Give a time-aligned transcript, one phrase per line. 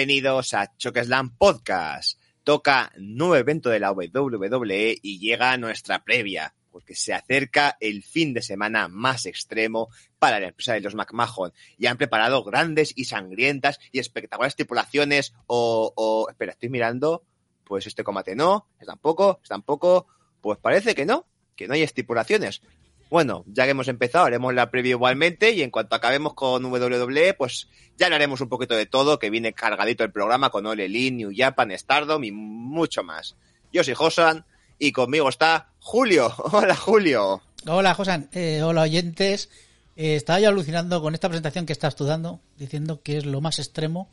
[0.00, 2.18] Bienvenidos a Chokeslam Podcast.
[2.42, 8.32] Toca nuevo evento de la WWE y llega nuestra previa, porque se acerca el fin
[8.32, 13.04] de semana más extremo para la empresa de los McMahon y han preparado grandes y
[13.04, 17.22] sangrientas y espectaculares tripulaciones o, o espera, estoy mirando,
[17.64, 20.06] pues este combate no, es tampoco, es tampoco,
[20.40, 22.62] pues parece que no, que no hay estipulaciones.
[23.10, 27.34] Bueno, ya que hemos empezado, haremos la previa igualmente y en cuanto acabemos con WWE,
[27.34, 27.66] pues
[27.98, 31.32] ya hablaremos un poquito de todo, que viene cargadito el programa con Ole Elite, New
[31.36, 33.34] Japan, Stardom y mucho más.
[33.72, 34.46] Yo soy Josan
[34.78, 36.32] y conmigo está Julio.
[36.52, 37.42] Hola Julio.
[37.66, 39.50] Hola Josan, eh, hola oyentes.
[39.96, 43.58] Eh, estaba yo alucinando con esta presentación que estás dando, diciendo que es lo más
[43.58, 44.08] extremo.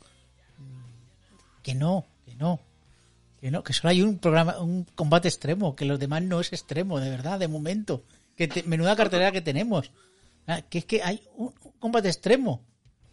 [1.62, 2.58] Que no, que no,
[3.40, 6.52] que no, que solo hay un programa, un combate extremo, que los demás no es
[6.52, 8.02] extremo, de verdad, de momento
[8.38, 9.90] que te, menuda cartelera que tenemos.
[10.46, 12.62] Ah, que es que hay un, un combate extremo.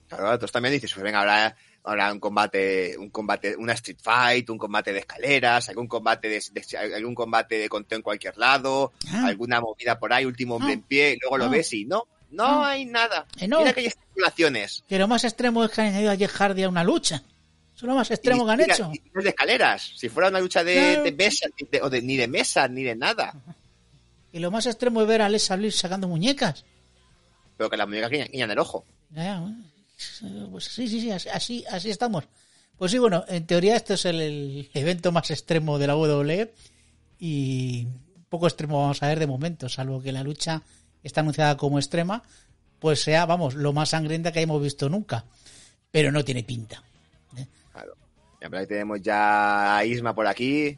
[0.07, 4.49] Claro, tú también dices, pues venga, habrá, habrá un combate, un combate, una street fight,
[4.51, 8.93] un combate de escaleras, algún combate de, de algún combate de conteo en cualquier lado,
[9.11, 9.25] Ah.
[9.27, 10.75] alguna movida por ahí, último hombre Ah.
[10.75, 11.49] en pie, y luego lo Ah.
[11.49, 13.25] ves y no, no hay nada.
[13.39, 13.59] Eh, no.
[13.59, 14.83] Mira que hay estipulaciones.
[14.87, 17.15] Que lo más extremo es que han añadido a Jeff Hardy a una lucha.
[17.75, 18.91] Eso es lo más extremo Y que han mira, hecho.
[18.93, 19.91] y no es de escaleras.
[19.97, 21.03] Si fuera una lucha de, Claro.
[21.03, 23.33] de mesa, ni de, o de- ni de mesa, ni de nada.
[24.35, 26.65] Y lo más extremo es ver a Alexa Bliss sacando muñecas.
[27.55, 28.83] Pero que la muñeca guiña, guiñan el ojo.
[29.11, 29.41] Ya.
[30.51, 32.25] Pues sí, sí, sí, así- así, estamos.
[32.77, 36.53] Pues sí, bueno, en teoría este es el, el evento más extremo de la WWE
[37.17, 37.87] y
[38.27, 40.61] poco extremo vamos a ver de momento, salvo que la lucha
[41.01, 42.21] está anunciada como extrema,
[42.79, 45.23] pues sea, vamos, lo más sangrienta que hemos visto nunca.
[45.91, 46.83] Pero no tiene pinta.
[47.71, 47.95] Claro.
[48.41, 50.77] Y tenemos ya a Isma por aquí.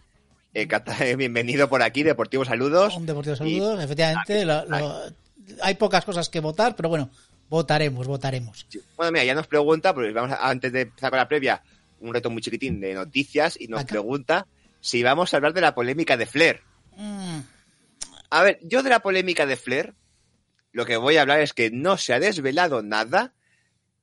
[0.58, 2.98] Eh, Cata- bienvenido por aquí, Deportivo Saludos.
[2.98, 5.02] Un Deportivo Y- Saludos, efectivamente, lo- lo-
[5.62, 7.12] hay pocas cosas que votar, pero bueno,
[7.48, 8.66] votaremos, votaremos.
[8.68, 8.82] Sí.
[8.96, 11.62] Bueno, mira, ya nos pregunta, porque vamos a- antes de empezar con la previa,
[12.00, 13.90] un reto muy chiquitín de noticias y nos Acá.
[13.90, 14.48] pregunta
[14.82, 16.62] si vamos a hablar de la polémica de Flair.
[16.96, 17.40] Mm,
[18.32, 19.94] A ver, yo de la polémica de Flair,
[20.74, 23.32] lo que voy a hablar es que no se ha desvelado nada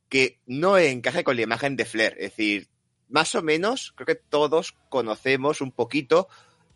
[0.09, 2.13] que no encaje con la imagen de Flair.
[2.19, 2.69] Es decir,
[3.09, 6.29] más o menos, creo que todos conocemos un poquito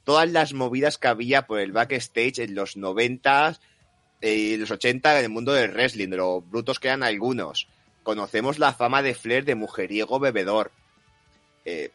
[0.05, 3.59] todas las movidas que había por el backstage en los 90
[4.23, 7.69] y los 80 en el mundo del wrestling, de lo brutos que eran algunos.
[8.03, 10.73] Conocemos la fama de Flair de mujeriego bebedor.
[11.65, 11.91] Eh,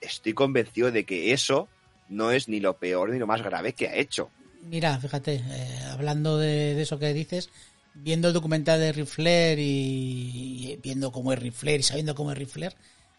[0.00, 1.68] estoy convencido de que eso
[2.08, 4.30] no es ni lo peor ni lo más grave que ha hecho.
[4.62, 7.50] Mira, fíjate, eh, hablando de, de eso que dices,
[7.94, 12.14] viendo el documental de Ric Flair y, y viendo cómo es Ric Flair y sabiendo
[12.14, 12.74] cómo es Ric Flair,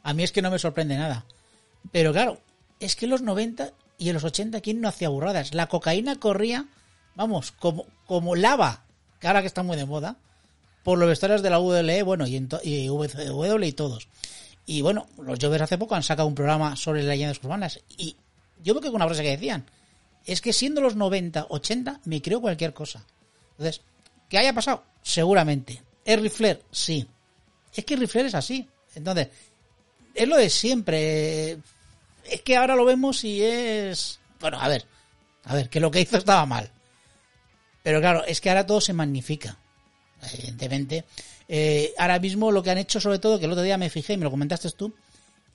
[0.09, 1.23] a mí es que no me sorprende nada.
[1.91, 2.39] Pero claro,
[2.79, 5.53] es que en los 90 y en los 80, ¿quién no hacía burradas?
[5.53, 6.65] La cocaína corría,
[7.13, 8.85] vamos, como, como lava,
[9.19, 10.15] que ahora que está muy de moda,
[10.81, 14.07] por los vestuarios de la WLE, bueno, y, en y W y todos.
[14.65, 18.15] Y bueno, los Jovers hace poco han sacado un programa sobre leyendas urbanas y
[18.63, 19.63] yo me quedo con una frase que decían,
[20.25, 23.05] es que siendo los 90, 80, me creo cualquier cosa.
[23.51, 23.81] Entonces,
[24.27, 24.83] ¿que haya pasado?
[25.03, 25.83] Seguramente.
[26.03, 26.63] ¿Es Ric Flair?
[26.71, 27.05] Sí.
[27.75, 28.67] Es que Ric Flair es así.
[28.95, 29.27] Entonces,
[30.15, 31.57] es lo de siempre.
[32.25, 34.19] Es que ahora lo vemos y es...
[34.39, 34.85] Bueno, a ver.
[35.45, 36.71] A ver, que lo que hizo estaba mal.
[37.83, 39.57] Pero claro, es que ahora todo se magnifica.
[40.33, 41.05] Evidentemente.
[41.47, 44.13] Eh, ahora mismo lo que han hecho, sobre todo, que el otro día me fijé
[44.13, 44.93] y me lo comentaste tú,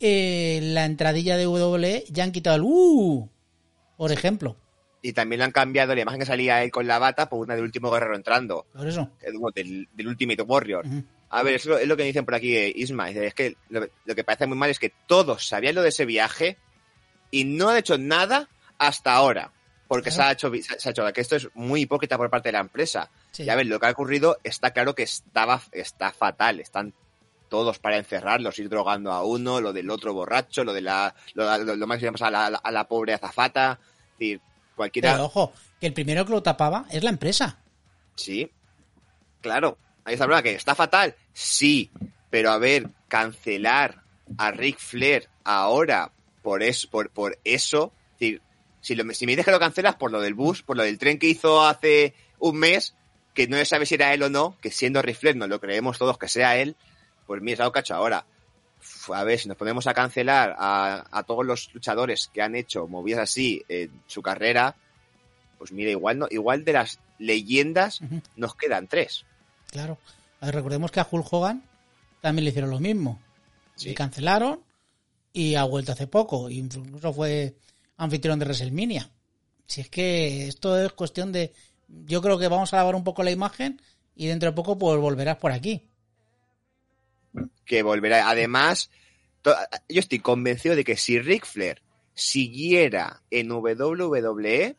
[0.00, 3.28] eh, la entradilla de WWE ya han quitado el uh,
[3.96, 4.56] por ejemplo.
[5.02, 7.54] Y también le han cambiado la imagen que salía él con la bata por una
[7.54, 9.10] del último guerrero entrando, Por eso.
[9.32, 10.86] como del, del Ultimate Warrior.
[11.36, 13.10] A ver, es lo, es lo que dicen por aquí eh, Isma.
[13.10, 16.04] Es que lo, lo que parece muy mal es que todos sabían lo de ese
[16.04, 16.58] viaje
[17.30, 18.48] y no han hecho nada
[18.78, 19.52] hasta ahora.
[19.88, 20.16] Porque Claro.
[20.16, 22.60] se, ha hecho, se ha hecho que esto es muy hipócrita por parte de la
[22.60, 23.10] empresa.
[23.32, 23.42] Sí.
[23.44, 26.60] Y a ver, lo que ha ocurrido está claro que estaba, está fatal.
[26.60, 26.94] Están
[27.50, 31.58] todos para encerrarlos, ir drogando a uno, lo del otro borracho, lo de la, lo,
[31.58, 33.78] lo- lo más que a la, a la pobre azafata.
[34.12, 34.40] Es decir,
[34.74, 35.12] cualquiera.
[35.12, 37.58] Pero ojo, que el primero que lo tapaba es la empresa.
[38.16, 38.50] Sí,
[39.40, 39.78] claro.
[40.04, 41.14] Ahí está el problema, que está fatal.
[41.32, 41.90] Sí,
[42.30, 44.02] pero a ver, cancelar
[44.38, 46.10] a Ric Flair ahora
[46.42, 48.42] por eso, por, por eso, es decir,
[48.80, 50.98] si, lo, si me dices que lo cancelas por lo del bus, por lo del
[50.98, 52.94] tren que hizo hace un mes,
[53.32, 55.60] que no se sabe si era él o no, que siendo Ric Flair no lo
[55.60, 56.76] creemos todos que sea él,
[57.26, 58.26] pues mira, es algo cacho ahora.
[58.80, 62.54] Uf, A ver, si nos ponemos a cancelar a, a todos los luchadores que han
[62.54, 64.76] hecho movidas así en su carrera,
[65.58, 68.00] pues mira, igual no, igual de las leyendas
[68.36, 69.24] nos quedan tres.
[69.74, 69.98] Claro.
[70.40, 71.64] A ver, recordemos que a Hulk Hogan
[72.20, 73.20] también le hicieron lo mismo.
[73.74, 73.88] Sí.
[73.88, 74.60] Le cancelaron
[75.32, 76.48] y ha vuelto hace poco.
[76.48, 77.56] Incluso fue
[77.96, 79.10] anfitrión de WrestleMania.
[79.66, 81.52] Si es que esto es cuestión de.
[81.88, 83.82] Yo creo que vamos a lavar un poco la imagen
[84.14, 85.88] y dentro de poco pues volverás por aquí.
[87.64, 88.30] que volverá.
[88.30, 88.90] Además,
[89.44, 91.82] yo estoy convencido de que si Ric Flair
[92.14, 94.76] siguiera en WWE,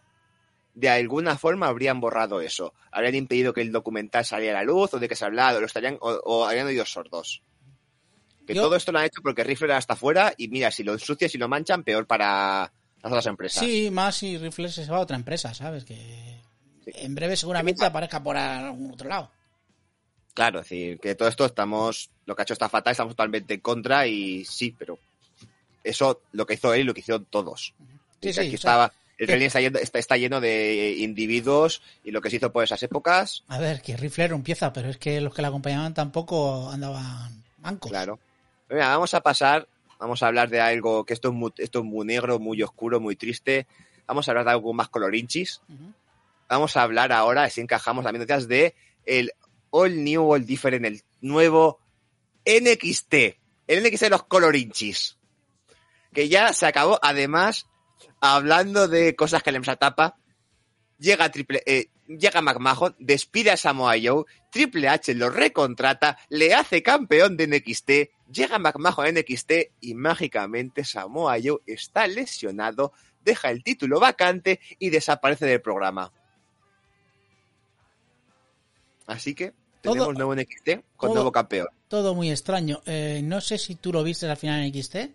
[0.75, 2.73] de alguna forma habrían borrado eso.
[2.91, 5.59] Habrían impedido que el documental saliera a la luz, o de que se hablara, o
[5.61, 7.41] lo estarían, o, o habrían oído sordos.
[8.45, 10.83] Que Yo- todo esto lo han hecho porque Ric Flair está afuera, y mira, si
[10.83, 13.63] lo ensucias y lo manchan, peor para las otras empresas.
[13.63, 15.83] Sí, más si Rifle se va a otra empresa, ¿sabes?
[15.85, 16.41] Que
[16.85, 19.31] en breve seguramente aparezca por algún otro lado.
[20.33, 23.53] Claro, es decir, que todo esto estamos, lo que ha hecho está fatal, estamos totalmente
[23.53, 24.99] en contra y sí, pero
[25.83, 27.73] eso, lo que hizo él y lo que hicieron todos.
[28.21, 31.81] Sí, sí, aquí o sea, estaba, el wrestling está lleno, está, está lleno de individuos
[32.03, 34.73] y lo que se hizo por esas épocas, A ver, que Rifle era un pieza,
[34.73, 37.91] pero es que los que la acompañaban tampoco andaban mancos.
[37.91, 38.19] claro.
[38.69, 39.67] Mira, vamos a pasar,
[39.99, 42.99] vamos a hablar de algo que esto es muy, esto es muy negro, muy oscuro,
[42.99, 43.67] muy triste.
[44.07, 45.61] Vamos a hablar de algo más colorinchis.
[46.49, 48.75] Vamos a hablar ahora, si encajamos también noticias de
[49.05, 49.33] el
[49.69, 51.79] All New, All Different, el nuevo
[52.45, 53.13] NXT.
[53.67, 55.17] El NXT de los colorinchis.
[56.13, 57.67] Que ya se acabó, además,
[58.33, 60.17] hablando de cosas que le tapa,
[60.97, 66.81] llega triple, eh, llega McMahon, despide a Samoa Joe, Triple H lo recontrata, le hace
[66.81, 67.91] campeón de NXT,
[68.31, 69.51] llega McMahon a NXT
[69.81, 72.93] y mágicamente Samoa Joe está lesionado,
[73.23, 76.11] deja el título vacante y desaparece del programa.
[79.07, 81.67] Así que Todo- tenemos nuevo NXT con todo- nuevo campeón.
[81.87, 82.81] Todo muy extraño.
[82.85, 85.13] Eh, no sé si tú lo viste al final en XT.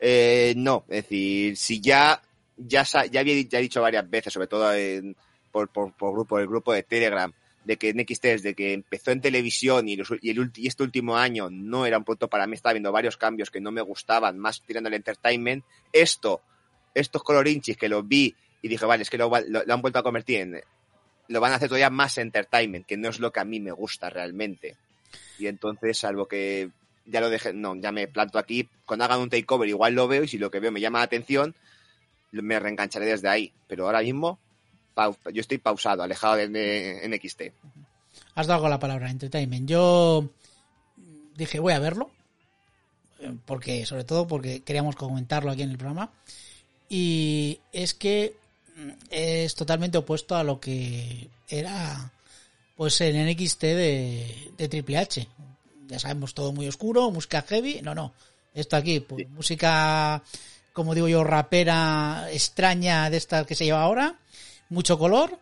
[0.00, 2.20] Eh, no, es decir, si ya,
[2.56, 5.14] ya, ya había ya he dicho varias veces, sobre todo en-
[5.52, 7.32] por, por, por grupo, el grupo de Telegram,
[7.64, 11.84] de que NXT desde que empezó en televisión y, el y este último año no
[11.84, 14.88] era un punto para mí, estaba viendo varios cambios que no me gustaban, más tirando
[14.88, 15.64] al entertainment.
[15.92, 16.40] Esto,
[16.94, 20.02] estos colorinchis que los vi y dije, vale, es que lo- lo han vuelto a
[20.02, 20.60] convertir en,
[21.28, 23.72] lo van a hacer todavía más entertainment, que no es lo que a mí me
[23.72, 24.76] gusta realmente.
[25.38, 26.70] Y entonces, salvo que
[27.10, 30.24] ya lo dejé, no, ya me planto aquí, cuando hagan un takeover igual lo veo
[30.24, 31.54] y si lo que veo me llama la atención,
[32.32, 33.52] me reengancharé desde ahí.
[33.66, 34.38] Pero ahora mismo,
[35.32, 37.42] yo estoy pausado, alejado de, NXT.
[38.34, 39.68] Has dado la palabra entertainment.
[39.68, 40.28] Yo
[41.36, 42.10] dije, voy a verlo.
[43.44, 46.10] Porque, sobre todo porque queríamos comentarlo aquí en el programa.
[46.88, 48.34] Y es que
[49.10, 52.12] es totalmente opuesto a lo que era
[52.76, 55.28] pues en NXT de, de Triple H.
[55.90, 57.80] Ya sabemos, todo muy oscuro, música heavy.
[57.82, 58.14] No, no.
[58.54, 60.22] Esto aquí, pues música,
[60.72, 64.16] como digo yo, rapera extraña de esta que se lleva ahora.
[64.70, 65.38] Mucho color.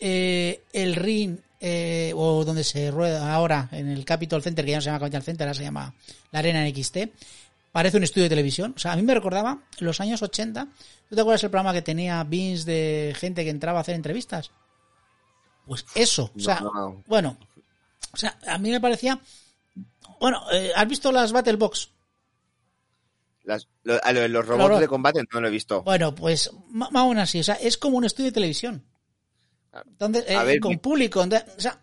[0.00, 4.76] Eh, el ring, eh, o donde se rueda ahora, en el Capitol Center, que ya
[4.76, 5.94] no se llama Capitol Center, ahora se llama
[6.30, 6.96] la Arena NXT,
[7.72, 8.74] parece un estudio de televisión.
[8.76, 10.66] O sea, a mí me recordaba los años 80.
[11.08, 14.50] ¿Tú te acuerdas el programa que tenía Vince de gente que entraba a hacer entrevistas?
[15.66, 16.30] Pues eso.
[16.36, 17.02] O sea, No.
[17.06, 17.36] bueno,
[18.12, 19.18] o sea, a mí me parecía.
[20.20, 21.90] Bueno, eh, ¿has visto las Battle Box?
[23.44, 25.82] Las- lo- a lo de los robots de combate no lo he visto.
[25.82, 28.84] Bueno, pues más aún así, o sea, es como un estudio de televisión.
[29.86, 31.80] Entonces, eh, ver, con mi- público, entonces, o, sea,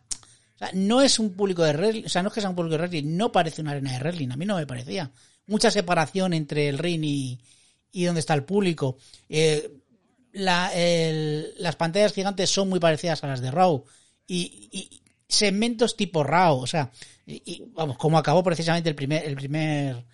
[0.55, 2.55] o sea, no es un público de wrestling, o sea, no es que sea un
[2.55, 5.11] público de wrestling, no parece una arena de wrestling, a mí no me parecía.
[5.47, 7.39] Mucha separación entre el ring y,
[7.91, 8.97] y donde está el público.
[9.29, 9.71] Eh,
[10.33, 13.85] la- el- las pantallas gigantes son muy parecidas a las de Raw
[14.27, 16.91] y, y segmentos tipo Raw, o sea,
[17.25, 20.05] y, y, vamos, como acabó precisamente el primer, el primer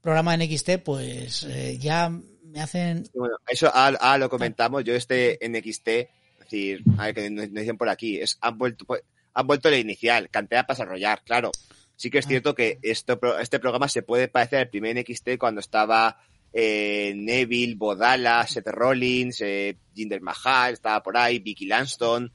[0.00, 4.84] programa de NXT, pues eh, ya me hacen Bueno, eso ahora, ahora lo comentamos.
[4.84, 6.08] Yo este NXT, es
[6.40, 9.02] decir, a ver que nos dicen por aquí, es han vuelto pues,
[9.34, 11.50] han vuelto la inicial, cantidad para desarrollar, claro.
[11.96, 12.28] Sí que es Ah.
[12.28, 16.18] cierto que esto, este programa se puede parecer al primer NXT cuando estaba
[16.52, 22.32] eh, Neville, Bodala, Seth Rollins, eh, Jinder Mahal, estaba por ahí, Vicky Lanston,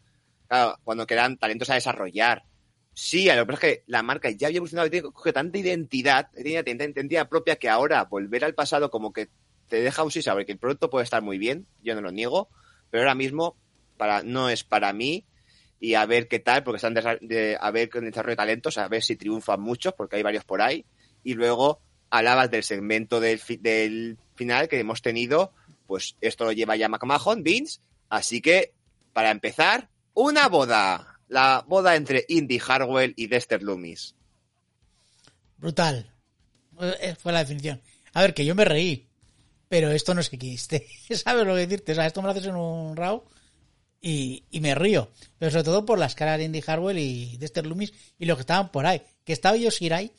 [0.49, 2.43] claro, cuando quedan talentos a desarrollar.
[2.93, 6.63] Sí, lo que es que la marca ya había evolucionado y tiene tanta identidad, tenía
[6.65, 9.29] tanta identidad propia que ahora volver al pasado como que
[9.69, 12.11] te deja un sí saber que el producto puede estar muy bien, yo no lo
[12.11, 12.49] niego,
[12.89, 13.57] pero ahora mismo
[13.97, 15.27] para no es para mí
[15.79, 18.77] y a ver qué tal, porque están desa- de, a ver con desarrollo de talentos,
[18.77, 20.85] a ver si triunfan muchos, porque hay varios por ahí,
[21.23, 25.53] y luego hablabas del segmento del, fi- del final que hemos tenido,
[25.87, 27.79] pues esto lo lleva ya McMahon, Vince,
[28.09, 28.73] así que
[29.13, 34.15] para empezar, una boda, la boda entre Indy Harwell y Dexter Loomis.
[35.57, 36.11] brutal.
[37.01, 37.81] Eh, Fue la definición.
[38.13, 39.07] A ver, que yo me reí,
[39.67, 40.87] pero esto no es que quiste.
[41.15, 41.91] ¿Sabes lo que decirte?
[41.91, 43.23] O sea, esto me lo haces en un RAW
[44.01, 45.11] y, y me río.
[45.37, 48.41] Pero sobre todo por las caras de Indy Harwell y Dexter Loomis y lo que
[48.41, 49.01] estaban por ahí.
[49.25, 50.11] Que estaba yo Shirai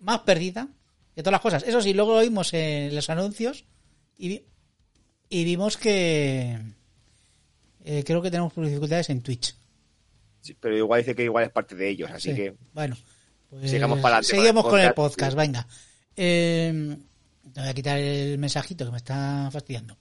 [0.00, 0.68] más perdida
[1.14, 1.62] que todas las cosas.
[1.64, 3.64] Eso sí, luego lo vimos en los anuncios
[4.16, 4.42] y,
[5.28, 6.58] y vimos que
[7.84, 9.54] eh, creo que tenemos dificultades en Twitch.
[10.40, 12.36] Sí, pero igual dice que igual es parte de ellos, así Sí.
[12.36, 12.96] que Bueno,
[13.50, 15.36] pues Sigamos para adelante el seguimos con el podcast.
[15.36, 15.66] venga.
[16.16, 16.96] Eh,
[17.54, 19.96] voy a quitar el mensajito que me está fastidiando.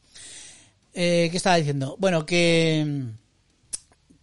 [0.93, 1.95] Eh, ¿Qué estaba diciendo?
[1.99, 3.05] Bueno, que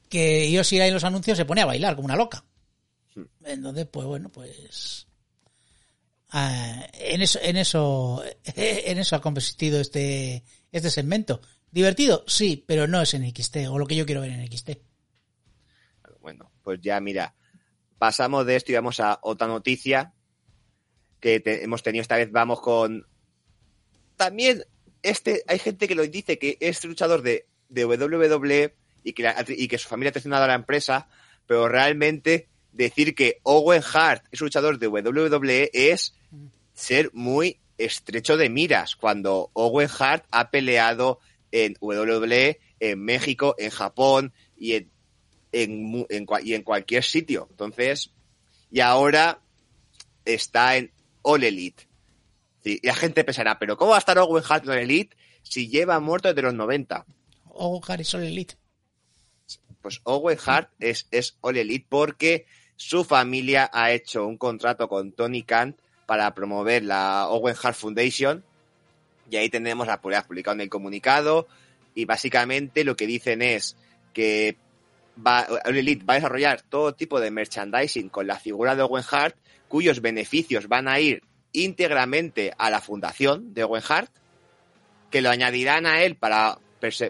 [0.08, 2.44] que yo si en los anuncios se pone a bailar como una loca.
[3.44, 5.06] Entonces, pues bueno, pues
[6.30, 11.40] ah, en eso, en eso, en eso ha consistido este, este segmento.
[11.70, 14.70] Divertido, sí, pero no es en XT, o lo que yo quiero ver en XT.
[16.20, 17.34] Bueno, pues ya mira,
[17.98, 20.12] pasamos de esto y vamos a otra noticia
[21.20, 22.30] que te- hemos tenido esta vez.
[22.32, 23.06] Vamos con
[24.16, 24.64] también
[25.02, 29.44] este, hay gente que lo dice que es luchador de, de WWE y que, la-
[29.48, 31.08] y que su familia ha traicionado a la empresa,
[31.46, 36.14] pero realmente decir que Owen Hart es luchador de WWE es
[36.74, 41.20] ser muy estrecho de miras cuando Owen Hart ha peleado
[41.64, 44.90] en WWE, en México, en Japón y en,
[45.52, 47.46] en, en y en cualquier sitio.
[47.50, 48.12] Entonces,
[48.70, 49.40] y ahora
[50.26, 51.88] está en All Elite.
[52.62, 55.16] Sí, y la gente pensará, pero ¿cómo va a estar Owen Hart en All Elite
[55.42, 57.06] si lleva muerto desde los 90?
[57.44, 58.56] O Harrison Elite.
[59.80, 62.46] Pues Owen Hart es, es All Elite porque
[62.76, 68.44] su familia ha hecho un contrato con Tony Khan para promover la Owen Hart Foundation
[69.30, 71.46] y ahí tenemos la publicidad publicado en el comunicado
[71.94, 73.76] y básicamente lo que dicen es
[74.12, 74.56] que
[75.24, 79.36] va, Elite va a desarrollar todo tipo de merchandising con la figura de Owen Hart
[79.68, 84.10] cuyos beneficios van a ir íntegramente a la fundación de Owen Hart
[85.10, 86.58] que lo añadirán a él para,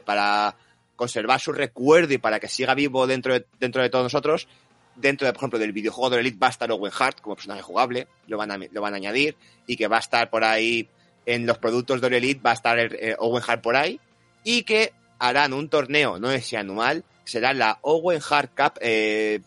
[0.05, 0.57] para
[0.95, 4.49] conservar su recuerdo y para que siga vivo dentro de, dentro de todos nosotros.
[4.95, 7.61] Dentro, de, por ejemplo, del videojuego de Elite va a estar Owen Hart como personaje
[7.61, 10.89] jugable, lo van a, lo van a añadir, y que va a estar por ahí
[11.27, 14.01] en los productos de Elite, va a estar eh, Owen Hart por ahí,
[14.45, 19.41] y que harán un torneo, no es si anual, será la Owen Hart Cup eh,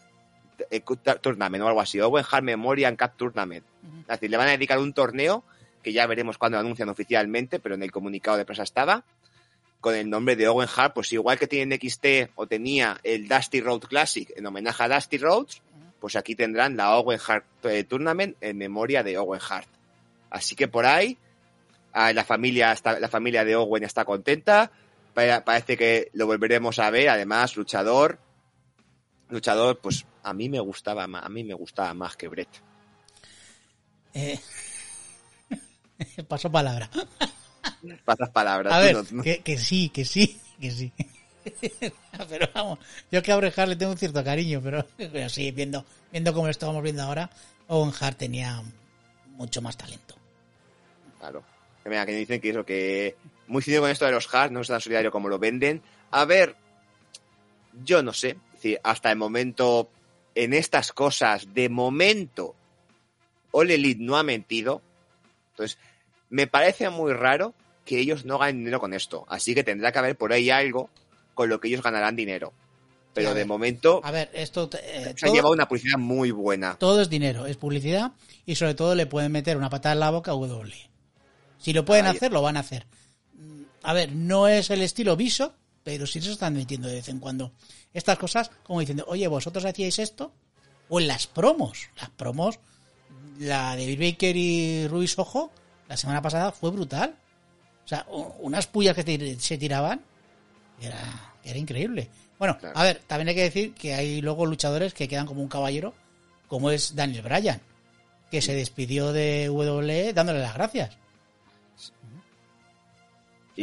[0.69, 0.81] eh,
[1.21, 3.65] Tournament o algo así, Owen Hart Memorial Cup Tournament.
[4.01, 5.43] Es decir, le van a dedicar un torneo
[5.81, 9.05] que ya veremos cuando lo anuncian oficialmente, pero en el comunicado de prensa estaba,
[9.79, 13.29] con el nombre de Owen Hart, pues igual que tiene en XT o tenía el
[13.29, 15.61] Dusty Road Classic en homenaje a Dusty Rhodes,
[16.01, 17.45] pues aquí tendrán la Owen Hart
[17.87, 19.67] Tournament en memoria de Owen Hart.
[20.29, 21.28] Así que por ahí ah,
[21.93, 24.71] la familia está, la familia de Owen está contenta,
[25.13, 28.19] Pa- parece que lo volveremos a ver, además luchador,
[29.29, 32.49] luchador, pues a mí me gustaba más, a mí me gustaba más que Brett.
[34.13, 34.39] Eh,
[36.27, 36.89] paso palabra.
[38.05, 38.73] Pasas palabras.
[38.73, 40.91] A tú ver, no- no- que, que sí, que sí, que sí.
[42.29, 42.79] pero vamos,
[43.11, 46.45] yo que a Hart le tengo un cierto cariño, pero, pero sí, viendo, viendo como
[46.45, 47.29] lo estábamos viendo ahora,
[47.67, 48.61] Owen Hart tenía
[49.37, 50.15] mucho más talento.
[51.19, 51.43] Claro.
[51.89, 53.15] Que Mira, que dicen que eso, que
[53.47, 55.81] muy sencillo con esto de los Hart, no es tan solidario como lo venden.
[56.11, 56.55] A ver,
[57.83, 58.29] yo no sé.
[58.29, 59.89] Es decir, hasta el momento,
[60.35, 62.55] en estas cosas, de momento,
[63.51, 64.81] All Elite no ha mentido.
[65.51, 65.77] Entonces,
[66.29, 67.53] me parece muy raro
[67.85, 69.25] que ellos no ganen dinero con esto.
[69.29, 70.89] Así que tendrá que haber por ahí algo
[71.33, 72.53] con lo que ellos ganarán dinero.
[73.13, 73.47] Pero a de ver.
[73.47, 76.75] momento, A ver, esto eh, se todo, llevado una publicidad muy buena.
[76.77, 78.11] todo es dinero, es publicidad
[78.45, 80.88] y sobre todo le pueden meter una patada en la boca a W.
[81.59, 82.87] Si lo pueden hacer, lo van a hacer.
[83.83, 87.19] A ver, no es el estilo Viso, pero sí se están metiendo de vez en
[87.19, 87.53] cuando
[87.93, 90.33] estas cosas como diciendo, oye, vosotros hacíais esto,
[90.89, 92.59] o en las promos, las promos,
[93.39, 95.51] la de Bill Baker y Ruiz Ojo,
[95.87, 97.15] la semana pasada fue brutal.
[97.85, 98.05] O sea,
[98.39, 100.01] unas pullas que te- se tiraban,
[100.81, 102.09] era, era increíble.
[102.37, 102.77] Bueno, Claro.
[102.77, 105.93] a ver, también hay que decir que hay luego luchadores que quedan como un caballero,
[106.47, 107.59] como es Daniel Bryan,
[108.31, 110.97] que se despidió de WWE dándole las gracias.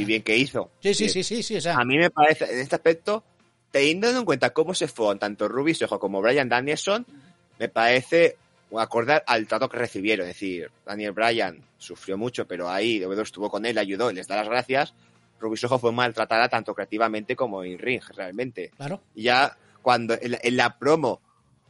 [0.00, 0.70] Y bien que hizo.
[0.80, 1.12] Sí, sí, Bien.
[1.14, 3.24] sí, sí, sí, o sea, A mí me parece, en este aspecto,
[3.70, 7.06] teniendo en cuenta cómo se fueron tanto Ruby Soho como Brian Danielson,
[7.58, 8.36] me parece
[8.76, 10.26] acordar al trato que recibieron.
[10.28, 14.26] Es decir, Daniel Bryan sufrió mucho, pero ahí WWE estuvo con él, ayudó, y les
[14.26, 14.94] da las gracias.
[15.40, 18.70] Ruby Soho fue maltratada tanto creativamente como en ring, realmente.
[18.76, 19.00] claro.
[19.14, 21.20] Y ya cuando en la, en la promo,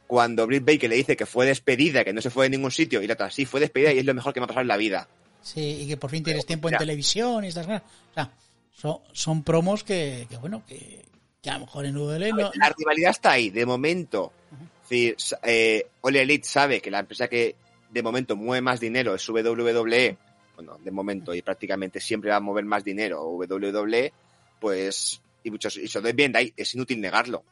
[0.07, 3.03] cuando Britt Baker le dice que fue despedida, que no se fue de ningún sitio,
[3.03, 4.69] y la otra sí fue despedida y es lo mejor que me ha pasado en
[4.69, 5.09] la vida.
[5.47, 7.83] Sí, y que por fin tienes tiempo en televisión y estas cosas.
[8.11, 8.33] O sea,
[8.73, 11.05] son, son promos que, que bueno, que,
[11.41, 14.33] que a lo mejor en WWE no, La rivalidad está ahí, de momento.
[14.51, 17.55] Es decir, eh, Elite sabe que la empresa que
[17.89, 20.19] de momento mueve más dinero es WWE,
[20.57, 24.13] bueno, de momento y prácticamente siempre va a mover más dinero WWE,
[24.59, 27.45] pues, y muchos, y lo bien ahí, es inútil negarlo.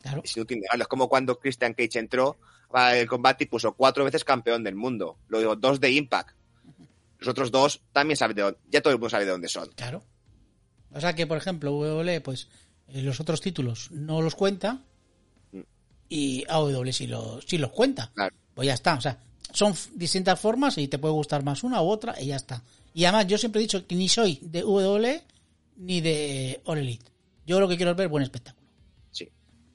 [0.00, 0.22] claro.
[0.22, 0.84] Es inútil negarlo.
[0.84, 2.36] Es como cuando Christian Cage entró
[2.70, 5.16] al combate y puso cuatro veces campeón del mundo.
[5.26, 6.39] Luego dos de Impact.
[7.20, 9.68] Los otros dos también saben de dónde, ya todo el mundo sabe de dónde son.
[9.76, 10.02] Claro.
[10.92, 12.48] O sea que, por ejemplo, WWE, pues
[12.88, 14.82] eh, los otros títulos no los cuenta
[15.52, 15.60] Mm.
[16.08, 18.10] y AW sí los, sí los cuenta.
[18.14, 18.34] Claro.
[18.54, 18.94] Pues ya está.
[18.94, 19.18] O sea,
[19.52, 22.62] son distintas formas y te puede gustar más una u otra y ya está.
[22.94, 25.22] Y además yo siempre he dicho que ni soy de WWE
[25.76, 27.06] ni de All Elite.
[27.46, 28.66] Yo lo que quiero es ver buen espectáculo.
[29.10, 29.28] Sí.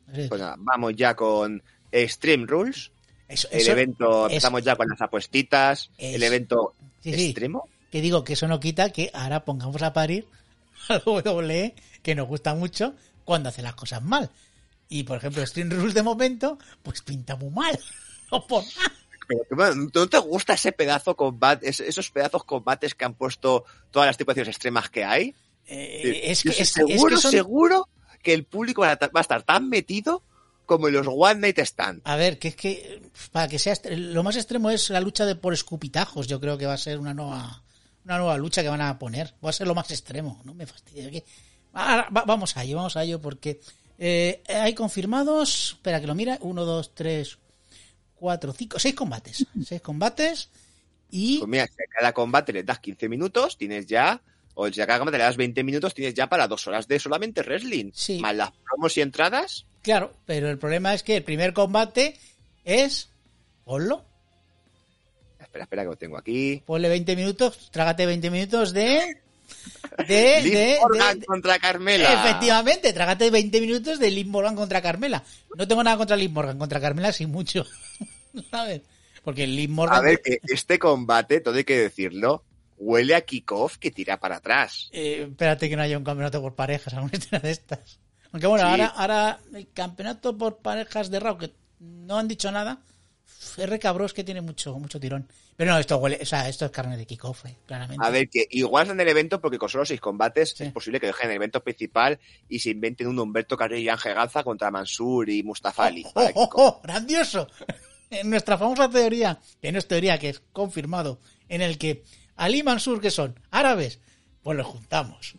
[0.07, 1.61] De Pues nada, vamos ya con
[1.91, 2.91] Extreme Rules.
[3.27, 5.89] Eso- El eso- evento, es- empezamos ya con las apuestitas.
[5.97, 6.73] es- el evento
[7.11, 7.67] sí, sí, extremo.
[7.91, 10.27] que digo que eso no quita que ahora pongamos a parir
[10.89, 12.93] al WWE que nos gusta mucho
[13.23, 14.29] cuando hace las cosas mal.
[14.89, 17.77] Y por ejemplo, Stream Rules de momento, pues pinta muy mal.
[18.31, 18.91] No por nada.
[19.49, 24.07] Pero ¿no te gusta ese pedazo combate, es- esos pedazos combates que han puesto todas
[24.07, 25.35] las tipos extremas que hay?
[25.67, 27.87] Eh, es que, es, es seguro, que son- seguro
[28.23, 30.23] que el público va a estar tan metido
[30.65, 32.01] como en los One Night Stand.
[32.03, 35.35] A ver, que es que para que sea lo más extremo es la lucha de
[35.35, 36.27] por escupitajos.
[36.27, 37.61] Yo creo que va a ser una nueva
[38.03, 39.33] una nueva lucha que van a poner.
[39.43, 40.41] Va a ser lo más extremo.
[40.43, 41.09] No me fastidia.
[41.09, 41.23] que-
[41.73, 43.59] vamos a ello, vamos a ello porque
[43.97, 45.71] eh, hay confirmados.
[45.73, 46.37] Espera que lo mira.
[46.41, 47.37] Uno, dos, tres,
[48.15, 49.45] cuatro, cinco, seis combates.
[49.65, 50.49] Seis combates
[51.11, 54.21] y Pues mira, si a cada combate le das 15 minutos, tienes ya,
[54.55, 56.99] o si a cada combate le das 20 minutos, tienes ya para dos horas de
[56.99, 57.91] solamente wrestling.
[57.93, 58.19] Sí.
[58.19, 59.65] Más las promos y entradas.
[59.85, 62.17] Claro, pero el problema es que el primer combate
[62.65, 63.09] es
[63.63, 64.03] ponlo,
[65.39, 66.61] Espera, espera, que lo tengo aquí.
[66.65, 69.17] ponle 20 minutos, trágate 20 minutos de
[70.07, 72.11] de, Liv de- Morgan de- contra Carmela.
[72.13, 75.23] Efectivamente, trágate 20 minutos de Liv Morgan contra Carmela.
[75.57, 77.63] No tengo nada contra Liv Morgan, contra Carmela sí mucho.
[78.51, 78.81] ¿Sabes?
[79.23, 79.97] Porque Liv Morgan...
[79.97, 82.43] A ver, que este combate, todo hay que decirlo,
[82.77, 84.89] huele a kickoff que tira para atrás.
[84.91, 87.99] Eh, espérate que no haya un campeonato por parejas, alguna de estas.
[88.35, 88.69] Aunque bueno, Sí.
[88.71, 92.81] ahora, ahora el campeonato por parejas de Raw, que no han dicho nada,
[93.57, 95.25] R Cabros que tiene mucho, mucho tirón.
[95.55, 98.05] Pero no, esto huele, o sea, esto es carne de kickoff, eh, claramente.
[98.05, 100.65] A ver, que igual en el evento, porque con solo seis combates Sí.
[100.65, 102.19] es posible que dejen el evento principal
[102.49, 106.03] y se inventen un Humberto Carrillo y Ángel Ganza contra Mansur y Mustafa Ali.
[106.13, 106.49] ¡Oh, oh, kickoff.
[106.55, 106.81] oh!
[106.83, 107.47] ¡Grandioso!
[108.11, 111.19] En nuestra famosa teoría, que no es teoría, que es confirmado,
[111.49, 112.03] en el que
[112.35, 113.99] Ali y Mansur, que son árabes,
[114.43, 115.35] pues los juntamos.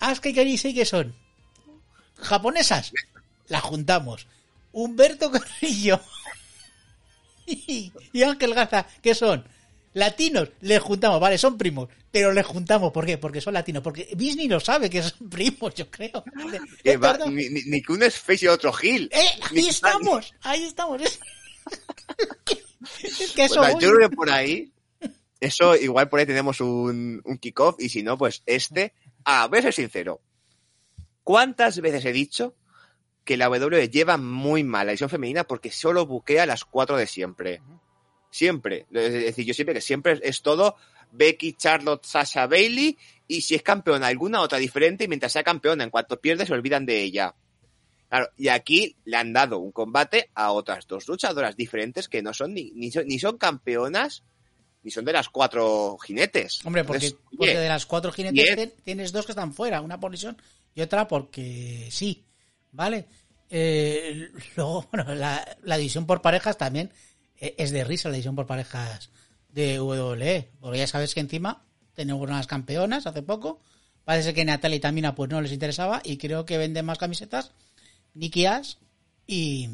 [0.00, 1.14] Asuka y Karisei, que son
[2.20, 2.92] japonesas,
[3.48, 4.26] las juntamos.
[4.72, 6.00] Humberto Carrillo
[7.46, 9.44] y, y Ángel Gaza, que son
[9.94, 13.16] latinos, les juntamos, vale, son primos, pero les juntamos, ¿por qué?
[13.18, 16.22] Porque son latinos, porque Disney lo sabe que son primos, yo creo.
[16.82, 17.26] Que Es va- verdad.
[17.26, 19.08] ni, ni- ni que uno es face y otro Gil.
[19.12, 19.26] ¡Eh!
[19.50, 21.00] Ahí estamos, ahí estamos.
[21.02, 21.18] Es,
[23.02, 23.72] es que eso voy.
[23.82, 24.70] yo creo que por ahí,
[25.40, 28.92] eso igual por ahí tenemos un, un kickoff y si no, pues este.
[29.24, 30.20] Ah, a ser sincero.
[31.28, 32.54] ¿Cuántas veces he dicho
[33.22, 37.06] que la WWE lleva muy mal la edición femenina porque solo buquea las cuatro de
[37.06, 37.60] siempre?
[38.30, 38.86] Siempre.
[38.90, 40.76] Es decir, yo siempre que siempre es todo
[41.12, 45.84] Becky, Charlotte, Sasha, Bailey y si es campeona alguna otra diferente y mientras sea campeona,
[45.84, 47.34] en cuanto pierde se olvidan de ella.
[48.08, 52.32] Claro, y aquí le han dado un combate a otras dos luchadoras diferentes que no
[52.32, 54.24] son ni, ni, son, ni son campeonas
[54.82, 56.64] ni son de las cuatro jinetes.
[56.64, 60.00] Hombre, porque, Entonces, porque oye, de las cuatro jinetes tienes dos que están fuera, una
[60.00, 60.38] por lesión
[60.74, 62.26] y otra porque sí,
[62.72, 63.06] ¿vale?
[63.50, 66.92] Eh, luego, bueno, la, la división por parejas también
[67.36, 69.10] eh, es de risa, la división por parejas
[69.48, 73.60] de WWE, porque ya sabes que encima tenemos unas campeonas hace poco,
[74.04, 77.52] parece que Natalia y Tamina pues no les interesaba y creo que venden más camisetas
[78.14, 78.74] Nikki Ash
[79.26, 79.70] y...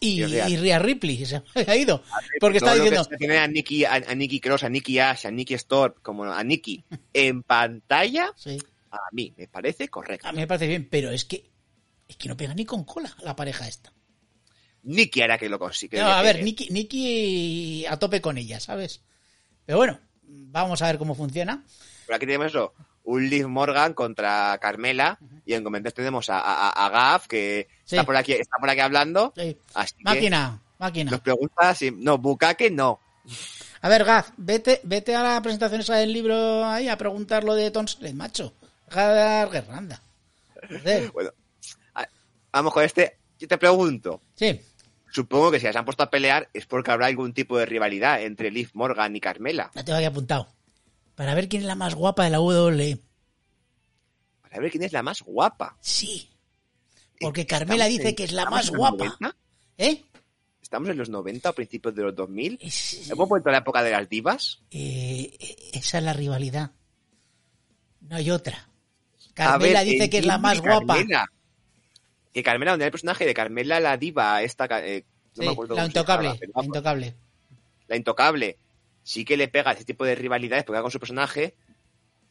[0.00, 0.78] Y, Y Rhea.
[0.78, 2.02] Ripley se me ha ido.
[2.40, 5.30] Porque todo está diciendo, tiene a Nikki, a, a Nikki Cross, a Nikki Ash, a
[5.30, 8.58] Nikki Storm, como a Nikki en pantalla, sí,
[8.90, 10.28] a mí me parece correcto.
[10.28, 11.50] A mí me parece bien, pero es que
[12.08, 13.92] es que no pega ni con cola la pareja esta.
[14.82, 16.00] Nikki hará que lo consiga.
[16.00, 19.02] No, a ver, Nicky, Nicky a tope con ella, ¿sabes?
[19.64, 21.64] Pero bueno, vamos a ver cómo funciona.
[22.06, 22.72] Pero aquí tenemos eso,
[23.06, 27.96] un Liv Morgan contra Carmela y en comentarios tenemos a, a, a Gav que Sí.
[27.96, 29.32] está por aquí está por aquí hablando.
[29.36, 29.56] Sí.
[29.74, 31.18] Así que Máquina, nos máquina.
[31.18, 33.00] pregunta si no Bukake no.
[33.80, 37.54] A ver, Gaz, vete, vete a la presentación esa del libro ahí a preguntar lo
[37.54, 38.52] de Tonslet, macho.
[38.90, 40.00] Dar guerranda.
[41.12, 41.30] Bueno,
[42.52, 43.18] vamos con este.
[43.38, 44.58] Yo te pregunto, Sí,
[45.12, 48.22] supongo que si las han puesto a pelear es porque habrá algún tipo de rivalidad
[48.22, 49.70] entre Liv Morgan y Carmela.
[49.74, 50.48] la tengo aquí apuntado.
[51.16, 53.00] Para ver quién es la más guapa de la WWE.
[54.42, 55.76] Para ver quién es la más guapa.
[55.80, 56.30] Sí.
[57.20, 59.04] Porque Carmela dice en- que es la más guapa.
[59.18, 59.36] 90,
[59.78, 60.04] ¿Eh?
[60.62, 62.58] Estamos en los 90 o principios de los 2000.
[62.60, 64.60] Es- ¿Hemos vuelto a la época de las divas?
[64.70, 66.70] Eh, eh, esa es la rivalidad.
[68.00, 68.68] No hay otra.
[69.34, 70.94] Carmela ver, dice que es la más que guapa.
[70.96, 71.32] Carmela-
[72.32, 75.04] que Carmela, donde hay el personaje de Carmela la diva, esta, eh,
[75.36, 77.14] no Sí, me acuerdo la intocable, la intocable.
[77.88, 78.58] la intocable,
[79.06, 81.54] sí que le pega ese tipo de rivalidades porque va con su personaje,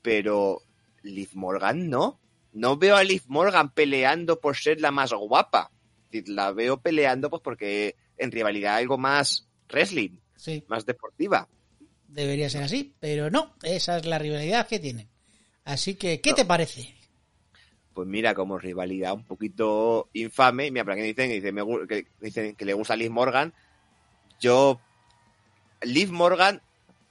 [0.01, 0.61] pero
[1.03, 2.19] Liv Morgan no.
[2.51, 5.71] No veo a Liv Morgan peleando por ser la más guapa.
[6.27, 11.47] La veo peleando pues porque en rivalidad algo más wrestling, Sí, más deportiva.
[12.09, 15.07] debería ser así, pero no, esa es la rivalidad que tienen.
[15.63, 16.35] Así que, ¿qué No.
[16.35, 16.93] te parece?
[17.93, 22.65] Pues mira, como rivalidad un poquito infame, mira, para que dicen, que, me dicen que
[22.65, 23.53] le gusta Liv Morgan,
[24.41, 24.79] yo,
[25.85, 26.61] Liv Morgan,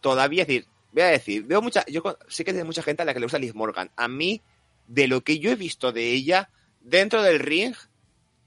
[0.00, 3.04] todavía, es decir, voy a decir, veo mucha, yo sé que hay mucha gente a
[3.04, 3.90] la que le gusta Liv Morgan.
[3.96, 4.42] A mí,
[4.86, 7.74] de lo que yo he visto de ella, dentro del ring,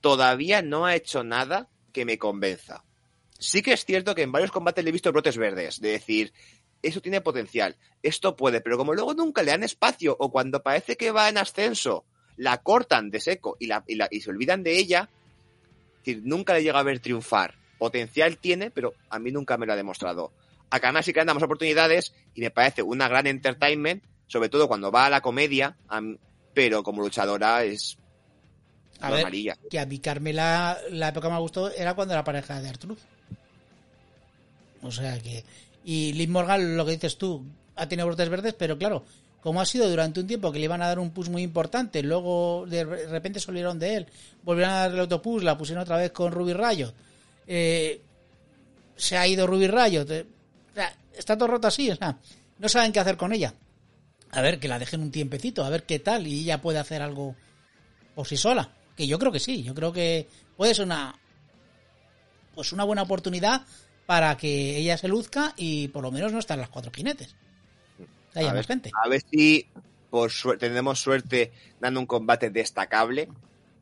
[0.01, 2.83] todavía no ha hecho nada que me convenza.
[3.39, 6.33] Sí que es cierto que en varios combates le he visto brotes verdes, de decir,
[6.81, 10.95] eso tiene potencial, esto puede, pero como luego nunca le dan espacio o cuando parece
[10.95, 12.05] que va en ascenso,
[12.37, 15.09] la cortan de seco y, la, y, y se olvidan de ella,
[15.97, 17.55] es decir, nunca le llega a ver triunfar.
[17.77, 20.31] Potencial tiene, pero a mí nunca me lo ha demostrado.
[20.69, 24.91] A Kana sí que damos oportunidades y me parece una gran entertainment, sobre todo cuando
[24.91, 25.77] va a la comedia,
[26.53, 27.97] pero como luchadora es
[28.99, 29.57] A ver, normalilla.
[29.69, 32.99] que a mí Carmela la época que me gustó era cuando era pareja de Artruth.
[34.81, 35.43] O sea que...
[35.85, 37.45] Y Liv Morgan, lo que dices tú,
[37.77, 39.05] ha tenido brotes verdes, pero claro,
[39.41, 42.03] como ha sido durante un tiempo que le iban a dar un push muy importante,
[42.03, 44.07] luego de re- repente se olvidaron de él,
[44.43, 46.91] volvieron a darle otro push, la pusieron otra vez con Ruby Rayo.
[47.47, 48.01] Eh,
[48.95, 50.03] se ha ido Ruby Rayo.
[50.03, 50.05] o
[50.75, 52.17] sea, está todo roto así, o sea,
[52.59, 53.53] no saben qué hacer con ella.
[54.31, 57.01] A ver, que la dejen un tiempecito, a ver qué tal, y ella puede hacer
[57.01, 57.35] algo
[58.13, 58.69] por sí sola.
[58.95, 61.15] Que yo creo que sí, yo creo que puede ser una
[62.55, 63.61] pues una buena oportunidad
[64.07, 67.35] para que ella se luzca y por lo menos no estar en las cuatro jinetes.
[68.33, 68.91] Que haya A más ver, gente.
[69.03, 69.67] A ver si
[70.09, 73.29] por suerte, tenemos suerte dando un combate destacable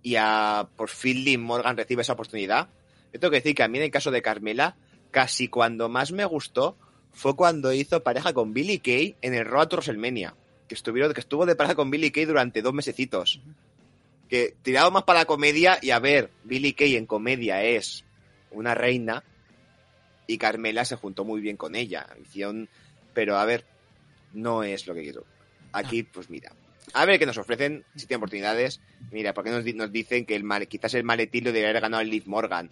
[0.03, 2.67] y a por fin Morgan recibe esa oportunidad.
[3.15, 4.75] Yo tengo que decir que a mí en el caso de Carmela,
[5.09, 6.77] casi cuando más me gustó
[7.13, 10.35] fue cuando hizo pareja con Billy Kay en el Road to WrestleMania.
[10.67, 13.39] Que, estuvieron, que estuvo de pareja con Billy Kay durante dos mesecitos.
[14.27, 18.03] Que tirado más para la comedia y a ver, Billy Kay en comedia es
[18.51, 19.23] una reina
[20.27, 22.07] y Carmela se juntó muy bien con ella.
[22.21, 22.67] Hicieron,
[23.13, 23.63] pero a ver,
[24.33, 25.25] no es lo que quiero.
[25.71, 26.51] Aquí, pues mira.
[26.91, 28.81] A ver qué nos ofrecen, si tienen oportunidades.
[29.09, 32.09] Mira, porque nos, nos dicen que el quizás el maletín lo debería haber ganado el
[32.09, 32.71] Liv Morgan.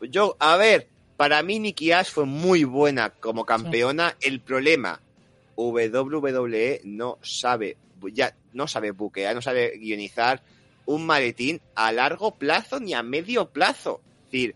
[0.00, 4.16] Yo, a ver, para mí Nikki Ash fue muy buena como campeona.
[4.20, 5.00] El problema,
[5.56, 7.76] WWE no sabe,
[8.12, 10.42] ya no sabe buquear, no sabe guionizar
[10.86, 14.00] un maletín a largo plazo ni a medio plazo.
[14.26, 14.54] Es decir,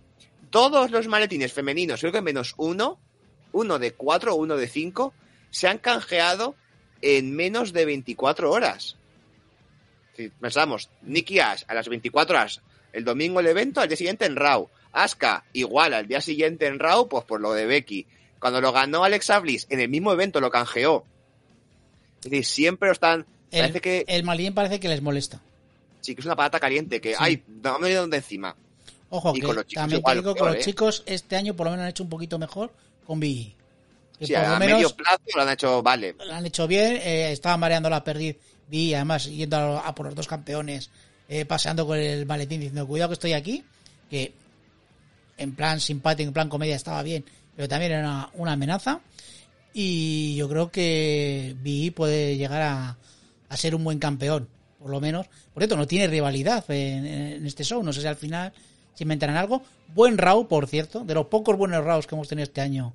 [0.51, 3.01] todos los maletines femeninos, creo que menos uno,
[3.53, 5.13] uno de cuatro o uno de cinco,
[5.51, 6.55] se han canjeado
[7.01, 8.97] en menos de 24 horas.
[10.17, 14.27] Si pensamos, Nikki Ash a las 24 horas, el domingo el evento, al día siguiente
[14.27, 14.69] en Raw.
[14.93, 18.07] Asuka, igual, al día siguiente en Raw, pues por lo de Becky.
[18.39, 21.05] Cuando lo ganó Alexa Bliss, en el mismo evento lo canjeó.
[22.25, 23.27] Es decir, siempre lo están...
[23.51, 25.41] El, Parece que el malín parece que les molesta.
[26.01, 27.17] sí, que es una patata caliente, que, Sí.
[27.19, 28.57] ay, dame de donde encima.
[29.11, 30.61] Ojo, Y que con los chicos también igual, te digo que los ¿eh?
[30.61, 32.73] chicos este año por lo menos han hecho un poquito mejor
[33.07, 33.55] con Biggie.
[34.21, 36.15] Sí, a menos medio plazo lo han hecho, vale.
[36.25, 38.37] lo han hecho bien, eh, estaba mareando la perdiz,
[38.69, 40.91] vi además yendo a, a por los dos campeones,
[41.29, 43.63] eh, paseando con el maletín diciendo cuidado que estoy aquí,
[44.09, 44.33] que
[45.43, 47.25] en plan simpático, en plan comedia estaba bien,
[47.55, 49.01] pero también era una, amenaza
[49.75, 52.97] y yo creo que Vi puede llegar a,
[53.49, 55.27] a ser un buen campeón, por lo menos.
[55.53, 58.53] Por cierto, no tiene rivalidad en, en este show, no sé si al final
[58.95, 59.63] se inventarán algo.
[59.95, 62.95] Buen Raw, por cierto, de los pocos buenos Raws que hemos tenido este año,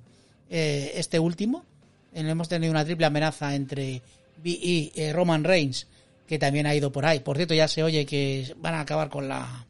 [0.50, 1.64] eh, este último.
[2.12, 4.02] Eh, hemos tenido una triple amenaza entre
[4.42, 5.86] Vi y eh, Roman Reigns,
[6.26, 7.20] que también ha ido por ahí.
[7.20, 9.66] Por cierto, ya se oye que van a acabar con la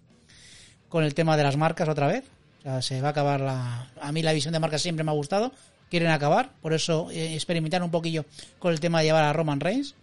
[0.88, 2.24] con el tema de las marcas otra vez.
[2.60, 3.90] O sea, se va a acabar la...
[4.00, 5.52] A mí la visión de marcas siempre me ha gustado.
[5.90, 8.24] Quieren acabar, por eso eh, experimentar un poquillo
[8.58, 9.94] con el tema de llevar a Roman Reigns.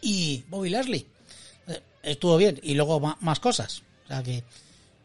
[0.00, 1.06] Y Bobby Lashley.
[1.68, 2.58] Eh, estuvo bien.
[2.62, 3.82] Y luego ma- más cosas.
[4.04, 4.42] O sea que,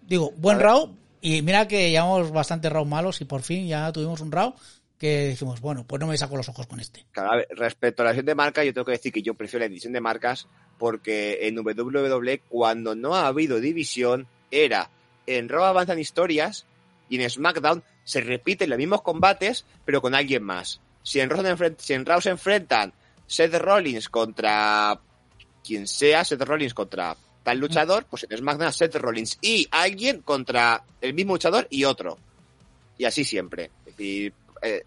[0.08, 0.60] digo, buen.
[0.60, 0.90] Raw.
[1.22, 4.56] Y mira que llevamos bastante Raw malos y por fin ya tuvimos un Raw
[4.98, 7.06] que dijimos, bueno, pues no me saco los ojos con este.
[7.12, 9.34] Claro, a ver, respecto a la edición de marcas, yo tengo que decir que yo
[9.34, 14.90] prefiero la edición de marcas porque en WWE, cuando no ha habido división, era
[15.28, 16.66] en Raw avanzan historias
[17.10, 20.80] y en SmackDown se repiten los mismos combates, pero con alguien más.
[21.04, 22.94] Si en Raw se, enfren- si en Raw se enfrentan
[23.28, 25.00] Seth Rollins contra
[25.64, 30.84] quien sea, Seth Rollins contra tal luchador, pues en SmackDown Seth Rollins y alguien contra
[31.02, 32.18] el mismo luchador y otro.
[32.98, 33.72] Y así siempre.
[33.86, 34.84] Es decir, eh,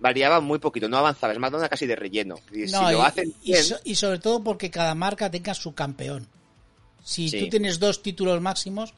[0.00, 1.34] variaba muy poquito, no avanzaba.
[1.34, 2.36] SmackDown era casi de relleno.
[2.50, 5.54] No, si y, lo hacen y bien, so- y sobre todo porque cada marca tenga
[5.54, 6.26] su campeón.
[7.04, 7.40] Si Sí.
[7.40, 8.94] tú tienes dos títulos máximos,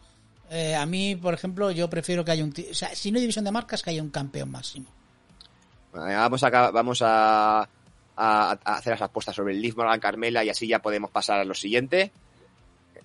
[0.51, 2.55] eh, a mí, por ejemplo, yo prefiero que haya un...
[2.71, 4.87] O sea, si no hay división de marcas, que haya un campeón máximo.
[5.93, 7.69] Bueno, Vamos a, vamos a,
[8.17, 11.55] hacer las apuestas sobre el Liv Morgan Carmela y así ya podemos pasar a lo
[11.55, 12.13] siguiente.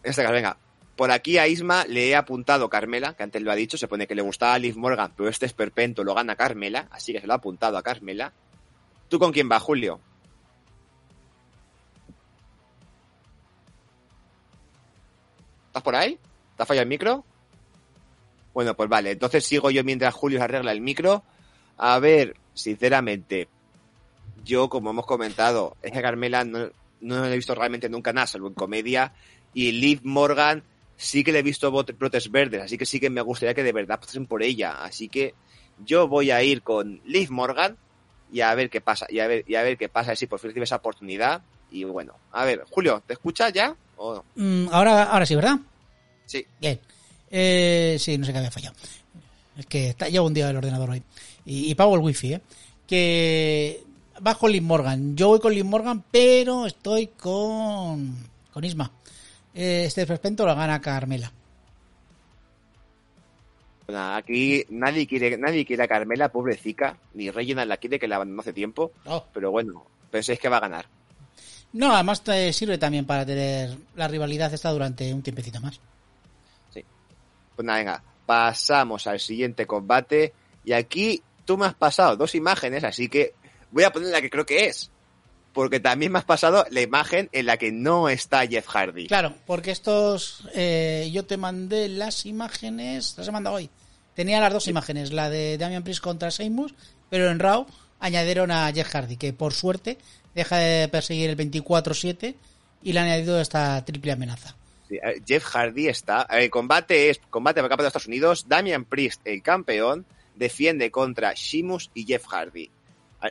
[0.04, 0.58] En este caso, venga,
[0.96, 4.08] por aquí a Isma le he apuntado Carmela, que antes lo ha dicho, se pone
[4.08, 7.28] que le gustaba a Liv Morgan, pero este esperpento lo gana Carmela, así que se
[7.28, 8.34] lo ha apuntado a Carmela.
[9.08, 10.00] ¿Tú con quién vas, Julio?
[15.68, 16.20] ¿Estás por ahí?
[16.58, 17.24] ¿Te ha fallado el micro?
[18.54, 21.24] Bueno, pues vale, entonces sigo yo mientras Julio arregla el micro.
[21.78, 23.48] A ver, sinceramente,
[24.44, 26.70] yo, como hemos comentado, es que Carmela no,
[27.02, 29.14] no he visto realmente nunca nada, salvo en comedia,
[29.54, 30.64] y Liv Morgan
[30.98, 33.72] sí que le he visto brotes verdes, así que sí que me gustaría que de
[33.72, 34.84] verdad pasen por ella.
[34.84, 35.34] Así que
[35.86, 37.78] yo voy a ir con Liv Morgan
[38.32, 40.40] y a ver qué pasa, y a ver, y a ver qué pasa si por
[40.40, 41.42] fin recibe esa oportunidad.
[41.72, 43.76] Y bueno, a ver, Julio, ¿te escuchas ya?
[43.96, 44.26] ¿O no?
[44.36, 45.60] Mm, ahora, ahora sí, ¿verdad?
[46.26, 46.46] Sí.
[46.60, 46.80] Bien.
[47.30, 48.76] Eh, sí, no sé qué había fallado.
[49.58, 51.04] Es que está, llevo un día el ordenador hoy.
[51.46, 52.42] Y, y pago el wifi, ¿eh?
[52.88, 53.84] Que
[54.22, 55.16] vas con Liv Morgan.
[55.16, 58.16] Yo voy con Liv Morgan, pero estoy con,
[58.52, 58.92] con Isma.
[59.54, 61.32] Eh, este esperpento lo gana Carmela.
[63.92, 68.42] Aquí nadie quiere, nadie quiere a Carmela, pobrecita, ni Regina la quiere que la abandonó
[68.42, 68.92] hace tiempo,
[69.34, 70.86] pero bueno, penséis que va a ganar.
[71.74, 75.80] No, además te sirve también para tener la rivalidad esta durante un tiempecito más.
[77.60, 80.32] Pues nada, venga, pasamos al siguiente combate.
[80.64, 83.34] Y aquí tú me has pasado dos imágenes, así que
[83.70, 84.90] voy a poner la que creo que es.
[85.52, 89.08] Porque también me has pasado la imagen en la que no está Jeff Hardy.
[89.08, 90.48] Claro, porque estos.
[90.54, 93.16] eh, yo te mandé las imágenes.
[93.18, 93.70] Las he mandado hoy.
[94.14, 96.72] Tenía las dos imágenes, la de Damian Priest contra Seymour,
[97.10, 97.68] pero en Raw
[98.00, 99.98] añadieron a Jeff Hardy, que por suerte
[100.34, 102.36] deja de perseguir el 24-7
[102.84, 104.56] y le han añadido esta triple amenaza.
[104.90, 106.24] Eh, Jeff Hardy está.
[106.30, 108.46] El combate es combate por el campeonato de Estados Unidos.
[108.48, 112.70] Damian Priest, el campeón, defiende contra Sheamus y Jeff Hardy.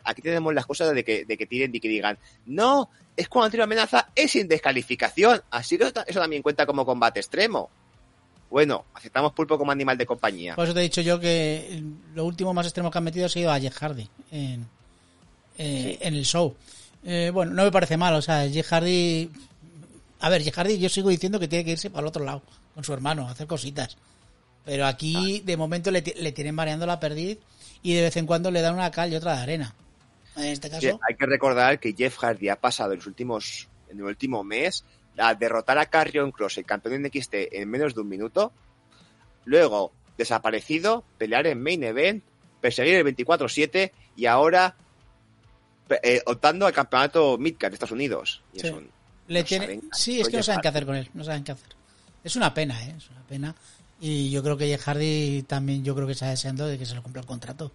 [0.05, 3.51] Aquí tenemos las cosas de que, de que tiren y que digan, no, es cuando
[3.51, 5.43] tiene amenaza, es sin descalificación.
[5.51, 7.71] Así que eso también cuenta como combate extremo.
[8.51, 10.55] Bueno, aceptamos pulpo como animal de compañía.
[10.55, 11.83] Por eso te he dicho yo que
[12.15, 14.67] lo último más extremo que han metido ha sido a Jeff Hardy en,
[15.59, 16.55] eh, en el show.
[17.05, 19.31] Eh, bueno, no me parece mal, o sea, Jeff Hardy.
[20.21, 22.43] A ver, Jeff Hardy, yo sigo diciendo que tiene que irse para el otro lado,
[22.75, 23.97] con su hermano, a hacer cositas.
[24.65, 27.39] Pero aquí, de momento, le, ti- le tienen mareando la perdiz
[27.83, 29.75] y de vez en cuando le dan una cal y otra de arena.
[30.37, 33.69] En este Sí, caso, hay que recordar que Jeff Hardy ha pasado en los últimos,
[33.89, 34.85] en el último mes,
[35.17, 38.53] a derrotar a Carrion Cross, el campeón de NXT, en menos de un minuto.
[39.45, 42.23] Luego, desaparecido, pelear en main event,
[42.61, 44.77] perseguir el 24-7 y ahora
[46.03, 48.43] eh, optando al campeonato Midcard de Estados Unidos.
[48.53, 48.67] Y Sí.
[48.67, 48.91] es un-
[49.29, 49.67] le no tiene...
[49.67, 51.69] saben- sí, es que no saben qué hacer con él, no saben qué hacer.
[52.25, 52.95] Es una pena, ¿eh?
[52.97, 53.55] Es una pena.
[54.01, 56.95] Y yo creo que Jeff Hardy también, yo creo que está deseando de que se
[56.95, 57.71] le cumpla el contrato.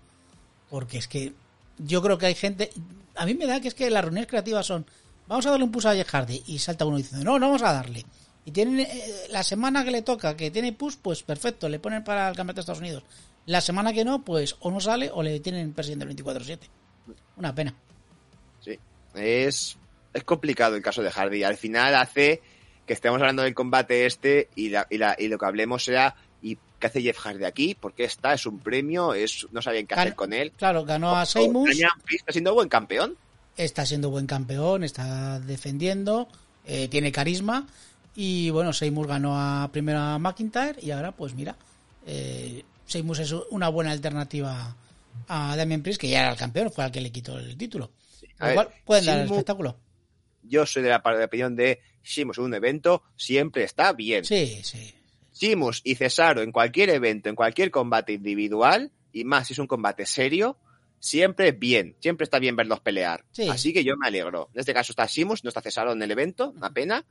[0.69, 1.33] Porque es que
[1.77, 2.69] yo creo que hay gente...
[3.15, 4.85] A mí me da que es que las reuniones creativas son,
[5.27, 6.43] vamos a darle un push a Jeff Hardy.
[6.47, 8.05] Y salta uno diciendo, no, no vamos a darle.
[8.45, 8.87] Y tienen eh,
[9.29, 12.55] la semana que le toca, que tiene push, pues perfecto, le ponen para el campeonato
[12.55, 13.03] de Estados Unidos.
[13.45, 16.59] La semana que no, pues o no sale o le tienen el 24-7.
[17.37, 17.73] Una pena.
[18.61, 18.77] Sí,
[19.15, 19.77] es,
[20.13, 21.43] es complicado el caso de Hardy.
[21.43, 22.41] Al final hace
[22.85, 26.15] que estemos hablando del combate este y, la, y, la, y lo que hablemos sea
[26.41, 27.75] ¿y qué hace Jeff Hardy aquí?
[27.75, 28.33] ¿Por qué está?
[28.33, 29.13] ¿Es un premio?
[29.13, 30.51] es ¿No saben qué hacer con él?
[30.57, 31.69] Claro, ganó a Seymour.
[31.69, 33.17] Damian Priest está siendo buen campeón.
[33.55, 36.27] está siendo buen campeón, está defendiendo,
[36.65, 37.65] eh, tiene carisma
[38.15, 41.55] y bueno, Seymour ganó a primero a McIntyre y ahora pues mira,
[42.05, 44.75] eh, Seymour es una buena alternativa
[45.27, 47.91] a Damien Priest que ya era el campeón, fue al que le quitó el título.
[48.39, 49.77] A Lo ver, cual pueden dar el espectáculo.
[50.43, 54.25] Yo soy de la, de la opinión de Sheamus en un evento siempre está bien.
[54.25, 54.93] Sí, sí.
[55.33, 59.67] Sheamus y Cesaro en cualquier evento, en cualquier combate individual, y más si es un
[59.67, 60.57] combate serio,
[60.99, 61.95] siempre bien.
[61.99, 63.25] Siempre está bien verlos pelear.
[63.31, 63.47] Sí.
[63.49, 64.49] Así que yo me alegro.
[64.53, 67.05] En este caso está Sheamus, no está Cesaro en el evento, una pena.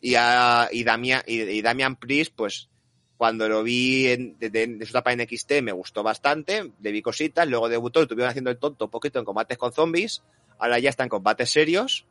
[0.00, 2.68] Y, a, y, Damian, y, y Damian Priest, pues
[3.16, 6.90] cuando lo vi en, de, de- de su etapa en NXT me gustó bastante, le
[6.90, 10.22] vi cositas, luego debutó, estuvieron haciendo el tonto un poquito en combates con zombies,
[10.58, 12.04] ahora ya está en combates serios,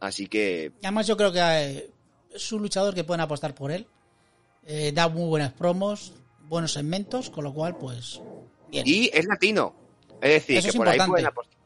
[0.00, 1.90] así que Y además yo creo que eh,
[2.34, 3.86] es un luchador que pueden apostar por él.
[4.66, 8.20] Eh, da muy buenas promos, buenos segmentos, con lo cual pues
[8.70, 8.84] bien.
[8.86, 9.74] Y es latino.
[10.20, 11.10] Es decir, Eso que es por ahí importante.
[11.12, 11.58] pueden apostar.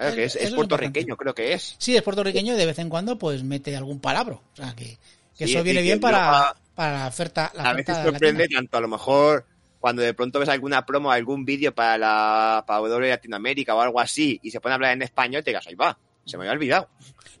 [0.00, 1.74] Eh, que es, puertorriqueño, creo que es.
[1.78, 4.42] Sí, es puertorriqueño y de vez en cuando pues mete algún palabro.
[4.52, 4.98] O sea, que,
[5.36, 7.50] que Sí, eso es viene bien para, para la oferta.
[7.54, 8.58] La A oferta veces sorprende latina.
[8.60, 9.46] tanto a lo mejor
[9.80, 14.00] cuando de pronto ves alguna promo, algún vídeo para la para W Latinoamérica o algo
[14.00, 15.98] así y se pone a hablar en español, te digas, ahí va,
[16.28, 16.88] se me había olvidado.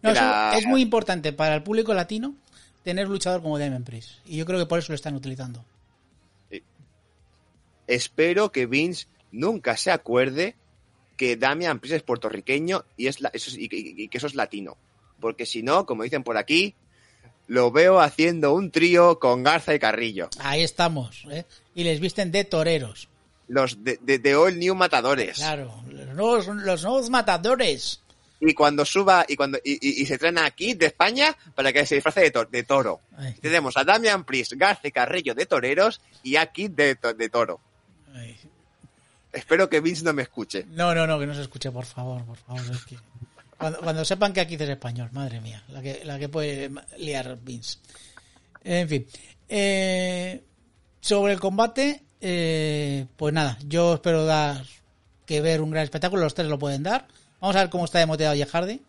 [0.02, 2.34] No, eso Era- es muy importante para el público latino
[2.84, 4.10] tener un luchador como Damien Priest.
[4.24, 5.64] Y yo creo que por eso lo están utilizando.
[7.86, 10.56] Espero que Vince nunca se acuerde
[11.16, 14.26] que Damian Priest es puertorriqueño y, es la- eso es- y, y- y que eso
[14.26, 14.76] es latino.
[15.20, 16.74] Porque si no, como dicen por aquí,
[17.48, 20.28] lo veo haciendo un trío con Garza y Carrillo.
[20.40, 21.44] Ahí estamos, ¿eh?
[21.74, 23.08] Y les visten de toreros.
[23.48, 25.38] Los de, de, de All New Matadores.
[25.38, 28.02] Claro, los nuevos, los nuevos matadores.
[28.40, 31.84] Y cuando suba y cuando y, y- y se traen aquí de España para que
[31.86, 33.00] se disfrace de, to- de toro.
[33.16, 33.34] Ay.
[33.40, 37.60] Tenemos a Damian Priest, Garza y Carrillo de toreros y aquí de, to- de toro.
[38.14, 38.36] Ay.
[39.32, 40.64] Espero que Vince no me escuche.
[40.70, 42.62] No, no, no, que no se escuche, por favor, por favor.
[42.72, 42.98] es que-
[43.58, 47.36] Cuando, cuando sepan que aquí es español, madre mía, la que, la que puede liar
[47.42, 47.78] Vince.
[48.62, 49.06] En fin.
[49.48, 50.42] eh,
[51.00, 54.64] sobre el combate, eh, pues nada, yo espero dar
[55.26, 57.06] que ver un gran espectáculo, los tres lo pueden dar.
[57.40, 58.80] Vamos a ver cómo está de motivado Jeff Hardy.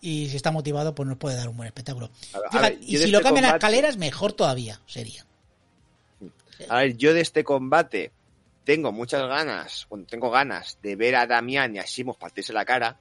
[0.00, 2.10] Y si está motivado, pues nos puede dar un buen espectáculo.
[2.34, 4.32] A ver, a Fíjate, ver, y si de lo este cambian a combate- escaleras, mejor
[4.32, 5.24] todavía sería.
[6.68, 8.12] A ver, yo de este combate
[8.64, 12.64] tengo muchas ganas, bueno, tengo ganas de ver a Damián y a Shimos partirse la
[12.64, 12.98] cara.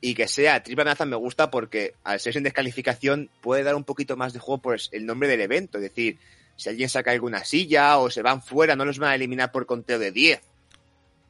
[0.00, 3.84] Y que sea triple amenaza me gusta porque al ser sin descalificación puede dar un
[3.84, 5.78] poquito más de juego por el nombre del evento.
[5.78, 6.18] Es decir,
[6.56, 9.64] si alguien saca alguna silla o se van fuera, no los van a eliminar por
[9.66, 10.40] conteo de 10.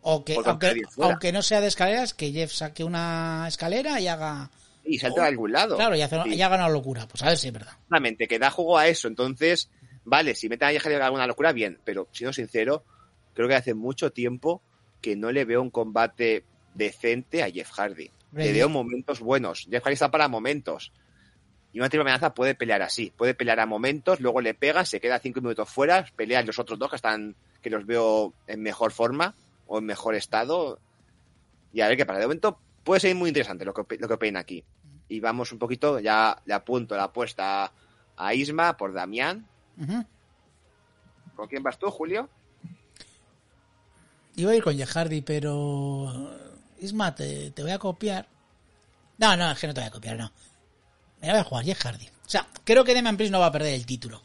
[0.06, 0.36] O que,
[0.98, 4.50] aunque, no sea de escaleras, que Jeff saque una escalera y haga.
[4.84, 5.76] Y salta a algún lado.
[5.76, 6.34] Claro, y, hace, Sí.
[6.34, 7.08] y haga una locura.
[7.08, 7.72] Pues a ver si es verdad.
[7.72, 9.08] Exactamente, que da juego a eso.
[9.08, 9.70] Entonces,
[10.04, 11.78] vale, si meten a Jeff Hardy a alguna locura, bien.
[11.84, 12.84] Pero, siendo sincero,
[13.32, 14.60] creo que hace mucho tiempo
[15.00, 18.10] que no le veo un combate decente a Jeff Hardy.
[18.32, 19.66] Le veo momentos buenos.
[19.70, 20.92] Jeff Hardy está para momentos.
[21.72, 23.10] Y una triple amenaza puede pelear así.
[23.16, 26.78] Puede pelear a momentos, luego le pega, se queda cinco minutos fuera, pelean los otros
[26.78, 29.34] dos que están, que los veo en mejor forma
[29.66, 30.78] o en mejor estado.
[31.72, 32.20] Y a ver qué pasa.
[32.20, 34.64] De momento puede ser muy interesante lo que, lo que opinan aquí.
[35.08, 37.72] Y vamos un poquito, ya le apunto la apuesta
[38.16, 39.46] a Isma por Damián.
[41.36, 42.28] ¿Con quién vas tú, Julio?
[44.36, 46.30] Iba a ir con Jeff Hardy, pero.
[46.80, 48.26] Isma, te, te voy a copiar.
[49.18, 50.32] No, no, es que no te voy a copiar, no.
[51.20, 52.06] Me la voy a jugar Jeff Hardy.
[52.06, 54.22] O sea, creo que Demian Priest no va a perder el título.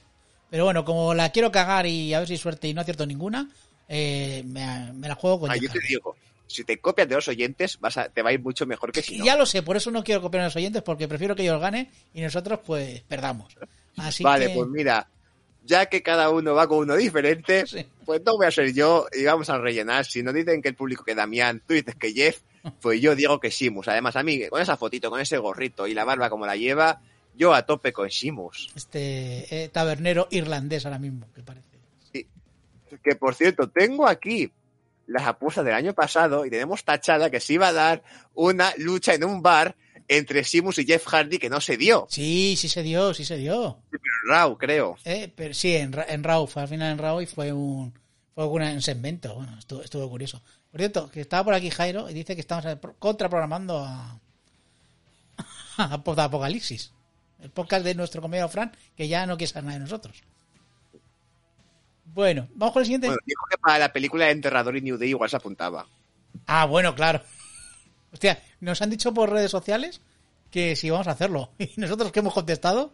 [0.50, 3.50] Pero bueno, como la quiero cagar y a ver si suerte y no acierto ninguna,
[3.90, 5.88] eh, me, me la juego con Ah, yo te Hardy.
[5.90, 6.16] digo,
[6.48, 9.02] si te copias de los oyentes, vas a, te va a ir mucho mejor que
[9.02, 9.26] si no.
[9.26, 11.60] Ya lo sé, por eso no quiero copiar a los oyentes, porque prefiero que ellos
[11.60, 13.56] ganen y nosotros, pues, perdamos.
[13.98, 14.54] Así vale, que...
[14.56, 15.10] pues mira,
[15.66, 17.86] ya que cada uno va con uno diferente, Sí.
[18.06, 20.06] pues no voy a ser yo y vamos a rellenar.
[20.06, 22.40] Si nos dicen que el público que Damián, tú dices que Jeff,
[22.82, 23.88] pues yo digo que Simus.
[23.88, 27.02] Además, a mí, con esa fotito, con ese gorrito y la barba como la lleva,
[27.36, 28.70] yo a tope con Simus.
[28.76, 31.69] Este eh, tabernero irlandés ahora mismo, que parece.
[33.04, 34.52] Que por cierto, tengo aquí
[35.08, 38.04] las apuestas del año pasado y tenemos tachada que se iba a dar
[38.36, 39.76] una lucha en un bar
[40.08, 42.08] entre Simus y Jeff Hardy que no se dio.
[42.10, 43.80] Sí, sí se dio, sí se dio.
[44.28, 44.98] Raw, creo.
[45.06, 47.94] Eh, pero sí, en, en Raw, fue al final en Raw y fue un,
[48.36, 49.36] fue un segmento.
[49.36, 50.42] Bueno, estuvo, estuvo curioso.
[50.72, 54.20] Por cierto, que estaba por aquí Jairo y dice que estamos pro- contraprogramando a,
[55.78, 56.92] a Apocalipsis.
[57.42, 60.24] El podcast de nuestro comedio Fran, que ya no quiere saber nada de nosotros.
[62.14, 63.08] Bueno, vamos con el siguiente.
[63.08, 65.88] Bueno, dijo que para la película de Enterrador y New Day igual se apuntaba.
[66.48, 67.22] Ah, bueno, claro.
[68.12, 70.02] Hostia, nos han dicho por redes sociales
[70.52, 71.52] que si vamos a hacerlo.
[71.60, 72.94] ¿Y nosotros qué hemos contestado?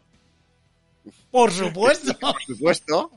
[1.32, 2.14] Por supuesto.
[2.20, 3.12] Por supuesto.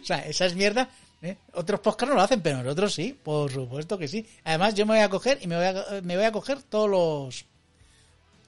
[0.00, 0.88] O sea, esa es mierda.
[1.20, 1.36] ¿eh?
[1.54, 4.26] Otros podcasts no lo hacen, pero nosotros sí, por supuesto que sí.
[4.44, 6.88] Además, yo me voy a coger y me voy a, me voy a coger todos
[6.88, 7.44] los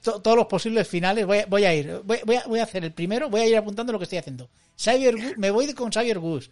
[0.01, 1.25] to- todos los posibles finales.
[1.25, 3.47] Voy a, voy a ir, voy, voy a, voy a hacer el primero, voy a
[3.47, 4.49] ir apuntando lo que estoy haciendo.
[4.77, 6.49] Xavier me voy con Xavier Gus.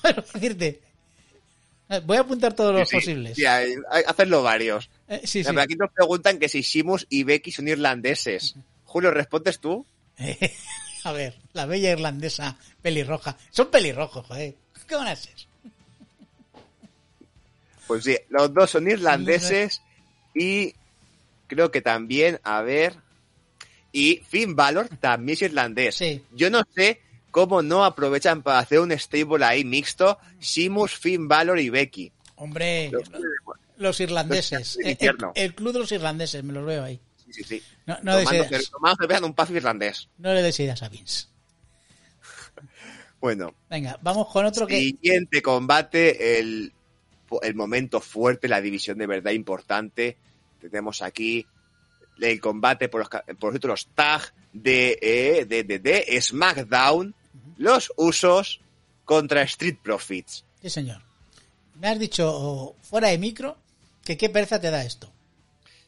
[0.00, 0.80] ¿Sabes lo que decirte?
[1.88, 3.36] Eh, Voy a apuntar todos los Sí, posibles.
[3.36, 4.88] sí, hay, hay- hacerlo varios.
[5.08, 8.54] Eh, sí, pero Aquí nos preguntan que si Simus y Becky son irlandeses.
[8.84, 9.84] Julio, ¿respondes tú?
[11.04, 13.36] A ver, la bella irlandesa pelirroja.
[13.50, 14.54] Son pelirrojos, joder.
[14.86, 15.34] ¿Qué van a ser?
[17.86, 19.82] Pues sí, los dos son irlandeses
[20.34, 20.74] y
[21.46, 22.94] creo que también, a ver,
[23.90, 25.98] y Finn Balor también es irlandés.
[26.32, 27.00] Yo no sé
[27.32, 32.12] cómo no aprovechan para hacer un stable ahí mixto, Simus, Finn Balor y Becky.
[32.36, 33.10] Hombre, Los-
[33.78, 34.78] los irlandeses.
[35.00, 37.00] Los El, club de los irlandeses, me los veo ahí.
[37.16, 37.62] Sí, sí, sí.
[37.86, 40.08] No, no, en un pub irlandés.
[40.18, 41.26] no le des ideas a Vince.
[43.20, 44.78] Bueno, Venga, vamos con otro que...
[44.78, 46.72] siguiente combate, el,
[47.42, 50.16] el momento fuerte, la división de verdad importante.
[50.60, 51.46] Tenemos aquí
[52.20, 54.22] el combate por los, por los títulos tag
[54.52, 57.14] de, eh, de, de, de SmackDown,
[57.62, 58.60] los usos
[59.04, 60.44] contra Street Profits.
[60.60, 61.00] Sí, señor.
[61.78, 63.56] Me has dicho oh, fuera de micro
[64.04, 65.10] que qué pereza te da esto.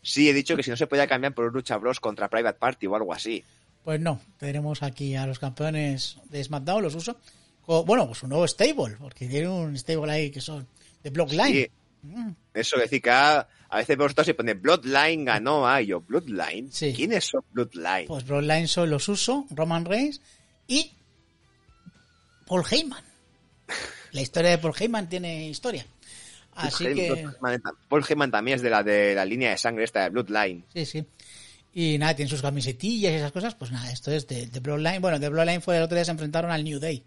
[0.02, 2.58] Sí, he dicho que si no se podía cambiar por un Lucha Bros contra Private
[2.58, 3.42] Party o algo así.
[3.84, 7.16] Pues no, tenemos aquí a los campeones de SmackDown, los uso.
[7.64, 10.66] co- Bueno, pues un nuevo stable, porque tiene un stable ahí que son
[11.02, 11.52] de Blockline.
[11.52, 11.66] Sí,
[12.06, 16.02] Mm, eso es decir, que ha a veces vosotros se pone Bloodline ganó a yo.
[16.02, 16.70] ¿Bloodline?
[16.70, 16.92] Sí.
[16.94, 18.06] ¿Quién es eso, Bloodline?
[18.08, 20.20] Pues Bloodline son los Uso, Roman Reigns
[20.68, 20.92] y
[22.46, 23.02] Paul Heyman.
[24.12, 25.86] La historia de Paul Heyman tiene historia.
[26.54, 29.84] Así Paul que, Heyman- Paul Heyman también es de la de la línea de sangre
[29.84, 30.64] esta de Bloodline.
[30.72, 31.04] sí, sí.
[31.76, 33.56] Y nada, tienen sus camisetillas y esas cosas.
[33.56, 35.00] Pues nada, esto es de, de Bloodline.
[35.02, 37.02] Bueno, de Bloodline fue el otro día se enfrentaron al New Day.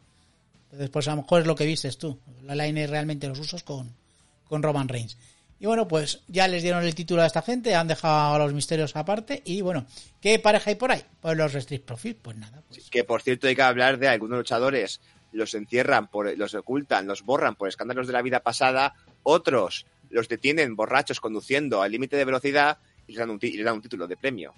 [0.66, 2.20] Entonces, pues a lo mejor es lo que vistes tú.
[2.42, 3.96] Bloodline es realmente los usos con,
[4.44, 5.18] con Roman Reigns.
[5.62, 8.52] Y bueno, pues ya les dieron el título a esta gente, han dejado a los
[8.54, 9.42] misterios aparte.
[9.46, 9.86] Y bueno,
[10.20, 11.02] ¿qué pareja hay por ahí?
[11.22, 12.62] Pues los Street Profits, pues nada.
[12.68, 15.00] Pues, Que por cierto hay que hablar de algunos luchadores.
[15.38, 18.96] Los encierran, por, los ocultan, los borran por escándalos de la vida pasada.
[19.24, 23.58] Otros los detienen borrachos conduciendo al límite de velocidad y les dan un, ti- y
[23.58, 24.54] les dan un título de premio.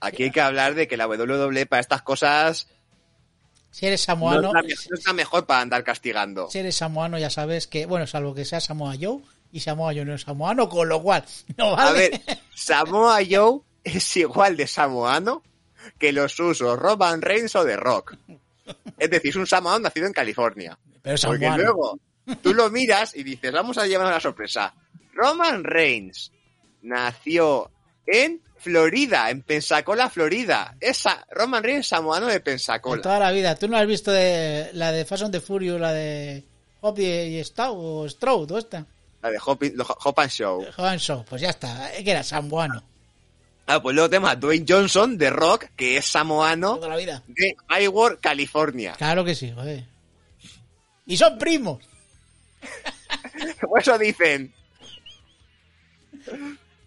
[0.00, 2.68] Aquí hay que hablar de que la WWE para estas cosas
[3.70, 6.48] si eres no, samoano, está, no está mejor para andar castigando.
[6.50, 9.20] si eres samoano ya sabes que, bueno, salvo que sea Samoa Joe,
[9.52, 11.24] y Samoa Joe no es samoano, con lo cual,
[11.56, 12.20] no A ver,
[12.54, 15.42] Samoa Joe es igual de samoano
[15.98, 18.16] que los usos Roman Reigns o de Rock.
[18.98, 20.78] Es decir, es un samoano nacido en California.
[21.02, 21.98] Pero es Porque luego
[22.42, 24.74] tú lo miras y dices, vamos a llevar una sorpresa.
[25.12, 26.32] Roman Reigns
[26.82, 27.70] nació
[28.06, 30.76] en Florida, en Pensacola, Florida.
[30.80, 33.02] Esa Roman Reigns samoano de Pensacola.
[33.02, 33.54] toda la vida.
[33.56, 36.44] ¿Tú no has visto de, la de Fast and the Furious, la de
[36.80, 38.86] Hop y Stroud o Stroud o esta?
[39.22, 39.62] La de Hop,
[40.04, 40.66] Hop and Show.
[40.76, 42.95] Joan Shaw, pues ya está, es que era samoano
[43.66, 47.22] Ah, pues luego tenemos a Dwayne Johnson de Rock, que es samoano toda la vida.
[47.26, 48.94] de Iowa, California.
[48.96, 49.84] Claro que sí, joder.
[51.06, 51.82] Y son primos.
[53.80, 54.52] Eso dicen.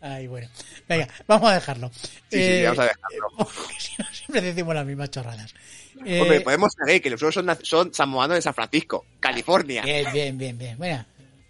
[0.02, 0.48] Ay, bueno.
[0.88, 1.92] Venga, vamos a dejarlo.
[1.94, 3.50] Sí, sí, vamos a dejarlo.
[4.12, 5.54] siempre decimos las mismas chorradas.
[6.06, 9.82] Eh, Hombre, podemos saber que los usos son, son samoanos de San Francisco, California.
[9.82, 10.78] Bien, bien, bien, bien.
[10.78, 11.06] Bueno,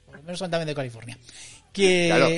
[0.08, 1.18] por lo menos son también de California.
[1.74, 2.30] Que, Claro.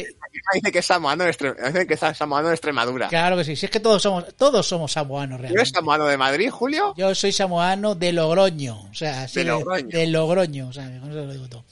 [0.54, 3.10] Dice que es samoano de, Extre- dice que es samoano de Extremadura.
[3.10, 3.56] claro que sí.
[3.58, 5.78] Si es que todos somos, todos somos samoanos ¿Tú eres realmente.
[5.78, 6.94] samoano de Madrid, Julio?
[6.98, 8.82] Yo soy samoano de Logroño.
[8.90, 9.88] O sea, sí, De Logroño.
[9.90, 10.68] de Logroño.
[10.70, 11.66] O sea, con eso lo digo todo.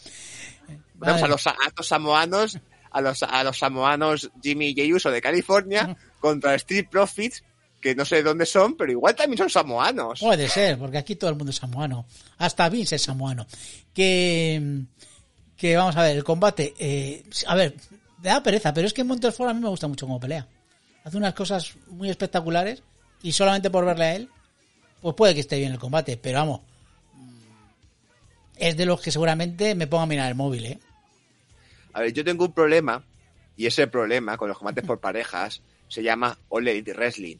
[0.67, 1.23] Tenemos Vale.
[1.23, 2.59] a los, a samoanos,
[2.91, 7.43] a los, a los samoanos Jimmy y Uso de California contra Street Profits,
[7.79, 10.19] que no sé de dónde son, pero igual también son samoanos.
[10.19, 12.05] Puede ser, porque aquí todo el mundo es samoano.
[12.39, 13.47] Hasta Vince es samoano.
[13.93, 14.81] Que,
[15.59, 16.73] que vamos a ver, el combate.
[16.79, 17.75] eh, a ver,
[18.23, 20.47] me da pereza, pero es que Montesfort a mí me gusta mucho como pelea.
[21.03, 22.81] Hace unas cosas muy espectaculares
[23.21, 24.29] y solamente por verle a él,
[25.01, 26.61] pues puede que esté bien el combate, pero vamos.
[27.13, 27.39] mm,
[28.57, 30.79] Es de los que seguramente me ponga a mirar el móvil, ¿eh?
[31.93, 33.03] A ver, yo tengo un problema,
[33.57, 37.37] y ese problema con los combates por parejas se llama All Elite Wrestling.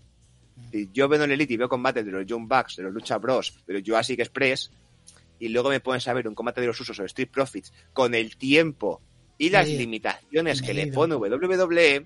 [0.71, 3.17] Si yo veo en Elite y veo combates de los Young Bucks, de los Lucha
[3.17, 4.71] Bros, de los Jurassic Express,
[5.39, 8.37] y luego me pueden saber un combate de los usos o Street Profits con el
[8.37, 9.01] tiempo
[9.37, 9.79] y las Medido.
[9.79, 12.05] limitaciones que le pone WWE,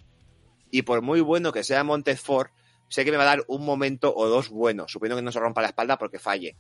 [0.69, 2.51] y por muy bueno que sea Montesfort,
[2.89, 5.39] sé que me va a dar un momento o dos buenos, suponiendo que no se
[5.39, 6.55] rompa la espalda porque falle.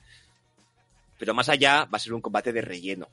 [1.19, 3.07] Pero más allá va a ser un combate de relleno.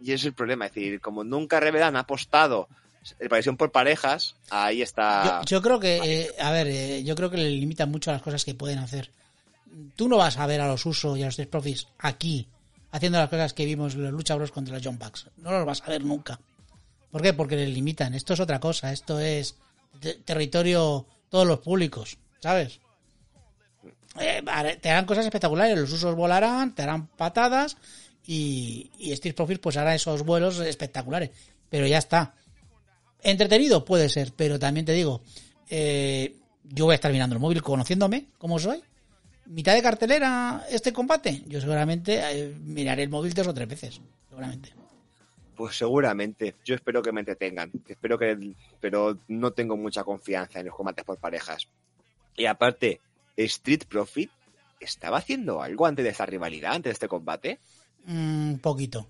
[0.00, 2.68] Y ese es el problema, es decir, como nunca Revelan ha apostado
[3.18, 5.42] en presión por parejas, ahí está.
[5.42, 8.22] Yo, yo creo que, eh, a ver, eh, yo creo que le limitan mucho las
[8.22, 9.10] cosas que pueden hacer.
[9.96, 12.48] Tú no vas a ver a los Usos y a los Street Profits aquí
[12.90, 15.26] haciendo las cosas que vimos en los Lucha Bros contra los John Bucks.
[15.38, 16.40] No los vas a ver nunca.
[17.10, 17.32] ¿Por qué?
[17.32, 18.14] Porque les limitan.
[18.14, 18.92] Esto es otra cosa.
[18.92, 19.56] Esto es
[20.00, 22.80] te- territorio todos los públicos, ¿sabes?
[24.20, 24.42] Eh,
[24.80, 25.78] te harán cosas espectaculares.
[25.78, 27.76] Los Usos volarán, te harán patadas
[28.26, 31.30] y, y Street Profits pues hará esos vuelos espectaculares.
[31.68, 32.34] Pero ya está.
[33.22, 35.22] Entretenido puede ser, pero también te digo,
[35.68, 38.82] eh, yo voy a estar mirando el móvil conociéndome como soy.
[39.48, 41.42] Mitad de cartelera este combate.
[41.46, 44.74] Yo seguramente eh, miraré el móvil dos o tres veces, seguramente.
[45.56, 46.54] Pues seguramente.
[46.64, 47.70] Yo espero que me entretengan.
[47.88, 48.54] Espero que.
[48.80, 51.66] Pero no tengo mucha confianza en los combates por parejas.
[52.36, 53.00] Y aparte,
[53.36, 54.30] Street Profit
[54.80, 57.58] estaba haciendo algo antes de esta rivalidad, antes de este combate.
[58.06, 59.06] Un poquito,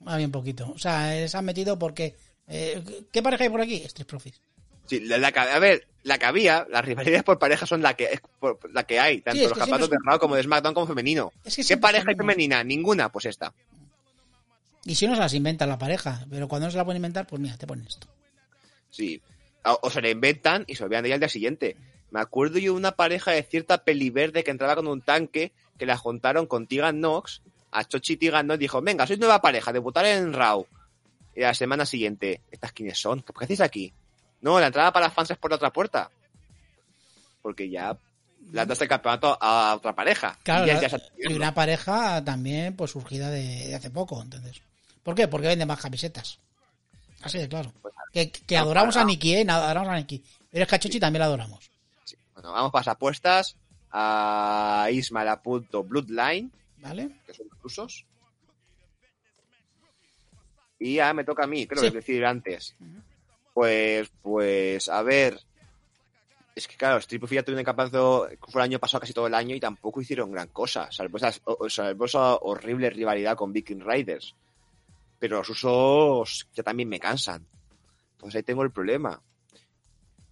[0.00, 0.70] más bien poquito.
[0.72, 2.14] O sea, eh, se han metido porque
[2.46, 3.82] eh, ¿qué pareja hay por aquí?
[3.84, 4.40] Street Profits.
[4.86, 8.20] Sí, la, a ver, la que había, las rivalidades por parejas son la que, es
[8.40, 11.32] por- la que hay, tanto Sí, los siempre de Raw como de SmackDown como femenino.
[11.44, 12.62] Es que ¿Qué pareja hay femenina?
[12.64, 13.52] Ninguna, pues esta.
[14.84, 17.26] Y si no se las inventan la pareja, pero cuando no se la pueden inventar,
[17.26, 18.08] pues mira, te ponen esto.
[18.90, 19.22] Sí.
[19.64, 21.76] O, o se la inventan y se olvidan de ella al día siguiente.
[22.10, 25.52] Me acuerdo yo de una pareja de cierta peli verde que entraba con un tanque
[25.78, 27.42] que la juntaron con Tegan Nox.
[27.70, 30.66] A Chochi Tegan Nox dijo, venga, sois nueva pareja, debutar en Raw.
[31.34, 33.22] Y la semana siguiente, ¿estas quiénes son?
[33.22, 33.94] ¿Qué hacéis aquí?
[34.42, 36.10] No, la entrada para fans es por la otra puerta.
[37.40, 37.96] Porque ya
[38.52, 40.38] le das el campeonato a otra pareja.
[40.42, 43.90] Claro, y ya, la- ya se- y una pareja también pues surgida de, de hace
[43.90, 44.60] poco, entonces.
[45.02, 45.26] ¿Por qué?
[45.28, 46.38] Porque vende más camisetas.
[47.22, 47.72] Así de claro.
[47.82, 49.46] Pues Que, que adoramos a Nikki, ¿eh?
[49.48, 50.22] Adoramos a Nikki.
[50.50, 51.70] Pero es que a Chochi también la adoramos.
[52.04, 52.16] Sí.
[52.34, 53.56] Bueno, vamos para las apuestas.
[53.92, 54.88] A
[55.84, 57.10] Bloodline, ¿Vale?
[57.26, 58.04] que son los rusos.
[60.78, 61.90] Y ya me toca a mí, creo Sí.
[61.90, 62.74] que decir antes.
[63.52, 65.38] Pues, pues, a ver.
[66.54, 69.54] Es que claro, Profit ya tuvieron que fue el año pasado casi todo el año
[69.54, 71.18] y tampoco hicieron gran cosa, salvo,
[71.68, 74.34] salvo esa horrible rivalidad con Viking Riders.
[75.18, 77.46] Pero los usos ya también me cansan.
[78.18, 79.22] Pues ahí tengo el problema.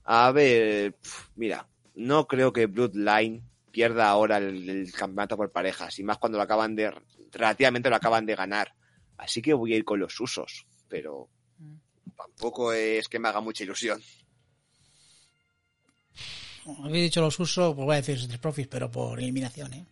[0.05, 0.95] A ver,
[1.37, 6.37] mira, no creo que Bloodline pierda ahora el, el campeonato por parejas, y más cuando
[6.37, 6.93] lo acaban de,
[7.33, 8.75] relativamente lo acaban de ganar.
[9.17, 11.29] Así que voy a ir con los usos, pero
[12.21, 14.03] tampoco es que me haga mucha ilusión.
[16.85, 19.87] Habéis dicho los usos, pues voy a decir Street Profits, pero por eliminación, ¿eh?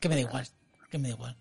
[0.00, 0.48] Que me da igual,
[0.90, 1.36] que me da igual.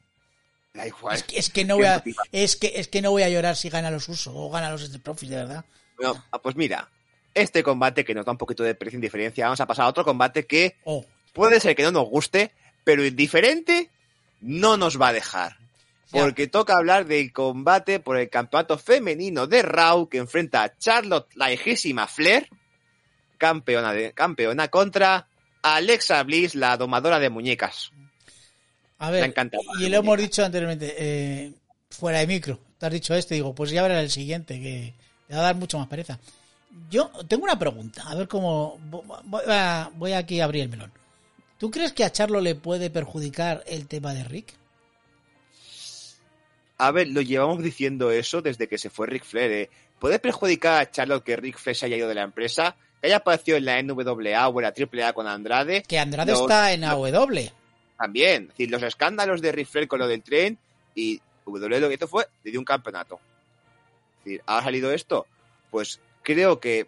[0.73, 1.15] Da igual.
[1.15, 3.55] Es que, es que no voy a, es que, es que no voy a llorar
[3.55, 5.65] si gana los usos o gana los Street Profits, de verdad.
[5.97, 6.89] Bueno, ah, pues mira,
[7.33, 10.05] este combate que nos da un poquito de precio indiferencia, vamos a pasar a otro
[10.05, 12.51] combate que Oh, puede ser que no nos guste,
[12.83, 13.89] pero indiferente
[14.41, 15.58] no nos va a dejar.
[16.11, 21.27] Porque toca hablar del combate por el campeonato femenino de Raw que enfrenta a Charlotte
[21.35, 22.49] la hijésima Flair,
[23.37, 25.27] campeona, de, campeona contra
[25.61, 27.91] Alexa Bliss, la domadora de muñecas.
[28.97, 29.33] a ver,
[29.79, 31.53] y lo hemos dicho anteriormente, eh,
[31.89, 34.93] fuera de micro, te has dicho esto, y digo, pues ya verás el siguiente, que
[35.27, 36.19] te va a dar mucho más pereza.
[36.89, 38.79] Yo tengo una pregunta, a ver cómo,
[39.25, 40.91] voy a, voy aquí a abrir el melón.
[41.57, 44.53] ¿Tú crees que a Charlo le puede perjudicar el tema de Rick?
[46.79, 49.51] A ver, lo llevamos diciendo eso desde que se fue Rick Flair.
[49.51, 49.69] ¿eh?
[49.99, 52.75] ¿Puede perjudicar a Charlotte que Rick Flair se haya ido de la empresa?
[53.01, 55.83] Que haya aparecido en la NWA o en la AAA con Andrade.
[55.87, 57.51] Que Andrade Los- está en AW.
[57.97, 58.43] También.
[58.43, 60.57] Es decir, los escándalos de Ric Flair con lo del tren
[60.95, 63.19] y WWE lo que hizo fue le dio un campeonato.
[64.19, 65.27] Es decir, ¿ha salido esto?
[65.69, 66.87] Pues creo que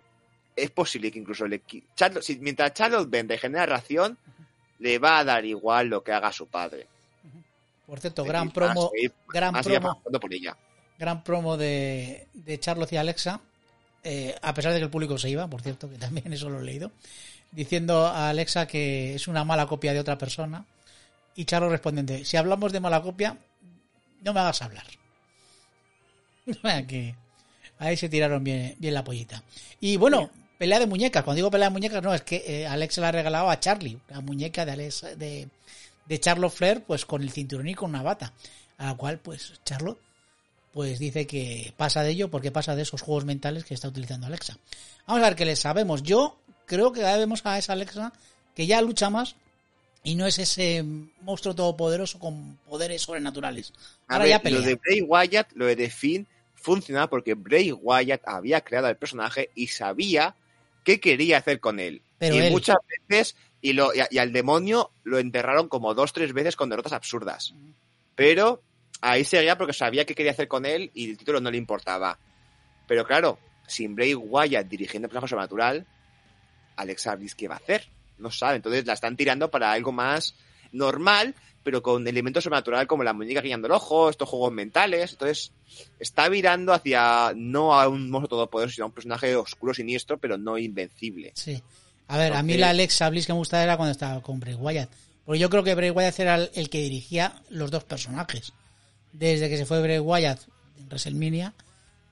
[0.55, 1.61] es posible que incluso le
[1.95, 4.17] Charlotte- si- mientras Charlotte vende y genera ración,
[4.79, 6.87] le va a dar igual lo que haga su padre.
[7.91, 10.55] Por cierto, gran a promo, seguir- gran promo, por ella.
[10.97, 13.41] gran promo de, de Charlotte y Alexa,
[14.05, 16.61] eh, a pesar de que el público se iba, por cierto, que también eso lo
[16.61, 16.93] he leído,
[17.51, 20.65] diciendo a Alexa que es una mala copia de otra persona.
[21.35, 23.37] Y Charlotte respondiendo, si hablamos de mala copia,
[24.21, 24.85] no me hagas hablar.
[26.87, 27.13] Que
[27.77, 29.43] ahí se tiraron bien, bien la pollita.
[29.81, 31.23] Y bueno, pelea de muñecas.
[31.23, 33.99] Cuando digo pelea de muñecas, no, es que eh, Alexa la ha regalado a Charlie,
[34.09, 35.49] la muñeca de, Alexa, de,
[36.11, 38.33] de Charlotte Flair, pues con el cinturón y con una bata.
[38.77, 39.97] A la cual, pues, Charlotte
[40.73, 44.27] pues dice que pasa de ello porque pasa de esos juegos mentales que está utilizando
[44.27, 44.57] Alexa.
[45.07, 46.01] Vamos a ver qué le sabemos.
[46.03, 48.13] Yo creo que ya vemos a esa Alexa
[48.55, 49.35] que ya lucha más
[50.03, 50.83] y no es ese
[51.21, 53.73] monstruo todopoderoso con poderes sobrenaturales.
[54.07, 54.61] A Ahora ver, ya lo pelea.
[54.61, 59.49] de Bray Wyatt, lo de The Fiend, funcionaba porque Bray Wyatt había creado el personaje
[59.55, 60.35] y sabía
[60.85, 62.01] qué quería hacer con él.
[62.17, 62.77] Pero y él- muchas
[63.09, 66.69] veces, y, lo, y, a- y al demonio lo enterraron como dos, tres veces con
[66.69, 67.53] derrotas absurdas.
[68.15, 68.61] Pero
[69.01, 72.17] ahí seguía porque sabía qué quería hacer con él y el título no le importaba.
[72.87, 75.85] Pero claro, sin Bray Wyatt dirigiendo el personaje sobrenatural,
[76.75, 77.87] Alexa Bliss, ¿qué va a hacer?
[78.17, 78.57] No sabe.
[78.57, 80.35] Entonces la están tirando para algo más
[80.71, 85.11] normal, pero con elementos sobrenatural como la muñeca guiando el ojo, estos juegos mentales.
[85.13, 85.51] Entonces
[85.99, 90.37] está virando hacia no a un monstruo todopoderoso, sino a un personaje oscuro, siniestro, pero
[90.37, 91.31] no invencible.
[91.35, 91.61] Sí.
[92.11, 94.55] A ver, a mí la Alexa Bliss que me gustaba era cuando estaba con Bray
[94.55, 94.89] Wyatt.
[95.23, 98.51] Porque yo creo que Bray Wyatt era el, el que dirigía los dos personajes.
[99.13, 100.41] Desde que se fue Bray Wyatt
[100.77, 101.53] en WrestleMania,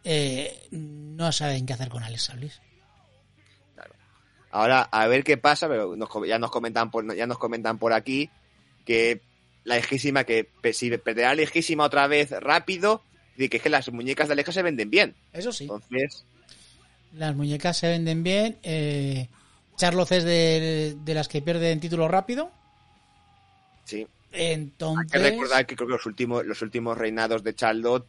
[0.05, 2.61] eh, no saben qué hacer con Alexa Bliss.
[4.51, 7.91] Ahora, a ver qué pasa, pero nos ya nos comentan por, ya nos comentan por
[7.91, 8.29] aquí
[8.85, 9.19] que
[9.65, 13.03] la lejísima, que si perderá la lejísima otra vez rápido,
[13.35, 15.13] que es que las muñecas de Alexa se venden bien.
[15.33, 15.65] Eso sí.
[15.65, 16.23] Entonces,
[17.17, 18.57] Las muñecas se venden bien.
[18.63, 19.27] Eh,
[19.79, 22.51] Charlotte es de, de las que pierden título rápido.
[23.85, 24.05] sí.
[24.31, 25.11] Entonces.
[25.15, 28.05] Hay que recordar que creo que los últimos, los últimos reinados de Charlotte,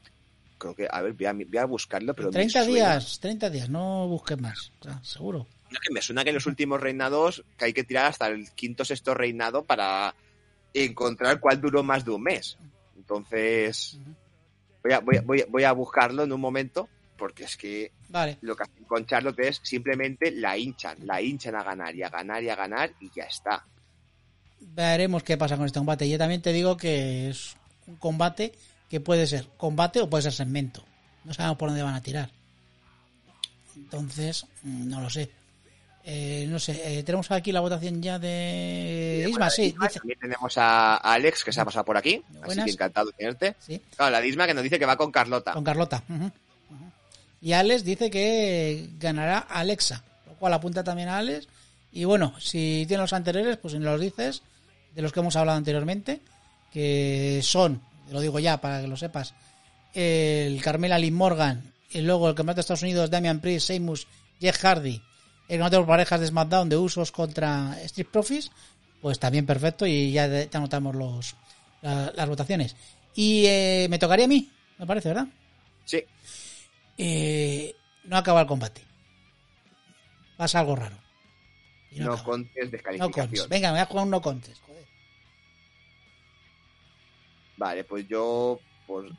[0.58, 3.48] creo que, a ver, voy a, voy a buscarlo, pero me 30 suena- días, 30
[3.48, 4.70] días, no busques más.
[5.02, 5.46] Seguro.
[5.70, 8.50] No, que me suena que en los últimos reinados que hay que tirar hasta el
[8.50, 10.14] quinto sexto reinado para
[10.74, 12.58] encontrar cuál duró más de un mes.
[12.98, 13.98] Entonces,
[14.82, 16.88] voy a, voy a- voy a buscarlo en un momento,
[17.20, 18.38] porque es que Vale.
[18.40, 22.08] lo que hacen con Charlotte es simplemente la hinchan, la hinchan a ganar y a
[22.08, 23.64] ganar y a ganar y ya está.
[24.58, 26.08] Veremos qué pasa con este combate.
[26.08, 27.56] Yo también te digo que es
[27.86, 28.52] un combate
[28.88, 30.84] que puede ser combate o puede ser segmento.
[31.24, 32.30] No sabemos por dónde van a tirar.
[33.76, 35.30] Entonces, mm, no lo sé.
[36.02, 39.98] Eh, no sé, eh, tenemos aquí la votación ya de Isma, sí, dice.
[40.00, 43.54] También tenemos a Alex que se ha pasado por aquí, así que encantado de tenerte.
[43.58, 45.52] Sí, Claro, la Disma que nos dice que va con Carlota.
[45.52, 46.02] con Carlota.
[46.08, 46.30] ujú.
[47.42, 51.48] Y Alex dice que ganará Alexa, lo cual apunta también a Alex.
[51.92, 54.42] Y bueno, si tienes los anteriores, pues nos los dices,
[54.94, 56.20] de los que hemos hablado anteriormente,
[56.72, 59.34] que son, te lo digo ya para que lo sepas,
[59.94, 63.98] el Carmela Lee Morgan, y luego el campeonato de Estados Unidos, Damian Priest, Seymour,
[64.40, 64.94] Jeff Hardy,
[65.48, 68.50] el campeonato por parejas de SmackDown de Usos contra Street Profits,
[69.02, 71.34] pues también perfecto y ya, ya anotamos los,
[71.82, 72.76] la- las votaciones.
[73.16, 75.26] Y eh, me tocaría a mí, me parece, ¿verdad?
[75.84, 76.04] Sí.
[77.02, 77.74] Eh,
[78.04, 78.82] no acaba el combate.
[80.36, 80.96] Pasa algo raro.
[81.90, 83.48] Y No contes No descalificación.
[83.48, 84.62] Venga, me voy a jugar un no contest.
[84.64, 84.84] Joder.
[87.56, 89.10] Vale, pues yo pues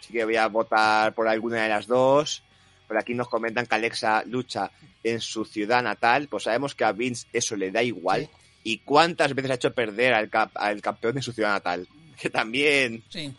[0.00, 2.42] sí que voy a votar por alguna de las dos.
[2.86, 4.70] Por aquí nos comentan que Alexa lucha
[5.02, 6.28] en su ciudad natal.
[6.28, 8.22] Pues sabemos que a Vince eso le da igual.
[8.22, 8.30] Sí.
[8.64, 11.86] ¿Y cuántas veces ha hecho perder al, cap- al campeón de su ciudad natal?
[12.20, 13.34] Que también Sí.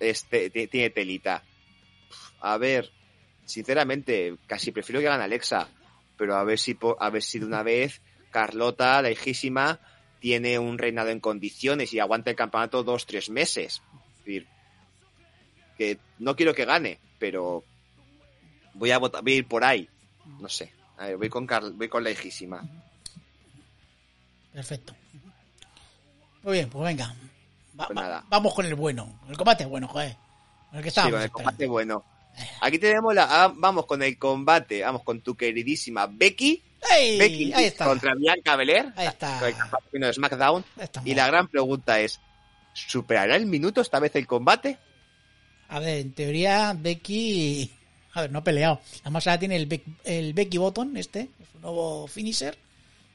[0.00, 1.42] este, ti- tiene telita.
[2.40, 2.90] A ver,
[3.44, 5.68] sinceramente, casi prefiero que gane Alexa.
[6.16, 8.00] Pero a ver si, a ver si de una vez
[8.30, 9.80] Carlota, la hijísima,
[10.20, 13.82] tiene un reinado en condiciones y aguanta el campeonato dos, tres meses.
[14.18, 14.46] Es decir,
[15.76, 17.64] que no quiero que gane, pero
[18.74, 19.88] voy a votar, voy a ir por ahí.
[20.40, 20.72] No sé.
[20.96, 22.62] A ver, voy con, Carl- voy con la hijísima.
[24.52, 24.94] Perfecto.
[26.42, 27.14] Muy bien, pues venga.
[27.78, 29.20] Va- Pues va- vamos con el bueno.
[29.28, 30.16] El combate es bueno, joder.
[30.76, 31.32] El que Sí, con el esperando.
[31.32, 32.04] combate bueno.
[32.60, 33.26] Aquí tenemos la.
[33.44, 34.82] ah, vamos con el combate.
[34.82, 36.62] Vamos con tu queridísima Becky.
[36.94, 37.18] ¡Ey!
[37.18, 37.86] Becky Ahí está.
[37.86, 38.92] contra Bianca Belair.
[38.96, 39.38] Ahí está.
[39.38, 40.64] con el campeón de SmackDown.
[40.76, 41.08] Ahí estamos.
[41.08, 42.20] Y la gran pregunta es:
[42.74, 44.78] ¿superará el minuto esta vez el combate?
[45.68, 47.70] A ver, en teoría, Becky.
[48.12, 48.80] A ver, no ha peleado.
[49.02, 52.56] Además, ahora tiene el, el Becky Button, este, su nuevo finisher.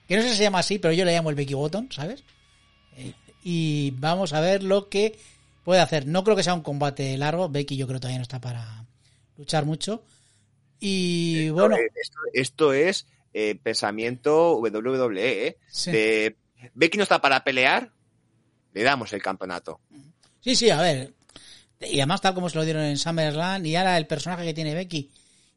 [0.08, 2.24] Que no sé si se llama así, pero yo le llamo el Becky Button, ¿sabes?
[2.98, 5.18] Eh, y vamos a ver lo que
[5.72, 6.06] puede hacer.
[6.06, 7.48] No creo que sea un combate largo.
[7.48, 8.86] Becky, yo creo que todavía no está para
[9.38, 10.04] luchar mucho.
[10.82, 15.48] Y bueno, Esto, esto es eh, pensamiento WWE.
[15.48, 15.58] ¿eh?
[15.70, 15.92] sí.
[15.92, 16.36] De,
[16.74, 17.90] Becky no está para pelear,
[18.74, 19.80] le damos el campeonato.
[20.42, 21.14] Sí, sí, a ver.
[21.80, 24.76] Y además tal como se lo dieron en SummerSlam y ahora el personaje que tiene
[24.76, 25.10] Becky.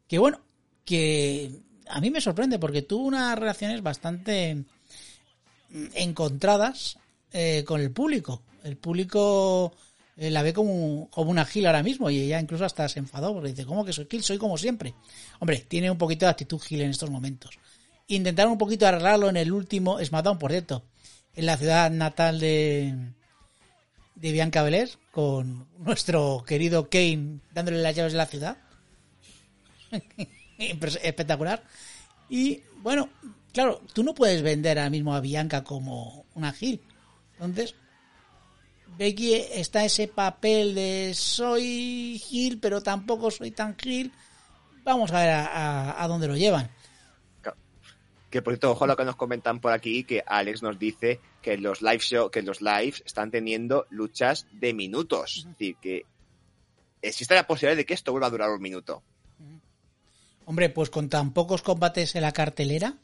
[0.06, 0.40] Que bueno,
[0.84, 1.50] que
[1.88, 4.62] a mí me sorprende porque tuvo unas relaciones bastante
[5.70, 6.98] mm, encontradas
[7.32, 8.42] eh, con el público.
[8.62, 9.74] El público
[10.16, 13.32] eh, la ve como, como una gil ahora mismo y ella incluso hasta se enfadó
[13.32, 14.22] porque dice, ¿cómo que soy gil?
[14.22, 14.94] Soy como siempre.
[15.40, 17.58] Hombre, tiene un poquito de actitud gil en estos momentos.
[18.06, 20.84] Intentaron un poquito arreglarlo en el último SmackDown, por cierto,
[21.34, 23.12] en la ciudad natal de,
[24.14, 28.56] de Bianca Belair con nuestro querido Kane dándole las llaves de la ciudad.
[30.58, 31.62] Espectacular.
[32.28, 33.08] Y bueno,
[33.52, 36.80] claro, tú no puedes vender ahora mismo a Bianca como una Gil.
[37.34, 37.74] Entonces,
[38.98, 44.12] Becky está ese papel de soy Gil, pero tampoco soy tan Gil.
[44.84, 46.70] Vamos a ver a, a- a dónde lo llevan.
[48.30, 51.56] Que por cierto, ojo lo que nos comentan por aquí, que Alex nos dice que
[51.56, 55.36] los live show, que los lives están teniendo luchas de minutos.
[55.38, 56.04] Es decir, que
[57.00, 59.02] existe la posibilidad de que esto vuelva a durar un minuto.
[60.46, 62.98] Hombre, pues con tan pocos combates en la cartelera,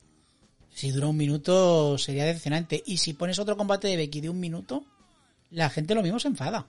[0.74, 2.82] si dura un minuto sería decepcionante.
[2.84, 4.84] Y si pones otro combate de Becky de un minuto,
[5.50, 6.66] la gente lo mismo se enfada.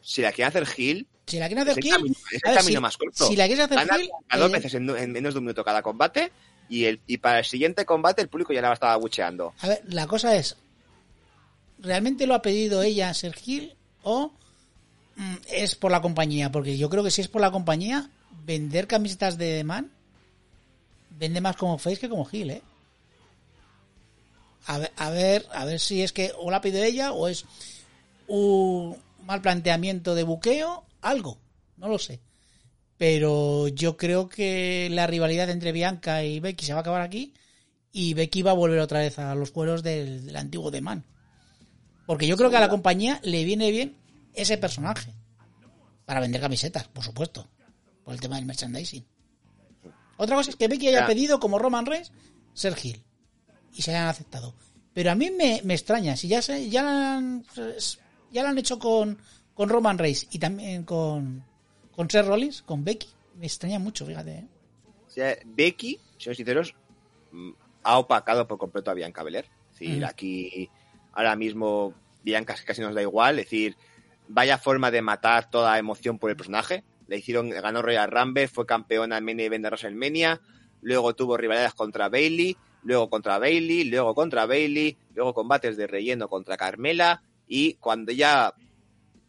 [0.00, 2.62] Si la quieren hacer heel, Si la quieren es hacer el camino, es el camino
[2.78, 3.26] si- más corto.
[3.28, 5.64] Si la quieres hacer heel, a dos eh, veces en, en menos de un minuto
[5.64, 6.32] cada combate
[6.68, 9.54] y, el, y para el siguiente combate el público ya la va a estar abucheando.
[9.60, 10.56] A ver, la cosa es,
[11.78, 14.32] ¿realmente lo ha pedido ella ser Gil o
[15.16, 16.50] mm, es por la compañía?
[16.50, 18.10] Porque yo creo que si es por la compañía,
[18.44, 19.90] vender camisetas de Man
[21.10, 22.62] vende más como face que como Gil, ¿eh?
[24.66, 27.44] A ver, a ver, a ver si es que o la pedido ella o es
[28.28, 31.38] un mal planteamiento de buqueo, algo,
[31.76, 32.20] no lo sé.
[32.96, 37.34] Pero yo creo que la rivalidad entre Bianca y Becky se va a acabar aquí
[37.90, 41.04] y Becky va a volver otra vez a los cueros del, del antiguo The Man.
[42.06, 43.96] Porque yo creo que a la compañía le viene bien
[44.34, 45.12] ese personaje.
[46.04, 47.48] Para vender camisetas, por supuesto.
[48.04, 49.04] Por el tema del merchandising.
[50.16, 51.06] Otra cosa es que Becky haya Ya.
[51.06, 52.12] pedido, como Roman Reigns,
[52.54, 53.02] ser Gil.
[53.74, 54.54] Y se hayan aceptado.
[54.94, 56.16] Pero a mí me, me extraña.
[56.16, 57.44] Si ya, se, ya, la han,
[58.30, 59.18] ya lo han hecho con,
[59.54, 61.44] con Roman Reigns y también con,
[61.92, 64.30] con Seth Rollins, con Becky, me extraña mucho, fíjate.
[64.32, 64.46] ¿eh?
[65.06, 66.74] O sea, Becky, si somos sinceros,
[67.30, 67.50] mm,
[67.84, 69.46] ha opacado por completo a Bianca Belair.
[69.72, 70.06] Es decir, Ujú.
[70.06, 70.70] aquí
[71.12, 73.38] ahora mismo Bianca casi nos da igual.
[73.38, 73.76] Es decir,
[74.28, 76.84] vaya forma de matar toda emoción por el personaje.
[77.08, 80.40] Le hicieron, ganó Royal Rumble, fue campeona en main event de WrestleMania,
[80.80, 86.28] luego tuvo rivalidades contra Bailey, luego contra Bailey, luego contra Bailey, luego combates de relleno
[86.28, 88.54] contra Carmela y cuando ya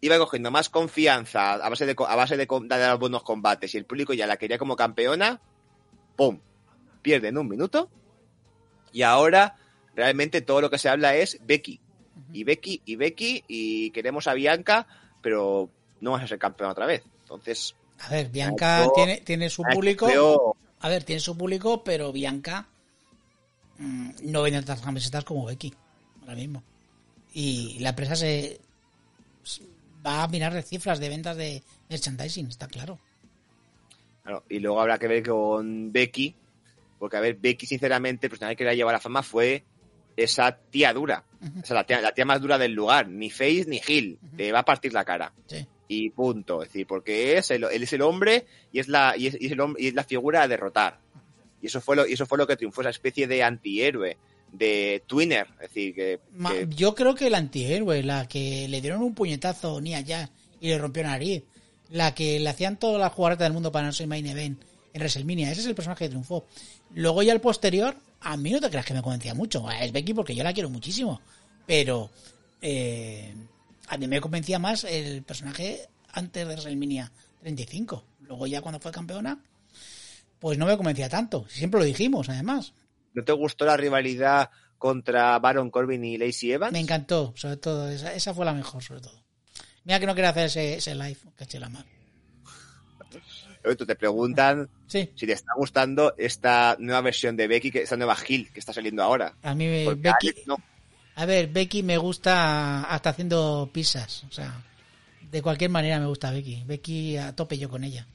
[0.02, 3.78] iba cogiendo más confianza a base de, a base de, de dar buenos combates y
[3.78, 5.42] el público ya la quería como campeona,
[6.16, 6.40] ¡pum!
[7.02, 7.90] Pierden un minuto
[8.92, 9.56] y ahora
[9.96, 11.80] realmente todo lo que se habla es Becky.
[12.32, 14.88] Y Becky, y Becky, y queremos a Bianca,
[15.22, 17.04] pero no vas a ser campeona otra vez.
[17.22, 17.76] Entonces.
[18.00, 20.56] A ver, Bianca tiene, tiene su público.
[20.80, 22.68] A ver, tiene su público, pero Bianca
[24.24, 25.74] no vende tantas camisetas como Becky
[26.22, 26.64] ahora mismo.
[27.34, 28.60] Y la empresa se
[30.06, 33.00] va a mirar de cifras de ventas de merchandising, está claro.
[34.24, 34.44] claro.
[34.50, 36.36] Y luego habrá que ver con Becky,
[37.00, 39.64] porque a ver, Becky, sinceramente, el personaje que la llevó a la fama fue
[40.16, 41.24] esa tía dura.
[41.42, 41.64] Uh -huh.
[41.64, 43.08] O sea, la tía, la tía, más dura del lugar.
[43.10, 44.20] Ni Face ni Gil.
[44.22, 44.38] Uh -huh.
[44.38, 45.34] Te va a partir la cara.
[45.48, 45.66] Sí.
[45.88, 46.62] Y punto.
[46.62, 49.48] Es decir, porque es el, él es el hombre y es la, y es, y
[49.48, 51.00] es el hombre, y es la figura a derrotar.
[51.64, 54.18] Y eso fue lo, y eso fue lo que triunfó, esa especie de antihéroe,
[54.52, 55.48] de twinner.
[55.62, 56.68] Es decir, que, Ma, que...
[56.70, 60.78] Yo creo que el antihéroe, la que le dieron un puñetazo ni allá y le
[60.78, 61.44] rompió nariz.
[61.90, 64.62] La que le hacían toda la jugarreta del mundo para no ser main event
[64.92, 65.52] en WrestleMania.
[65.52, 66.46] Ese es el personaje que triunfó.
[66.94, 69.66] Luego ya el posterior, a mí no te creas que me convencía mucho.
[69.72, 71.22] Es Becky porque yo la quiero muchísimo.
[71.66, 72.10] Pero
[72.62, 73.34] eh,
[73.88, 77.10] a mí me convencía más el personaje antes de WrestleMania
[77.40, 78.04] 35.
[78.28, 79.42] Luego ya cuando fue campeona,
[80.44, 81.46] pues no me convencía tanto.
[81.48, 82.74] Siempre lo dijimos, además.
[83.14, 86.74] ¿No te gustó la rivalidad contra Baron Corbin y Lacey Evans?
[86.74, 87.90] Me encantó, sobre todo.
[87.90, 89.24] Esa, esa fue la mejor, sobre todo.
[89.86, 91.86] Mira que no quería hacer ese, ese live, caché la mar.
[93.64, 95.10] te preguntan sí.
[95.16, 99.02] si te está gustando esta nueva versión de Becky, esta nueva Gil que está saliendo
[99.02, 99.38] ahora.
[99.44, 100.58] A mí me, Becky, Alex, no.
[101.16, 104.62] a ver, Becky me gusta hasta haciendo pizzas, o sea,
[105.22, 106.66] de cualquier manera me gusta Becky.
[106.66, 108.06] Becky a tope yo con ella.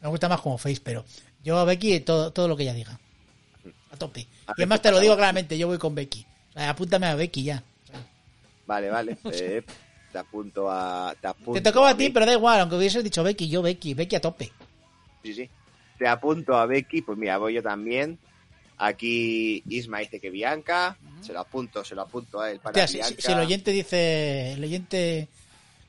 [0.00, 1.04] Me gusta más como Face, pero
[1.42, 2.98] yo a Becky todo, todo lo que ella diga.
[3.90, 4.26] A tope.
[4.46, 6.26] A y además te lo digo claramente, yo voy con Becky.
[6.50, 7.62] O sea, apúntame a Becky ya.
[7.84, 8.06] O sea.
[8.66, 9.18] Vale, vale.
[9.32, 9.62] Eh,
[10.12, 11.14] te apunto a.
[11.20, 13.62] Te, apunto te tocaba a, a ti, pero da igual, aunque hubieses dicho Becky, yo
[13.62, 14.50] Becky, Becky a tope.
[15.22, 15.48] Sí, sí.
[15.98, 18.18] Te apunto a Becky, pues mira, voy yo también.
[18.78, 21.26] Aquí Isma dice que Bianca, uh -huh.
[21.26, 23.70] se lo apunto, se lo apunto a él para Hostia, si, si, si, el oyente
[23.72, 25.28] dice, el oyente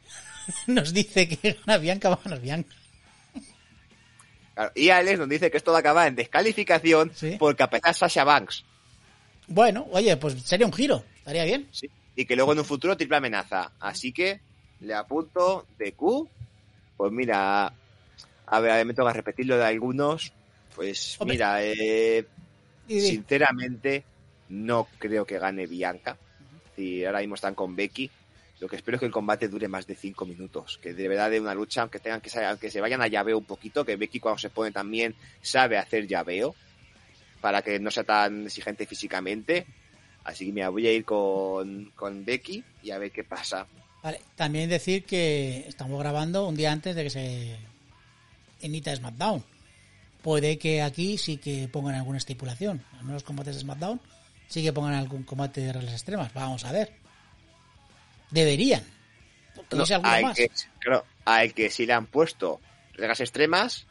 [0.67, 2.75] nos dice que gana Bianca, va a ganar Bianca.
[4.75, 7.37] Y Alex nos dice que esto va a acabar en descalificación ¿Sí?
[7.37, 8.63] por capezar Sasha Banks.
[9.47, 11.67] Bueno, oye, pues sería un giro, estaría bien.
[11.71, 13.71] Sí y que luego en un futuro triple amenaza.
[13.79, 14.41] Así que
[14.81, 16.27] le apunto de Q.
[16.97, 17.73] Pues mira,
[18.45, 20.31] a ver, me toca repetirlo de algunos.
[20.75, 21.35] Pues Hombre.
[21.35, 22.25] mira, eh,
[22.87, 24.03] sinceramente
[24.49, 26.17] no creo que gane Bianca.
[26.75, 28.09] Si ahora mismo están con Becky.
[28.61, 30.77] Lo que espero es que el combate dure más de 5 minutos.
[30.79, 33.45] Que de verdad de una lucha, aunque tengan que aunque se vayan a llaveo un
[33.45, 36.53] poquito, que Becky cuando se pone también sabe hacer llaveo.
[37.41, 39.65] Para que no sea tan exigente físicamente.
[40.23, 43.65] Así que me voy a ir con, con, Becky y a ver qué pasa.
[44.03, 47.57] Vale, también decir que estamos grabando un día antes de que se
[48.61, 49.43] emita SmackDown.
[50.21, 52.83] Puede que aquí sí que pongan alguna estipulación.
[52.99, 53.99] En los combates de SmackDown
[54.47, 56.31] sí que pongan algún combate de reglas extremas.
[56.35, 57.00] Vamos a ver.
[58.31, 58.83] Deberían.
[59.71, 62.59] No, hay que, claro, al que sí le han puesto
[62.93, 63.85] reglas extremas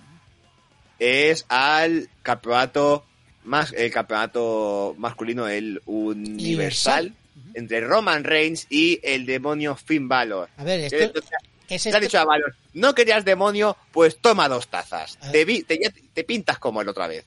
[0.98, 3.04] es al campeonato
[3.44, 7.52] más el campeonato masculino, el universal, uh-huh.
[7.54, 10.50] entre Roman Reigns y el demonio Finn Balor.
[10.56, 11.22] A ver, esto,
[11.66, 15.18] te, es te ha dicho a Balor, no querías demonio, pues toma dos tazas.
[15.32, 15.78] Te, vi, te,
[16.12, 17.24] te, pintas como el otra vez.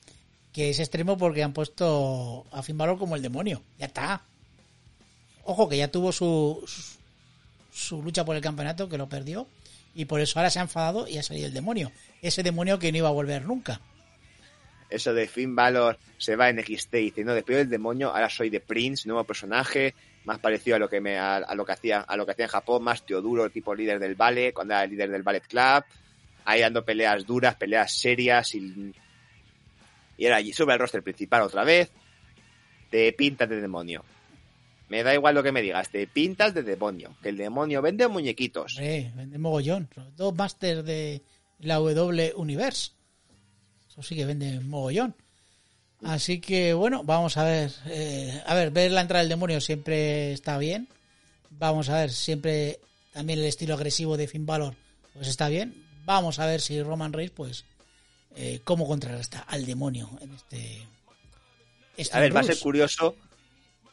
[0.52, 3.60] Que es extremo porque han puesto a Finn Balor como el demonio.
[3.78, 4.22] Ya está.
[5.42, 6.64] Ojo, que ya tuvo su,
[7.74, 9.46] su, lucha por el campeonato, que lo perdió.
[9.94, 11.92] Y por eso ahora se ha enfadado y ha salido el demonio.
[12.22, 13.80] Ese demonio que no iba a volver nunca
[14.94, 18.60] eso de Finn Balor se va en XT diciendo después del demonio, ahora soy de
[18.60, 19.94] Prince, nuevo personaje,
[20.24, 22.50] más parecido a lo que me a, lo que hacía a lo que hacía en
[22.50, 25.84] Japón, más Teoduro, tipo líder del ballet, cuando era el líder del ballet club,
[26.44, 28.92] ahí dando peleas duras, peleas serias y
[30.16, 31.90] y allí sube al roster principal otra vez,
[32.88, 34.04] te pintas de demonio.
[34.88, 38.06] Me da igual lo que me digas, te pintas de demonio, que el demonio vende
[38.06, 38.76] muñequitos.
[38.80, 41.22] Eh, vende mogollón, dos masters de
[41.60, 42.92] la W Universe.
[43.88, 45.14] Eso sí que vende mogollón.
[46.02, 47.72] Así que bueno, vamos a ver.
[47.86, 50.88] Eh, a ver, ver la entrada del demonio siempre está bien.
[51.50, 52.78] Vamos a ver, siempre
[53.12, 54.74] también el estilo agresivo de Finn Balor,
[55.14, 55.74] pues está bien.
[56.04, 57.64] Vamos a ver si Roman Reigns, pues,
[58.36, 60.86] eh, cómo contrarresta al demonio en este.
[61.96, 62.48] este a ver, Bruce.
[62.48, 63.16] va a ser curioso,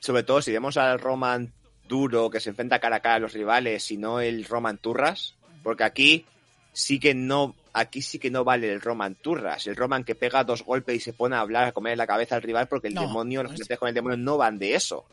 [0.02, 1.54] sobre todo si vemos al Roman
[1.88, 5.36] duro que se enfrenta cara a cara a los rivales y no el Roman Turras,
[5.64, 6.26] porque aquí
[6.74, 10.43] sí que no aquí sí que no vale el Roman Turras, el Roman que pega
[10.43, 12.93] dos golpes y se pone a hablar, a comer la cabeza al rival, porque el
[12.95, 13.78] no, demonio, los este...
[13.78, 15.06] con el demonio no van de eso.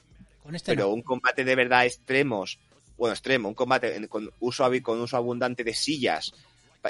[0.43, 0.95] Con este Pero no.
[0.95, 2.59] un combate de verdad extremos,
[2.97, 6.33] bueno, extremo, un combate en- con uso, con uso abundante de sillas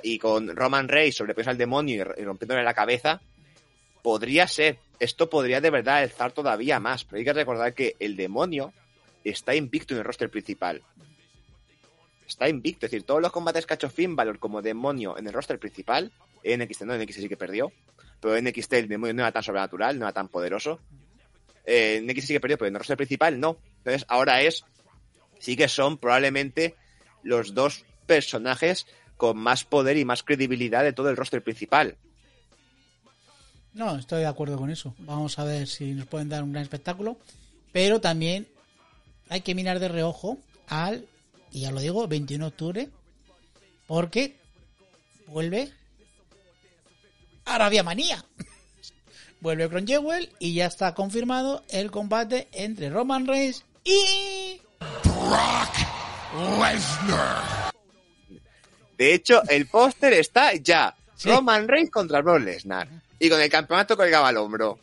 [0.02, 3.20] y con Roman Reigns sobrepeso al demonio y rompiéndole la cabeza,
[4.02, 4.78] podría ser.
[5.00, 7.04] Esto podría de verdad alzar todavía más.
[7.04, 8.72] Pero hay que recordar que el demonio
[9.24, 10.82] está invicto en el roster principal.
[12.26, 12.86] Está invicto.
[12.86, 15.58] Es decir, todos los combates que ha hecho Finn Balor como demonio en el roster
[15.58, 17.72] principal, en NXT no, en NXT sí que perdió.
[18.20, 20.80] Pero en NXT el demonio no era tan sobrenatural, no era tan poderoso.
[21.64, 23.58] Eh, en NXT sí que perdió, pero en el roster principal no.
[23.78, 24.64] Entonces ahora es,
[25.38, 26.74] sí que son probablemente
[27.22, 28.86] los dos personajes
[29.16, 31.96] con más poder y más credibilidad de todo el roster principal.
[33.74, 34.94] No, estoy de acuerdo con eso.
[34.98, 37.18] Vamos a ver si nos pueden dar un gran espectáculo.
[37.72, 38.48] Pero también
[39.28, 41.06] hay que mirar de reojo al,
[41.52, 42.88] y ya lo digo, 21 de octubre,
[43.86, 44.36] porque
[45.26, 45.72] vuelve
[47.44, 48.24] Arabia Manía.
[49.40, 54.60] Vuelve Cron Jewel y ya está confirmado el combate entre Roman Reigns y
[58.98, 60.94] De hecho, el póster está ya.
[61.14, 61.30] Sí.
[61.30, 62.88] Roman Reigns contra Brock Lesnar.
[63.18, 64.78] Y con el campeonato colgado al hombro.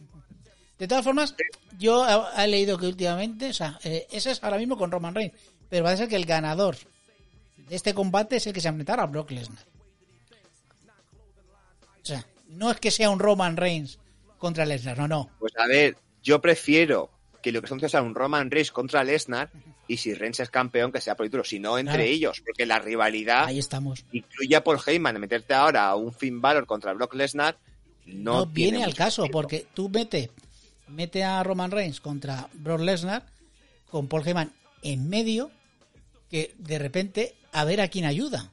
[0.77, 1.36] De todas formas,
[1.77, 2.05] yo
[2.38, 5.33] he, leído que últimamente, o sea, eh, ese es ahora mismo con Roman Reigns,
[5.69, 6.75] pero va a ser que el ganador
[7.57, 9.63] de este combate es el que se enfrentará a Brock Lesnar.
[12.01, 13.99] O sea, no es que sea un Roman Reigns
[14.38, 15.29] contra Lesnar, no, no.
[15.39, 17.09] Pues a ver, yo prefiero
[17.41, 19.49] que lo que son sea un Roman Reigns contra Lesnar
[19.88, 22.09] y si Reigns es campeón que sea por título, si no entre Claro.
[22.09, 24.03] ellos, porque la rivalidad Ahí estamos.
[24.11, 27.57] incluye a Paul Heyman, meterte ahora a un Finn Balor contra Brock Lesnar
[28.06, 29.41] no, viene al caso, sentido.
[29.41, 30.32] porque tú mete,
[30.88, 33.26] mete a Roman Reigns contra Brock Lesnar
[33.89, 34.51] con Paul Heyman
[34.82, 35.51] en medio,
[36.30, 38.51] que de repente a ver a quién ayuda.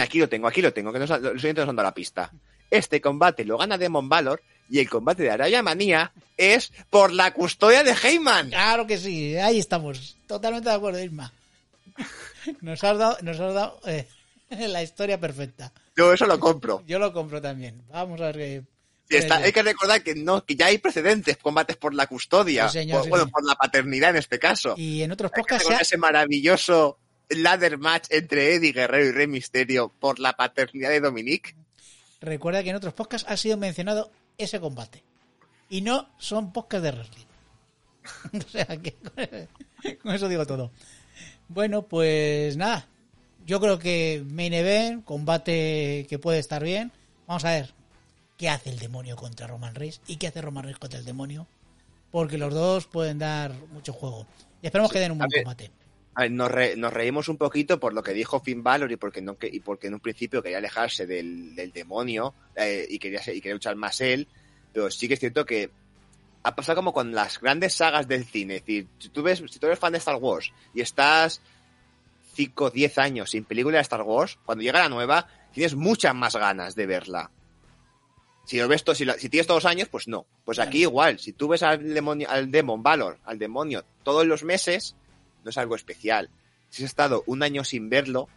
[0.00, 2.32] Aquí lo tengo, aquí lo tengo, que nos, los nos han dado la pista.
[2.70, 7.32] Este combate lo gana Demon Valor y el combate de Araya Manía es por la
[7.32, 8.50] custodia de Heyman.
[8.50, 10.16] Claro que sí, ahí estamos.
[10.28, 11.32] Totalmente de acuerdo, Isma.
[12.60, 14.06] Nos has dado, nos has dado eh,
[14.68, 15.72] la historia perfecta.
[15.96, 16.82] Yo eso lo compro.
[16.86, 17.82] Yo lo compro también.
[17.88, 18.64] Vamos a ver.
[19.08, 22.68] Sí, está- hay que recordar que no, que ya hay precedentes, combates por la custodia,
[22.68, 23.32] Sí, señor, por- sí, bueno, señor.
[23.32, 24.74] por la paternidad en este caso.
[24.76, 26.98] Y en otros podcasts ha- ese maravilloso
[27.28, 31.54] ladder match entre Eddie Guerrero y Rey Misterio por la paternidad de Dominic.
[32.20, 35.02] recuerda que en otros podcasts ha sido mencionado ese combate.
[35.70, 37.26] Y no son podcasts de wrestling.
[38.46, 38.94] o sea que
[40.02, 40.70] con eso digo todo.
[41.48, 42.86] Bueno, pues nada.
[43.46, 46.92] Yo creo que main event, combate que puede estar bien.
[47.26, 47.72] Vamos a ver
[48.36, 51.46] qué hace el demonio contra Roman Reigns y qué hace Roman Reigns contra el demonio.
[52.10, 54.26] Porque los dos pueden dar mucho juego.
[54.62, 55.44] Y esperemos que den un buen ver.
[55.44, 55.70] combate.
[56.14, 58.96] A ver, nos, re- nos reímos un poquito por lo que dijo Finn Balor y
[58.96, 62.98] porque, no, que- y porque en un principio quería alejarse del, del demonio eh, y,
[62.98, 64.26] quería, y quería luchar más él,
[64.72, 65.70] pero sí que es cierto que
[66.42, 68.56] ha pasado como con las grandes sagas del cine.
[68.56, 71.40] Es decir, si tú, ves, si tú eres fan de Star Wars y estás
[72.44, 76.14] 5 o 10 años sin película de Star Wars, cuando llega la nueva, tienes muchas
[76.14, 77.30] más ganas de verla.
[78.46, 80.24] Si lo ves si, si tienes todos los años, pues no.
[80.44, 84.42] Pues aquí igual, si tú ves al demonio, al Demon Valor, al demonio, todos los
[84.42, 84.96] meses,
[85.44, 86.30] no es algo especial.
[86.70, 88.28] Si has estado un año sin verlo,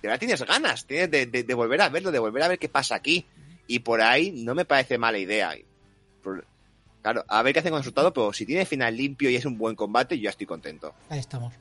[0.00, 2.58] de verdad tienes ganas, tienes de, de- de volver a verlo, de volver a ver
[2.58, 3.26] qué pasa aquí.
[3.66, 5.54] Y por ahí no me parece mala idea.
[7.02, 9.44] Claro, a ver qué hacen con el resultado, pero si tiene final limpio y es
[9.44, 10.94] un buen combate, yo ya estoy contento.
[11.10, 11.52] Ahí estamos.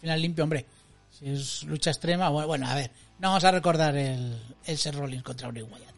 [0.00, 0.64] Al final limpio, hombre.
[1.10, 2.90] Si es lucha extrema, bueno, bueno, a ver.
[3.18, 5.94] No vamos a recordar el, el Seth Rollins contra Bray Wyatt.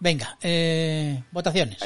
[0.00, 1.78] Venga, eh, votaciones.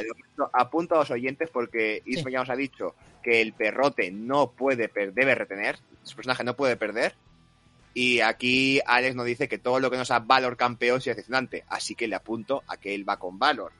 [0.53, 2.32] Apunto a los oyentes porque Isma Sí.
[2.32, 6.76] ya nos ha dicho que el perrote no puede debe retener, su personaje no puede
[6.76, 7.14] perder.
[7.94, 11.64] Y aquí Alex nos dice que todo lo que nos da Valor campeón es decepcionante.
[11.68, 13.72] Así que le apunto a que él va con Valor.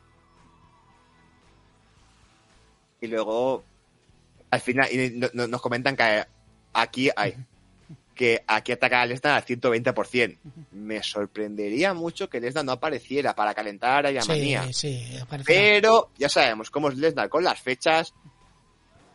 [3.01, 3.63] Y luego,
[4.51, 6.25] al final, y nos comentan que
[6.73, 7.37] aquí hay
[8.21, 10.37] que aquí ataca a Lesnar al 120%.
[10.73, 14.65] Me sorprendería mucho que Lesnar no apareciera para calentar a Yamanía.
[14.75, 15.19] Sí, sí.
[15.47, 18.13] Pero ya sabemos cómo es Lesnar con las fechas.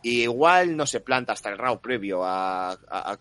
[0.02, 3.18] Y igual no se planta hasta el round previo a, a, a,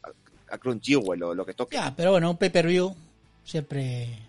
[0.50, 1.76] a Crunchyroll o lo que toque.
[1.76, 2.96] Ya, pero bueno, un pay-per-view
[3.44, 4.24] siempre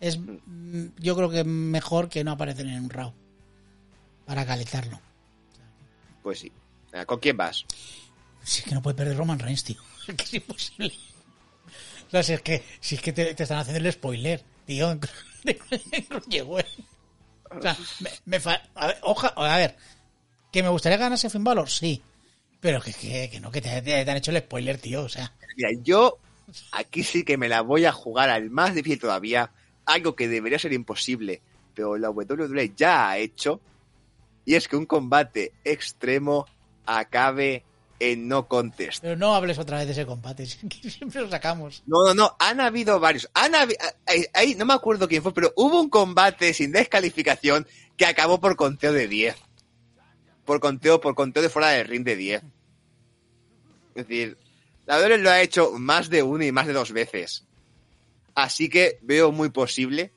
[0.00, 3.12] es, mm, yo creo que mejor que no aparecer en un RAW
[4.24, 4.98] para calentarlo.
[6.22, 6.50] Pues sí.
[7.04, 7.66] ¿Con quién vas?
[8.42, 9.82] Es que no puede perder Roman Reigns, tío.
[10.06, 10.92] Es que es imposible.
[12.06, 14.90] O sea, si es que, si es que te, te están haciendo el spoiler, tío.
[14.92, 15.00] en-
[16.08, 16.64] Crunchyroll.
[17.50, 19.76] O sea, me, me fa- a, ver, oja- a ver,
[20.52, 22.02] que me gustaría ganarse Finn Balor, sí.
[22.60, 25.04] Pero que, que, que no, que te, te han hecho el spoiler, tío.
[25.04, 26.18] O sea, Mira, yo
[26.72, 29.50] aquí sí que me la voy a jugar al más difícil todavía.
[29.84, 31.42] Algo que debería ser imposible,
[31.74, 33.60] pero la WWE ya ha hecho.
[34.44, 36.46] Y es que un combate extremo
[36.86, 37.64] acabe
[37.98, 39.00] en no contest.
[39.02, 40.46] Pero no hables otra vez de ese combate,
[40.90, 41.82] siempre lo sacamos.
[41.86, 43.28] No, no, no, han habido varios.
[43.34, 43.52] Han
[44.34, 47.66] ahí no me acuerdo quién fue, pero hubo un combate sin descalificación
[47.96, 49.36] que acabó por conteo de 10.
[50.44, 52.42] Por conteo, por conteo de fuera del ring de 10.
[53.94, 54.36] Es decir,
[54.84, 57.44] la WWE lo ha hecho más de una y más de dos veces.
[58.34, 60.12] Así que veo muy posible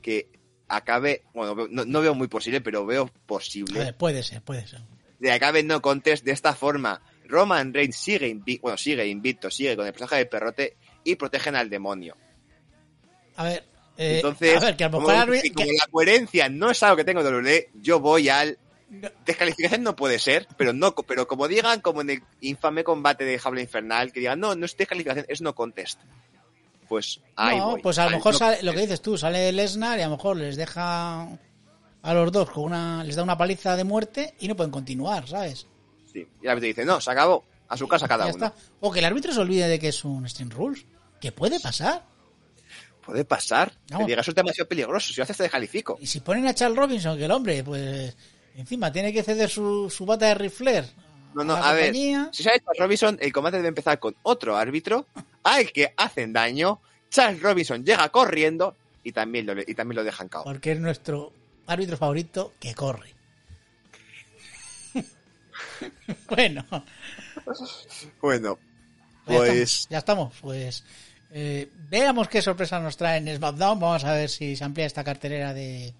[0.00, 0.28] que
[0.66, 4.66] acabe, bueno, no, no veo muy posible, pero veo A posible ver, puede ser, puede
[4.66, 4.80] ser.
[5.18, 7.02] de acabe no contest de esta forma.
[7.30, 11.56] Roman Reigns sigue invicto, bueno, sigue invicto, sigue con el personaje de perrote y protegen
[11.56, 12.16] al demonio.
[13.36, 13.64] A ver,
[13.96, 16.82] eh, Entonces, a ver, que a lo como, y como que- la coherencia no es
[16.82, 18.58] algo que tengo de WWE, yo voy al
[18.90, 23.24] no, descalificación no puede ser, pero no, pero como digan, como en el infame combate
[23.24, 26.00] de Jabla Infernal, que digan, no, no es descalificación, es no contest.
[26.88, 27.82] Pues ahí no, voy.
[27.82, 30.16] pues a lo mejor no sale- lo que dices tú, sale Lesnar y a lo
[30.16, 31.22] mejor les deja
[32.02, 35.28] a los dos con una, les da una paliza de muerte y no pueden continuar,
[35.28, 35.68] ¿sabes?
[36.12, 36.26] Sí.
[36.40, 38.46] Y el árbitro dice, no, se acabó, a su casa cada ya uno.
[38.46, 38.58] está.
[38.80, 40.84] O que el árbitro se olvide de que es un Stream Rules.
[41.20, 42.04] Que puede pasar.
[43.04, 43.72] Puede pasar.
[43.90, 44.06] Vamos.
[44.06, 45.98] Que es demasiado peligroso, si lo haces te descalifico.
[46.00, 48.16] Y si ponen a Charles Robinson, que el hombre, pues
[48.56, 50.84] encima tiene que ceder su, su bata de rifler.
[51.34, 55.06] No, no, a ver, si sabes Charles Robinson, el combate debe empezar con otro árbitro
[55.44, 56.80] al que hacen daño.
[57.08, 60.44] Charles Robinson llega corriendo y también lo, y también lo dejan cao.
[60.44, 61.32] Porque es nuestro
[61.66, 63.14] árbitro favorito que corre.
[66.28, 66.64] bueno,
[68.24, 68.58] Bueno,
[69.24, 70.34] pues ya estamos.
[70.40, 70.84] Pues
[71.30, 73.78] eh, veamos qué sorpresa nos trae en SmackDown.
[73.78, 75.94] Vamos a ver si se amplía esta cartelera de,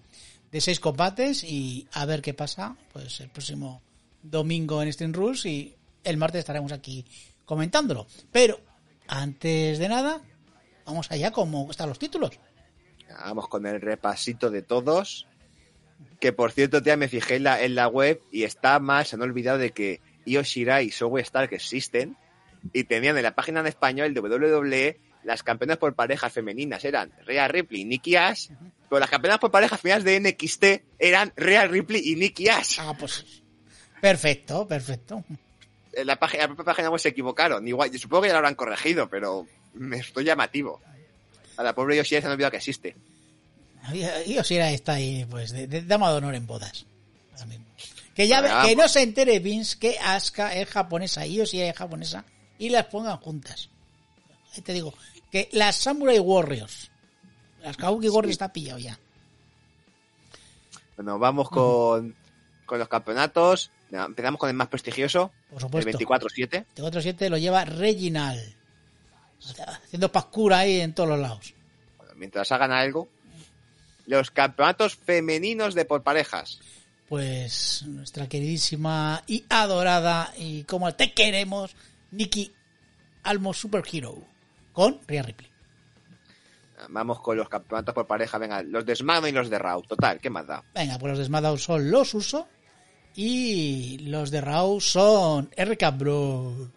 [0.51, 2.75] de seis combates y a ver qué pasa.
[2.91, 3.81] Pues el próximo
[4.21, 7.05] domingo en Stream Rules y el martes estaremos aquí
[7.45, 8.07] comentándolo.
[8.31, 8.59] Pero
[9.07, 10.21] antes de nada,
[10.85, 12.31] vamos allá como están los títulos.
[13.09, 15.27] vamos con el repasito de todos.
[16.19, 19.15] Que por cierto, ya me fijé en la, en la web y está mal, se
[19.15, 22.17] han olvidado de que Io Shirai y Zoe Stark existen
[22.73, 27.11] y tenían en la página en español de WWE las campeonas por parejas femeninas eran
[27.25, 28.49] Rhea Ripley y Nikki Ash,
[28.89, 30.63] pero las campeonas por parejas femeninas de NXT
[30.99, 32.79] eran Rhea Ripley y Nikki Ash.
[32.79, 33.43] Ah, pues
[33.99, 35.23] perfecto, perfecto.
[35.93, 37.67] en la página, la propia página web se equivocaron.
[37.67, 40.81] Igual, yo supongo que ya lo habrán corregido, pero me estoy llamativo.
[41.57, 42.95] A la pobre Yoshi se han olvidado que existe.
[44.25, 46.85] Y os irá está ahí, pues, de, de dama de honor en bodas.
[48.13, 48.67] Que ya ve- Vamos.
[48.67, 52.25] que no se entere Vince que Asuka es japonesa y Yoshi es japonesa
[52.59, 53.69] y las pongan juntas.
[54.53, 54.93] Ahí te digo,
[55.31, 56.91] que las Samurai Warriors,
[57.63, 58.99] las Kabuki Warriors está pillado ya.
[60.97, 62.15] Bueno, vamos con,
[62.65, 63.71] con los campeonatos.
[63.91, 65.97] Empezamos con el más prestigioso, Por el supuesto.
[65.99, 66.65] 24-7.
[66.69, 68.55] Este otro 7 lo lleva Reginal.
[69.85, 71.53] Haciendo pascura ahí en todos los lados.
[71.97, 73.07] Bueno, mientras hagan algo.
[74.11, 76.59] Los campeonatos femeninos de por parejas.
[77.07, 81.73] Pues nuestra queridísima y adorada y como te queremos,
[82.11, 82.51] Nikki
[83.23, 84.21] Almo Superhero
[84.73, 85.49] con Rhea Ripley.
[86.89, 88.37] Vamos con los campeonatos por pareja.
[88.37, 89.81] Venga, los de SmackDown y los de Raw.
[89.83, 90.61] Total, ¿qué más da?
[90.75, 92.49] Venga, pues los de SmackDown son los Uso
[93.15, 96.69] y los de Raw son RK Bro.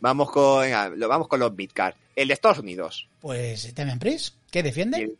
[0.00, 1.96] Vamos con, venga, lo, vamos con los Midcard.
[2.16, 3.10] El de Estados Unidos.
[3.20, 5.16] Pues Damian Priest, que Y defiende.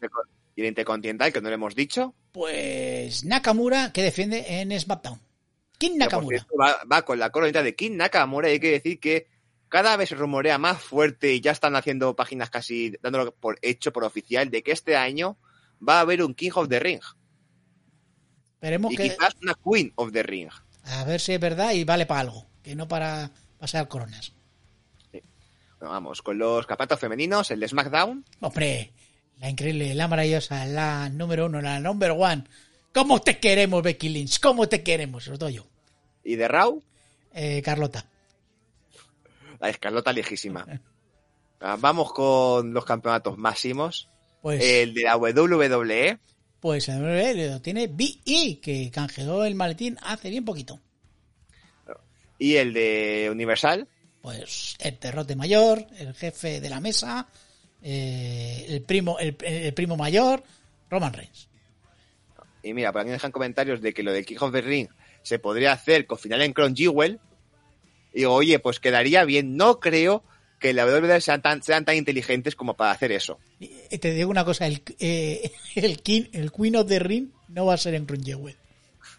[0.57, 2.15] y el Intercontinental, que no le hemos dicho.
[2.33, 5.21] Pues Nakamura, que defiende en SmackDown.
[5.79, 6.39] King Nakamura.
[6.39, 9.29] cierto, va, va con la coronita de King Nakamura y hay que decir que
[9.69, 13.93] cada vez se rumorea más fuerte y ya están haciendo páginas casi dándolo por hecho,
[13.93, 15.37] por oficial, de que este año
[15.87, 17.01] va a haber un King of the Ring
[18.55, 20.49] Esperemos y que quizás una Queen of the Ring.
[20.85, 24.33] a ver si es verdad y vale para algo, que no para pasar coronas.
[25.13, 28.93] Bueno, vamos, con los campeonatos femeninos, el de SmackDown, Hombre,
[29.41, 32.45] la increíble, la maravillosa, la número uno, la number one.
[32.93, 34.41] ¿Cómo te queremos, Becky Lynch?
[34.41, 35.25] ¿Cómo te queremos?
[35.25, 35.67] Sobre todo yo.
[36.25, 36.83] y de Raw,
[37.33, 38.05] Eh, Carlota.
[39.61, 40.67] la escarlota lejísima.
[41.61, 44.09] Ah, Vamos con los campeonatos máximos.
[44.43, 46.19] Pues, El de la E, WWE,
[46.61, 50.79] pues el WWE lo tiene BE, que canjeó el maletín hace bien poquito.
[52.39, 53.89] y el de Universal,
[54.23, 57.27] Pues el terrote mayor, el jefe de la mesa,
[57.83, 60.43] eh, el primo, el, el primo mayor,
[60.91, 61.49] Roman Reigns.
[62.63, 64.89] Y mira, por aquí me dejan comentarios de que lo del King of the Ring
[65.23, 67.21] se podría hacer con final en Crown Jewel.
[68.13, 69.57] Y digo, oye, pues quedaría bien.
[69.57, 70.25] No creo
[70.59, 73.39] que la WWE sean tan, sean tan inteligentes como para hacer eso.
[73.61, 77.29] Y, eh, te digo una cosa, el, eh, el, king, el Queen of the Ring
[77.49, 78.57] no va a ser en Crown Jewel.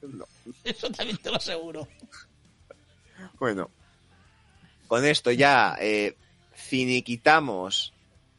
[0.01, 0.25] No.
[0.63, 1.87] Eso también te lo aseguro.
[3.39, 3.69] Bueno,
[4.87, 6.15] con esto ya eh,
[6.53, 7.93] finiquitamos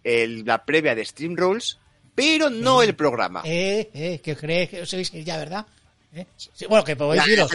[0.05, 1.79] el- la previa de Stream Rules,
[2.15, 3.43] pero no el programa.
[3.45, 5.67] Eh, eh, que crees que sois ya, ¿verdad?
[6.15, 6.27] ¿eh?
[6.37, 7.51] Sí, bueno, que podéis Ya, iros.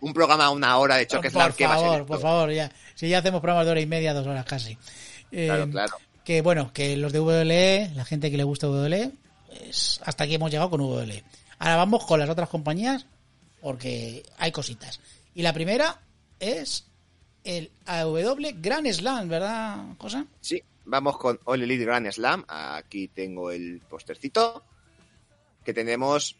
[0.00, 2.50] un programa a una hora de choque Por que va a ser favor, por favor,
[2.52, 2.70] ya.
[2.94, 4.78] Si ya hacemos programas de hora y media, dos horas casi.
[5.32, 5.96] Eh, Claro, claro.
[6.24, 9.10] Que bueno, que los de WLE, la gente que le gusta WLE,
[9.48, 11.22] pues hasta aquí hemos llegado con WLE.
[11.58, 13.06] Ahora vamos con las otras compañías,
[13.60, 15.00] porque hay cositas.
[15.34, 16.00] Y la primera
[16.40, 16.84] es
[17.44, 20.26] el AW Grand Slam, ¿verdad, Cosa?
[20.40, 22.44] Sí, vamos con All Elite Grand Slam.
[22.48, 24.64] Aquí tengo el postercito
[25.64, 26.36] que tenemos.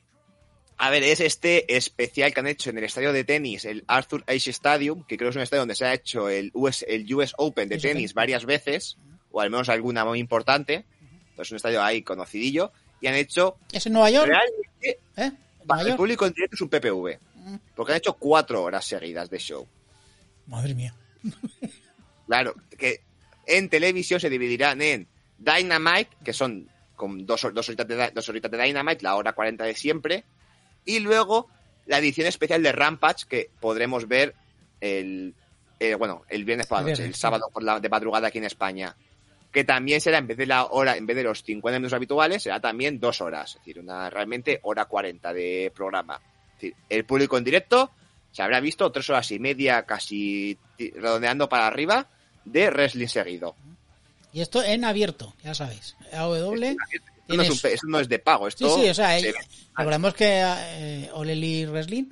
[0.79, 4.25] A ver, es este especial que han hecho en el estadio de tenis, el Arthur
[4.27, 7.13] Ashe Stadium, que creo que es un estadio donde se ha hecho el US, el
[7.15, 8.99] US Open de tenis varias veces,
[9.31, 10.85] o al menos alguna muy importante.
[11.35, 12.73] Pues es un estadio ahí conocidillo.
[13.01, 14.27] Y han hecho ¿Es en Nueva York?
[14.27, 15.33] realmente ¿Eh?
[15.61, 17.19] ¿En para el público en directo es un PPV.
[17.75, 19.67] Porque han hecho cuatro horas seguidas de show.
[20.47, 20.95] Madre mía.
[22.27, 23.03] Claro, que
[23.47, 28.51] en televisión se dividirán en Dynamite, que son con dos, dos, horitas de, dos horitas
[28.51, 30.25] de Dynamite, la hora 40 de siempre,
[30.85, 31.49] y luego
[31.87, 34.35] la edición especial de Rampage, que podremos ver
[34.81, 35.35] el,
[35.79, 38.45] eh, bueno, el viernes por la noche, el sábado por la de madrugada aquí en
[38.45, 38.97] España.
[39.53, 42.43] Que también será, en vez de la hora, en vez de los 50 minutos habituales,
[42.43, 43.51] será también dos horas.
[43.51, 46.21] Es decir, una realmente hora 40 de programa.
[46.49, 47.91] Es decir, el público en directo
[48.33, 52.09] se habrá visto tres horas y media, casi redondeando para arriba,
[52.47, 53.55] de wrestling seguido.
[54.33, 55.95] Y esto en abierto, ya sabéis.
[56.13, 56.55] AW.
[56.55, 59.19] Esto no, es un pe- esto no es de pago, Sí, esto sí, o sea,
[59.19, 59.39] se eh, ve.
[59.77, 62.05] recordemos que eh, All Elite Wrestling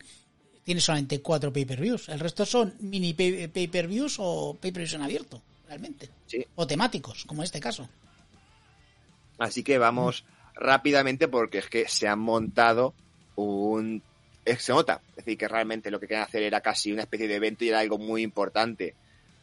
[0.65, 2.09] tiene solamente cuatro pay-per-views.
[2.09, 6.09] El resto son mini pay- pay-per-views o pay-per-views en abierto, realmente.
[6.27, 6.45] Sí.
[6.57, 7.89] O temáticos, como este caso.
[9.39, 10.25] Así que vamos
[10.55, 12.95] rápidamente porque es que se han montado
[13.37, 14.03] un...
[14.45, 17.29] es- Se nota, es decir, que realmente lo que querían hacer era casi una especie
[17.29, 18.95] de evento y era algo muy importante.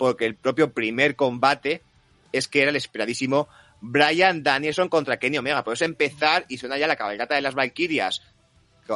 [0.02, 1.84] Porque el propio primer combate
[2.32, 3.48] es que era el esperadísimo
[3.82, 5.64] Brian Danielson contra Kenny Omega.
[5.64, 8.24] Puedes empezar y suena ya la cabalgata de las Valkyrias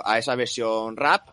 [0.03, 1.29] a esa versión rap.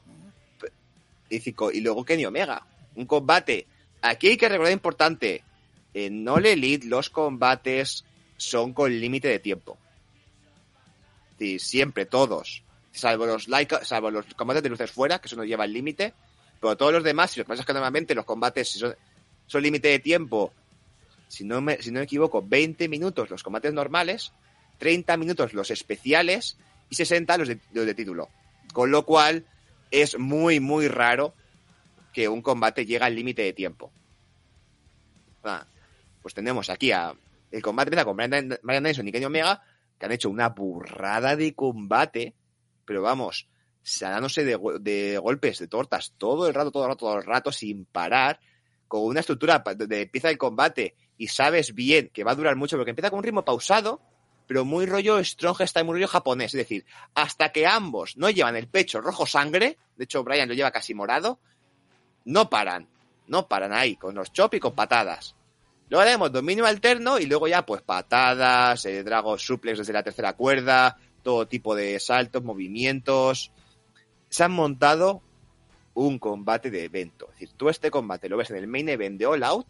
[1.30, 1.42] Y,
[1.72, 2.66] y luego Kenny Omega.
[2.96, 3.66] Un combate.
[4.02, 5.42] Aquí hay que recordar importante.
[5.94, 8.04] En All Elite los combates
[8.36, 9.78] son con límite de tiempo.
[11.38, 12.62] Decir, siempre, todos.
[12.90, 16.12] Salvo los, like, salvo los combates de luces fuera, que eso no lleva el límite.
[16.60, 18.94] Pero todos los demás, si lo que pasa normalmente los combates son,
[19.52, 20.50] son límite de tiempo,
[21.28, 24.32] si no, me, si no me equivoco, 20 minutos los combates normales,
[24.78, 26.56] 30 minutos los especiales
[26.88, 28.30] y 60 los de, los de título.
[28.72, 29.44] Con lo cual
[29.90, 31.34] es muy, muy raro
[32.14, 33.92] que un combate llegue al límite de tiempo.
[35.44, 35.66] Ah,
[36.22, 37.14] pues tenemos aquí a...
[37.50, 39.62] El combate empieza con Brian Danielson y Kenny Omega,
[39.98, 42.34] que han hecho una burrada de combate,
[42.86, 43.48] pero vamos,
[43.82, 47.52] sanándose de, de golpes, de tortas, todo el rato, todo el rato, todo el rato,
[47.52, 48.40] sin parar,
[49.00, 52.90] una estructura donde empieza el combate y sabes bien que va a durar mucho, porque
[52.90, 54.00] empieza con un ritmo pausado,
[54.46, 56.84] pero muy rollo strong style, muy rollo japonés, es decir,
[57.14, 60.94] hasta que ambos no llevan el pecho rojo sangre, de hecho Brian lo lleva casi
[60.94, 61.38] morado,
[62.24, 62.88] no paran,
[63.26, 65.36] no paran ahí, con los chop y con patadas.
[65.88, 70.32] Luego haremos dominio alterno y luego ya pues patadas, eh, dragon suplex desde la tercera
[70.32, 73.52] cuerda, todo tipo de saltos, movimientos.
[74.28, 75.22] Se han montado
[75.94, 77.26] un combate de evento.
[77.26, 79.66] Es decir, tú este combate lo ves en el main event de All Out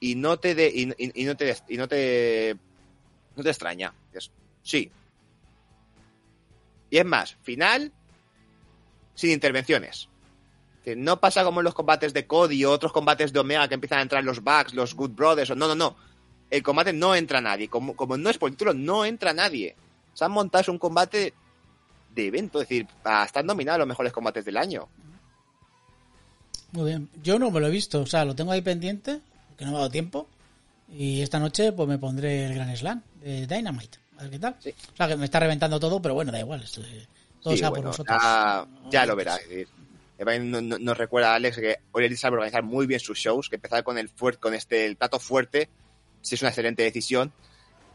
[0.00, 0.86] y no te de, y,
[1.24, 2.56] no te y no te
[3.36, 3.94] no te extraña.
[4.12, 4.30] Dices,
[4.62, 4.90] sí.
[6.90, 7.92] Y es más, final
[9.14, 10.08] sin intervenciones.
[10.78, 13.68] Es decir, No pasa como en los combates de Cody o otros combates de Omega
[13.68, 15.50] que empiezan a entrar los Bucks, los Good Brothers.
[15.50, 15.96] O, no, no, no.
[16.50, 17.68] El combate no entra nadie.
[17.68, 19.74] Como, como no es por título, no entra nadie.
[20.14, 21.34] Se han montado es un combate
[22.14, 22.60] de evento.
[22.60, 22.86] Es decir,
[23.24, 24.88] están nominados los mejores combates del año.
[26.72, 27.08] Muy bien.
[27.22, 29.20] Yo no me lo he visto, o sea, lo tengo ahí pendiente,
[29.56, 30.28] que no me ha dado tiempo.
[30.90, 33.98] Y esta noche pues me pondré el Gran Slam de Dynamite.
[34.18, 34.56] A ver qué tal.
[34.58, 34.70] Sí.
[34.92, 36.62] O sea, que me está reventando todo, pero bueno, da igual.
[36.62, 37.06] esto, eh,
[37.42, 38.18] todo Sí, sea bueno, por nosotros.
[38.20, 39.40] Ya, ya lo verás.
[39.42, 39.68] es decir,
[40.16, 43.48] también no- no- Nos recuerda a Alex que Oriel sabe organizar muy bien sus shows,
[43.48, 45.68] que empezar con el fuerte, con este el plato fuerte,
[46.22, 47.32] sí es una excelente decisión.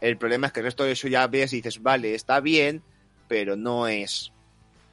[0.01, 2.81] El problema es que el resto de show ya ves y dices, vale, está bien,
[3.27, 4.31] pero no es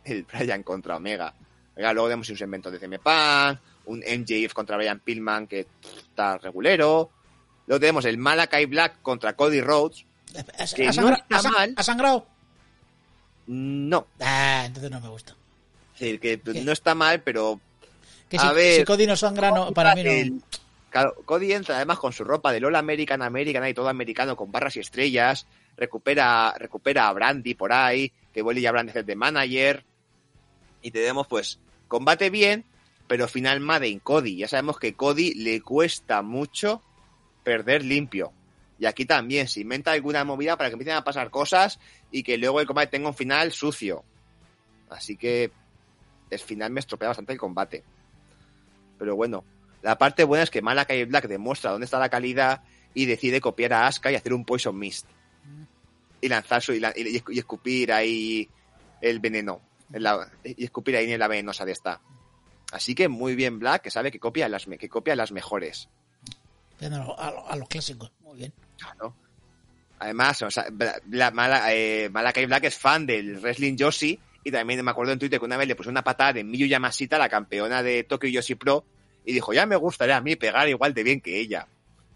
[0.04, 1.34] el Brian contra Omega.
[1.76, 3.58] Venga, luego tenemos un segmento de CM Punk,
[3.90, 7.10] un MJF contra Brian Pillman que está regulero.
[7.66, 10.04] Luego tenemos el Malakai Black contra Cody Rhodes.
[10.36, 11.74] ¿Ha, que ha no está mal.
[11.76, 12.26] ¿Ha sangrado?
[13.46, 15.34] No, Ah, entonces no me gusta.
[15.94, 16.62] es decir, que ¿Qué?
[16.62, 17.60] no está mal, pero
[18.28, 20.10] Que A si, ver, si Cody no sangra, no, para mí no.
[20.10, 20.42] El-
[20.88, 24.52] claro, Cody entra además con su ropa del All American American y todo americano con
[24.52, 25.46] barras y estrellas.
[25.76, 29.84] Recupera, recupera a Brandy por ahí, que vuelve ya a Brandy a ser de manager.
[30.82, 31.58] Y tenemos pues
[31.88, 32.64] combate bien,
[33.10, 34.36] pero final Made in Cody.
[34.36, 36.80] Ya sabemos que Cody le cuesta mucho
[37.42, 38.32] perder limpio.
[38.78, 41.80] Y aquí también se inventa alguna movida para que empiecen a pasar cosas
[42.12, 44.04] y que luego el combate tenga un final sucio.
[44.90, 45.50] Así que
[46.30, 47.82] el final me estropea bastante el combate.
[48.96, 49.44] Pero bueno,
[49.82, 52.62] la parte buena es que Malakai Black demuestra dónde está la calidad
[52.94, 55.08] y decide copiar a Asuka y hacer un Poison Mist.
[56.20, 56.80] Y lanzar su, y,
[57.36, 58.48] escupir ahí
[59.00, 59.60] el veneno.
[60.44, 62.00] y escupir ahí en la venenosa de esta.
[62.72, 65.88] Así que muy bien Black, que sabe que copia las, que copia las mejores.
[66.80, 68.12] A, lo- a lo- a los clásicos.
[68.20, 68.52] Muy bien.
[68.78, 69.14] Claro.
[69.98, 74.50] Además, o sea, Bla- Bla- Mala- eh, Malakai Black es fan del wrestling Yoshi y
[74.50, 77.18] también me acuerdo en Twitter que una vez le puso una patada de Miyu Yamashita,
[77.18, 78.84] la campeona de Tokyo Yoshi Pro,
[79.26, 81.66] y dijo, ya me gustaría a mí pegar igual de bien que ella.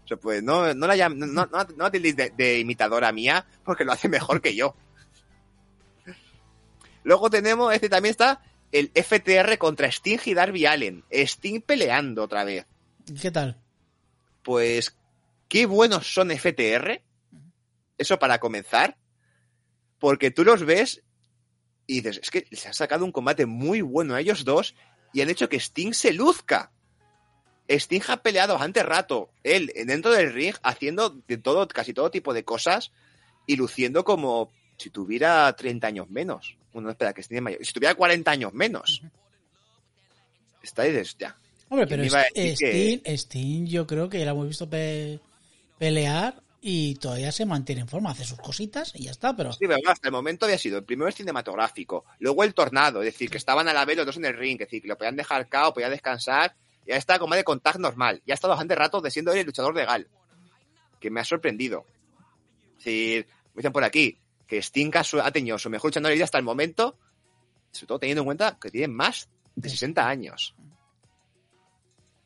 [0.03, 3.91] O sea, pues no, no la no, no, no, de, de imitadora mía porque lo
[3.91, 4.75] hace mejor que yo.
[7.03, 8.41] Luego tenemos, este también está
[8.75, 11.05] el FTR contra Sting y Darby Allen.
[11.09, 12.65] Sting peleando otra vez.
[13.07, 13.57] ¿Y ¿Qué tal?
[14.43, 14.97] Pues,
[15.47, 17.01] qué buenos son FTR.
[17.97, 18.97] Eso para comenzar.
[19.97, 21.03] Porque tú los ves
[21.87, 24.75] y dices, es que se ha sacado un combate muy bueno a ellos dos
[25.13, 26.73] y han hecho que Sting se luzca.
[27.69, 32.33] Sting ha peleado bastante rato, él dentro del ring, haciendo de todo, casi todo tipo
[32.33, 32.91] de cosas
[33.47, 36.57] y luciendo como si tuviera 30 años menos.
[36.75, 37.65] Bueno, espera, que es mayor.
[37.65, 39.01] Si tuviera 40 años menos.
[40.61, 41.37] Está ahí desde ya.
[41.69, 42.55] Hombre, pero Sting,
[43.01, 45.21] que- Sting yo creo que ya lo hemos visto pe-
[45.77, 49.59] pelear y todavía se mantiene en forma, hace sus cositas y ya está, pero Sí,
[49.67, 53.29] pero hasta el momento había sido el primero el cinematográfico, luego el tornado, es decir,
[53.29, 55.15] que estaban a la vez los dos en el ring, es decir, que lo podían
[55.15, 58.21] dejar cao, podía descansar, y ahí está como de contacto normal.
[58.25, 60.07] Ya ha estado bastante rato de siendo él el luchador de Gal,
[60.99, 61.85] que me ha sorprendido.
[62.79, 66.37] Es decir, me dicen por aquí que Sting ha tenido su mejor luchador de hasta
[66.37, 66.97] el momento,
[67.71, 70.55] sobre todo teniendo en cuenta que tiene más de 60 años.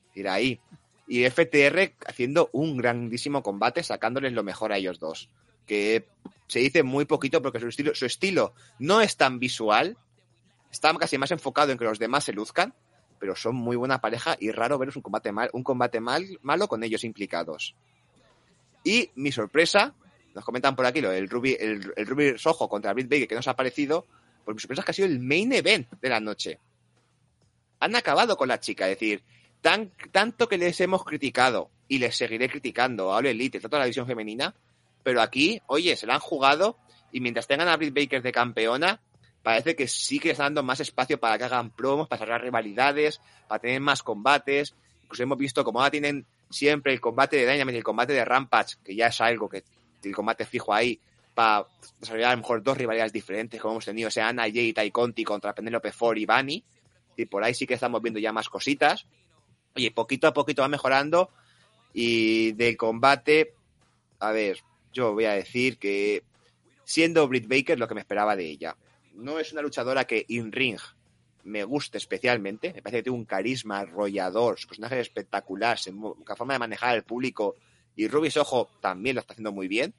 [0.08, 0.60] Decir, ahí.
[1.08, 5.30] Y FTR haciendo un grandísimo combate, sacándoles lo mejor a ellos dos.
[5.66, 6.08] Que
[6.48, 9.98] se dice muy poquito porque su estilo, su estilo no es tan visual,
[10.72, 12.74] está casi más enfocado en que los demás se luzcan,
[13.20, 16.68] pero son muy buena pareja y raro veros un combate mal, un combate mal, malo
[16.68, 17.76] con ellos implicados.
[18.84, 19.94] Y mi sorpresa,
[20.34, 23.36] nos comentan por aquí lo del Ruby, el, el Ruby Soho contra Britt Baker que
[23.36, 24.06] nos ha parecido,
[24.46, 26.60] pues mi sorpresa es que ha sido el main event de la noche.
[27.80, 29.24] Han acabado con la chica, es decir,
[29.62, 33.86] tan, tanto que les hemos criticado y les seguiré criticando a All Elite, toda la
[33.86, 34.54] división femenina,
[35.04, 36.78] pero aquí, oye, se la han jugado
[37.12, 39.02] y mientras tengan a Britt Baker de campeona,
[39.44, 43.22] parece que sí que están dando más espacio para que hagan promos, para cerrar rivalidades,
[43.48, 44.76] para tener más combates.
[45.04, 48.26] Incluso hemos visto como ahora tienen siempre el combate de Dynamite y el combate de
[48.26, 49.64] Rampage, que ya es algo que
[50.04, 51.00] el combate fijo ahí,
[51.34, 51.68] para
[52.00, 55.24] desarrollar a lo mejor dos rivalidades diferentes, como hemos tenido, sea Ana Jay y Conti
[55.24, 56.64] contra Penelope Ford y Bunny.
[57.16, 59.06] Y por ahí sí que estamos viendo ya más cositas.
[59.76, 61.30] Oye, poquito a poquito va mejorando.
[61.94, 63.54] Y del combate,
[64.20, 64.60] a ver,
[64.94, 66.24] yo voy a decir que
[66.84, 68.76] siendo Britt Baker lo que me esperaba de ella.
[69.14, 70.80] No es una luchadora que in ring
[71.44, 72.74] me guste especialmente.
[72.74, 75.78] Me parece que tiene un carisma arrollador, su personaje es espectacular,
[76.28, 77.56] la forma de manejar al público.
[78.00, 79.94] Y Ruby Soho también lo está haciendo muy bien.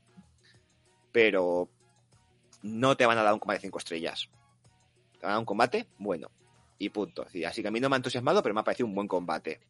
[1.13, 1.69] Pero
[2.63, 4.29] no te van a dar un combate de 5 estrellas.
[5.19, 6.31] Te van a dar un combate bueno.
[6.79, 7.27] Y punto.
[7.31, 9.07] Sí, Así que a mí no me ha entusiasmado, pero me ha parecido un buen
[9.07, 9.61] combate.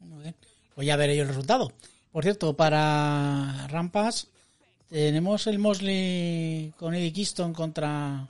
[0.00, 0.36] Muy bien.
[0.76, 1.72] Pues ya veré yo el resultado.
[2.12, 4.28] Por cierto, para Rampas
[4.88, 8.28] tenemos el Mosley con Eddie Kingston contra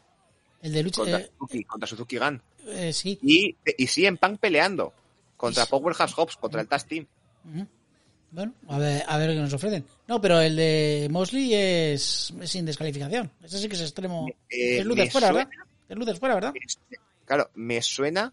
[0.62, 1.02] el de lucha.
[1.02, 2.42] Contra, eh, Suzuki, contra Suzuki Gun.
[2.66, 3.18] eh, sí.
[3.22, 4.94] Y, y sí, en Punk peleando.
[5.36, 5.70] Contra Sí.
[5.70, 7.06] Powerhouse Hobbs, contra el Tag Team.
[8.32, 9.84] Bueno, a ver, a ver qué nos ofrecen.
[10.06, 13.30] No, pero el de Mosley es, es sin descalificación.
[13.42, 14.28] Ese sí que es extremo.
[14.48, 15.64] Eh, es luces fuera, suena- ¿verdad?
[15.88, 16.52] Es luces fuera, ¿verdad?
[17.24, 18.32] Claro, me suena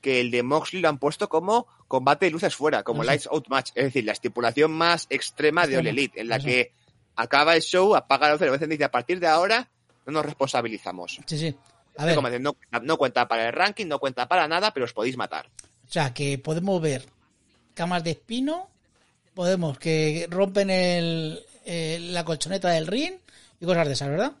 [0.00, 3.02] que el de Moxley lo han puesto como combate de luces fuera, como.
[3.04, 3.70] Lights Out Match.
[3.74, 6.72] Es decir, la estipulación más extrema de All Elite, en la que
[7.16, 9.68] acaba el show, apaga la luz y dice, a partir de ahora
[10.06, 11.18] no nos responsabilizamos.
[11.26, 11.56] Sí, sí.
[11.98, 14.92] A Este ver, no, no cuenta para el ranking, no cuenta para nada, pero os
[14.92, 15.46] podéis matar.
[15.86, 17.06] o sea, que podemos ver
[17.74, 18.68] camas de espino,
[19.36, 23.14] podemos que rompen el, el- la colchoneta del ring
[23.60, 24.32] y cosas de esas, ¿verdad?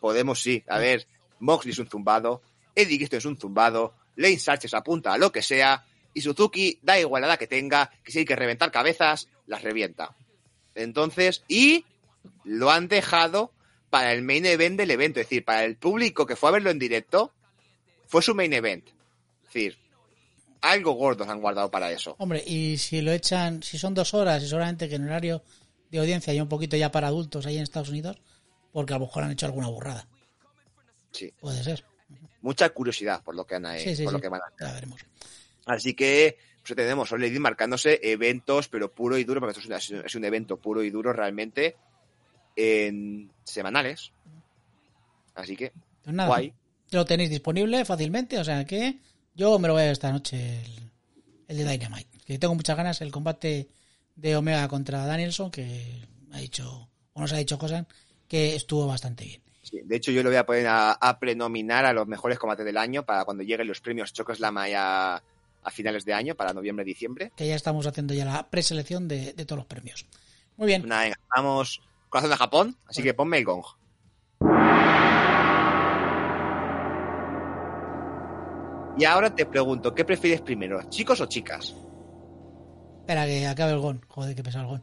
[0.00, 0.62] Podemos sí.
[0.68, 1.06] A ver,
[1.40, 2.40] Moxley es un zumbado,
[2.74, 5.84] Eddie Kingston es un zumbado, Lane Sarches apunta a lo que sea,
[6.14, 10.14] y Suzuki da igual la que tenga, que si hay que reventar cabezas, las revienta.
[10.76, 11.84] Entonces, y
[12.44, 13.52] lo han dejado
[13.90, 16.70] para el main event del evento, es decir, para el público que fue a verlo
[16.70, 17.32] en directo,
[18.06, 18.86] fue su main event.
[19.42, 19.78] Es decir,
[20.64, 22.16] algo gordos han guardado para eso.
[22.18, 25.42] Hombre, y si lo echan, si son dos horas y solamente que en horario
[25.90, 28.16] de audiencia hay un poquito ya para adultos ahí en Estados Unidos,
[28.72, 30.08] porque a lo mejor han hecho alguna burrada.
[31.12, 31.84] Sí, Puede ser.
[32.40, 35.04] mucha curiosidad por lo que, han, eh, Sí, sí, por lo que van a veremos.
[35.66, 40.14] Así que pues tenemos All Elite marcándose eventos, pero puro y duro, porque esto es,
[40.14, 41.76] un evento puro y duro realmente
[42.56, 44.12] en semanales.
[45.34, 45.72] Así que,
[46.02, 46.28] Pues nada.
[46.28, 46.54] guay.
[46.90, 48.98] lo tenéis disponible fácilmente, o sea que
[49.34, 50.90] yo me lo voy a ver esta noche el,
[51.48, 52.18] el de Dynamite.
[52.24, 53.68] Que tengo muchas ganas el combate
[54.16, 56.02] de Omega contra Danielson, que
[56.32, 57.86] ha dicho, o nos ha dicho cosas
[58.28, 59.42] que estuvo bastante bien.
[59.62, 62.66] Sí, de hecho, yo lo voy a poner a, a, prenominar a los mejores combates
[62.66, 65.22] del año para cuando lleguen los premios Chocoslam a,
[65.62, 67.32] a finales de año, para noviembre-diciembre.
[67.34, 70.06] Que ya estamos haciendo ya la preselección de, de todos los premios.
[70.56, 70.84] Muy bien.
[70.84, 71.80] Una, venga, vamos
[72.14, 73.64] corazón de Japón, así que ponme el gong.
[78.96, 81.74] Y ahora te pregunto, ¿qué prefieres primero, chicos o chicas?
[83.00, 84.00] Espera que acabe el gong.
[84.08, 84.82] Joder, que pesa el gong.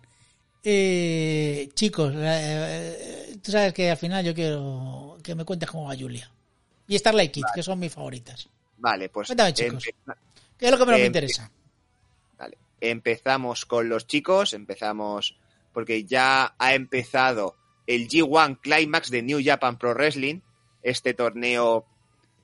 [0.64, 5.96] Eh, chicos, eh, tú sabes que al final yo quiero que me cuentes cómo va
[5.96, 6.30] Julia.
[6.88, 7.56] Y Starlight Kids, vale.
[7.56, 8.50] que son mis favoritas.
[8.78, 9.28] Vale, pues.
[9.28, 9.84] Cuéntame, chicos.
[10.58, 11.50] ¿Qué es lo que menos me interesa?
[12.38, 12.58] Vale.
[12.80, 15.38] Empezamos con los chicos, empezamos
[15.74, 17.56] porque ya ha empezado
[17.88, 20.42] el G1 Climax de New Japan Pro Wrestling,
[20.84, 21.86] este torneo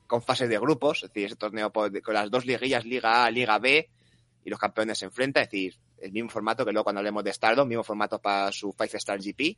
[0.07, 3.59] con fases de grupos, es decir, este torneo con las dos liguillas, Liga A, Liga
[3.59, 3.89] B,
[4.43, 7.33] y los campeones se enfrentan, es decir, el mismo formato que luego cuando hablemos de
[7.33, 9.57] Stardom, mismo formato para su Five Star GP.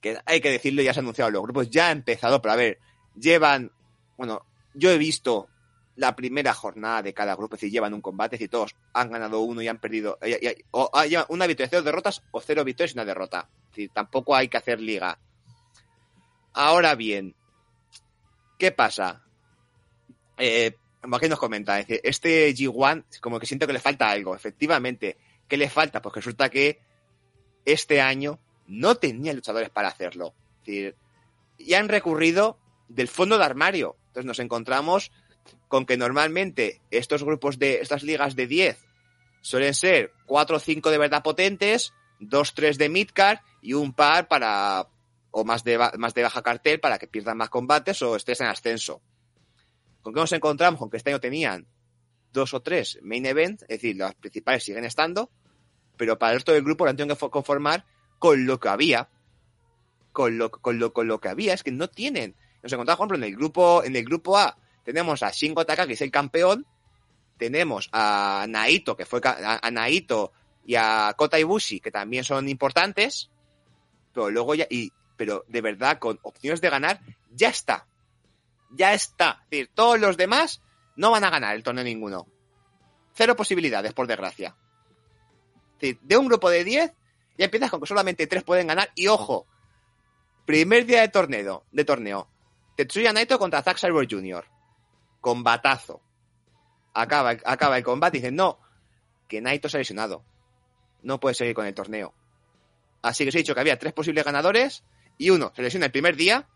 [0.00, 2.56] Que hay que decirlo, ya se han anunciado los grupos, ya ha empezado, pero a
[2.56, 2.78] ver,
[3.18, 3.72] llevan,
[4.16, 4.44] bueno,
[4.74, 5.48] yo he visto
[5.96, 9.10] la primera jornada de cada grupo, es decir, llevan un combate, es decir, todos han
[9.10, 10.18] ganado uno y han perdido,
[10.72, 13.48] o, llevan una victoria, cero derrotas, o cero victorias y una derrota.
[13.70, 15.18] Es decir, tampoco hay que hacer liga.
[16.52, 17.34] Ahora bien,
[18.64, 19.22] ¿qué pasa?
[20.38, 24.34] Eh, aquí nos comenta, es decir, este G1 como que siento que le falta algo,
[24.34, 25.18] efectivamente.
[25.46, 26.00] ¿Qué le falta?
[26.00, 26.80] Pues resulta que
[27.66, 30.32] este año no tenía luchadores para hacerlo.
[30.60, 30.96] Es decir,
[31.58, 32.58] y han recurrido
[32.88, 33.98] del fondo de armario.
[34.06, 35.12] Entonces nos encontramos
[35.68, 38.78] con que normalmente estos grupos de estas ligas de 10
[39.42, 44.26] suelen ser 4 o 5 de verdad potentes, 2 3 de midcard y un par
[44.26, 44.88] para
[45.36, 48.46] o más de, más de baja cartel para que pierdan más combates o estés en
[48.46, 49.02] ascenso.
[50.00, 50.78] ¿Con qué nos encontramos?
[50.78, 51.66] Con que este año tenían
[52.32, 55.30] dos o tres main event, es decir, las principales siguen estando,
[55.96, 57.84] pero para el resto del grupo lo han tenido que conformar
[58.20, 59.08] con lo que había.
[60.12, 62.36] Con lo, con lo, con lo que había, es que no tienen.
[62.62, 65.88] Nos encontramos, por ejemplo, en el grupo, en el grupo A, tenemos a Shingo Taka,
[65.88, 66.64] que es el campeón,
[67.36, 70.30] tenemos a Naito, que fue a, Naito
[70.64, 73.30] y a Kota Ibushi, que también son importantes,
[74.12, 74.68] pero luego ya,
[75.16, 77.00] pero de verdad, con opciones de ganar,
[77.30, 77.86] ya está.
[78.70, 79.40] Ya está.
[79.44, 80.62] Es decir, todos los demás
[80.96, 82.26] no van a ganar el torneo ninguno.
[83.14, 84.56] Cero posibilidades, por desgracia.
[85.74, 86.92] Es decir, de un grupo de 10,
[87.38, 88.90] ya empiezas con que solamente 3 pueden ganar.
[88.94, 89.46] Y ojo,
[90.44, 92.28] primer día de torneo, de torneo.
[92.76, 94.44] Tetsuya Naito contra Zack Cyber Jr.
[95.20, 96.00] Combatazo.
[96.92, 98.58] Acaba, acaba el combate y dicen, no,
[99.28, 100.24] que Naito se ha lesionado.
[101.02, 102.14] No puede seguir con el torneo.
[103.02, 104.82] Así que os he dicho que había tres posibles ganadores
[105.18, 106.48] y uno se lesiona el primer día.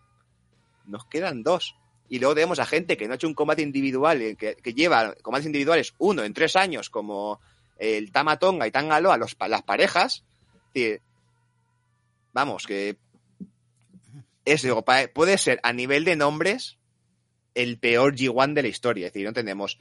[0.87, 1.77] Nos quedan dos.
[2.09, 5.15] Y luego tenemos a gente que no ha hecho un combate individual, que, que lleva
[5.23, 7.41] combates individuales uno en tres años, como
[7.79, 10.25] el Tamatonga y Tangalo a los, las parejas.
[12.33, 12.97] Vamos, que
[14.45, 16.79] es, digo, puede ser a nivel de nombres
[17.55, 19.07] el peor G1 de la historia.
[19.07, 19.77] Es decir, no tenemos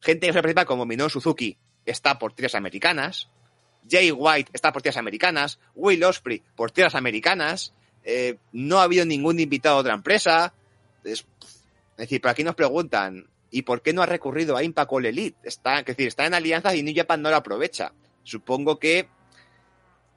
[0.00, 3.28] gente que se participa como Minoru Suzuki, está por tiras americanas.
[3.88, 5.58] Jay White está por tierras americanas.
[5.74, 7.72] Will Osprey por tierras americanas.
[8.08, 10.54] Eh, no ha habido ningún invitado de otra empresa.
[11.02, 11.26] Es,
[11.96, 15.36] decir, por aquí nos preguntan, ¿y por qué no ha recurrido a Impact All Elite?
[15.42, 17.92] Está, es decir, está en alianzas y New Japan no lo aprovecha.
[18.22, 19.08] Supongo que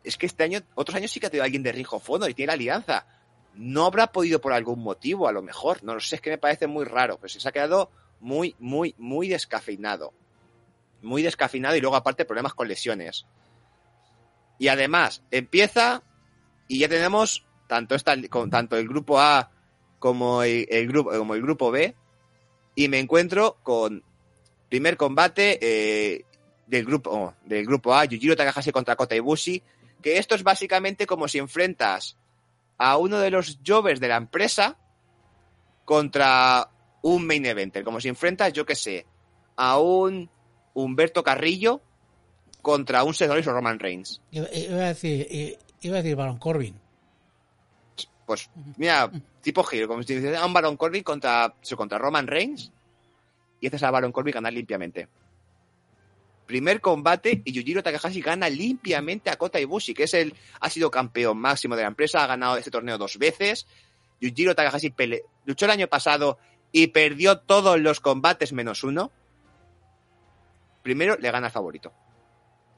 [0.03, 2.29] es que este año, otros años sí que ha tenido alguien de Ring of Honor
[2.29, 3.07] y tiene la alianza.
[3.55, 5.83] No habrá podido por algún motivo, a lo mejor.
[5.83, 7.17] No lo sé, es que me parece muy raro.
[7.17, 7.89] Pues se ha quedado
[8.19, 10.13] muy, muy, muy descafeinado.
[11.01, 13.25] Muy descafeinado y luego aparte problemas con lesiones.
[14.59, 16.03] Y además, empieza
[16.67, 19.51] y ya tenemos tanto, esta, con, tanto el grupo A
[19.99, 21.95] como el, grupo, como el grupo B.
[22.75, 24.03] Y me encuentro con
[24.69, 26.25] primer combate eh,
[26.67, 29.61] del, grupo, oh, del grupo A, Yujiro Takahashi contra Kota Ibushi.
[30.01, 32.17] Que esto es básicamente como si enfrentas
[32.77, 34.77] a uno de los jovers de la empresa
[35.85, 36.69] contra
[37.03, 37.83] un main eventer.
[37.83, 39.05] Como si enfrentas, yo que sé,
[39.55, 40.29] a un
[40.73, 41.81] Humberto Carrillo
[42.61, 44.21] contra un Seth o Roman Reigns.
[44.31, 46.88] Iba a decir, iba a decir Baron Corbin.
[48.30, 48.47] Pues,
[48.77, 49.10] mira,
[49.41, 52.72] tipo giro, como si dijera un Baron Corbin contra, contra Roman Reigns
[53.60, 55.07] y haces a Baron Corbin ganar limpiamente.
[56.45, 60.91] Primer combate y Yujiro Takahashi gana limpiamente a Kota Ibushi, que es el, ha sido
[60.91, 63.65] campeón máximo de la empresa, ha ganado este torneo dos veces.
[64.22, 66.38] Yujiro Takahashi pele, luchó el año pasado
[66.72, 69.11] y perdió todos los combates menos uno.
[70.84, 71.91] Primero le gana al favorito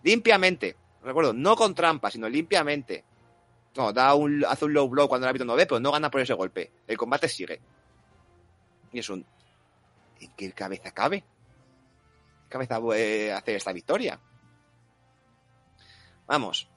[0.02, 0.78] limpiamente.
[1.04, 3.04] Recuerdo, no con trampa, sino limpiamente.
[3.76, 6.12] No, da un, hace un low blow cuando el árbitro no ve, pero no gana
[6.12, 6.72] por ese golpe.
[6.88, 7.62] El combate sigue.
[8.92, 9.26] Y es un...
[10.20, 11.22] ¿En qué cabeza cabe?
[11.22, 14.20] ¿Qué cabeza puede hacer esta victoria?
[16.28, 16.70] Vamos.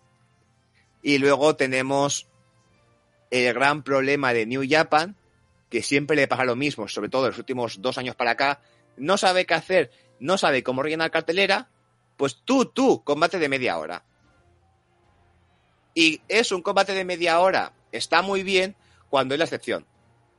[1.03, 2.29] Y luego tenemos
[3.31, 5.16] el gran problema de New Japan,
[5.69, 8.61] que siempre le pasa lo mismo, sobre todo en los últimos dos años para acá,
[8.97, 9.91] no sabe qué hacer,
[10.21, 11.69] no sabe cómo rellenar cartelera,
[12.16, 14.05] pues tú, tú, combate de media hora.
[15.95, 18.75] Y es un combate de media hora, está muy bien
[19.09, 19.87] cuando es la excepción.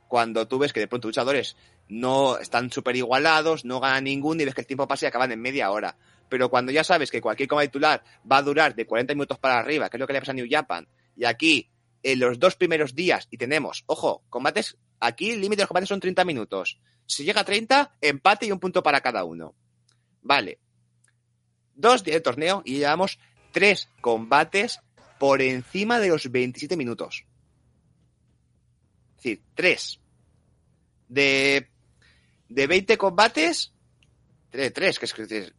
[0.06, 1.56] Cuando tú ves que de pronto luchadores
[1.88, 5.32] no están súper igualados, no ganan ninguno y ves que el tiempo pasa y acaban
[5.32, 5.96] en media hora.
[6.28, 9.58] Pero cuando ya sabes que cualquier combate titular va a durar de 40 minutos para
[9.58, 11.70] arriba, que es lo que le pasa a New Japan, y aquí
[12.02, 15.88] en los dos primeros días y tenemos, ojo, combates, aquí el límite de los combates
[15.88, 16.78] son 30 minutos.
[17.06, 19.54] Si llega a 30, empate y un punto para cada uno.
[20.22, 20.58] Vale.
[21.74, 23.18] Dos días de torneo y llevamos
[23.52, 24.80] tres combates
[25.18, 27.24] por encima de los 27 minutos.
[29.10, 30.00] Es decir, tres.
[31.08, 31.68] De,
[32.48, 33.72] de 20 combates,
[34.50, 35.52] tres, tres, que es, que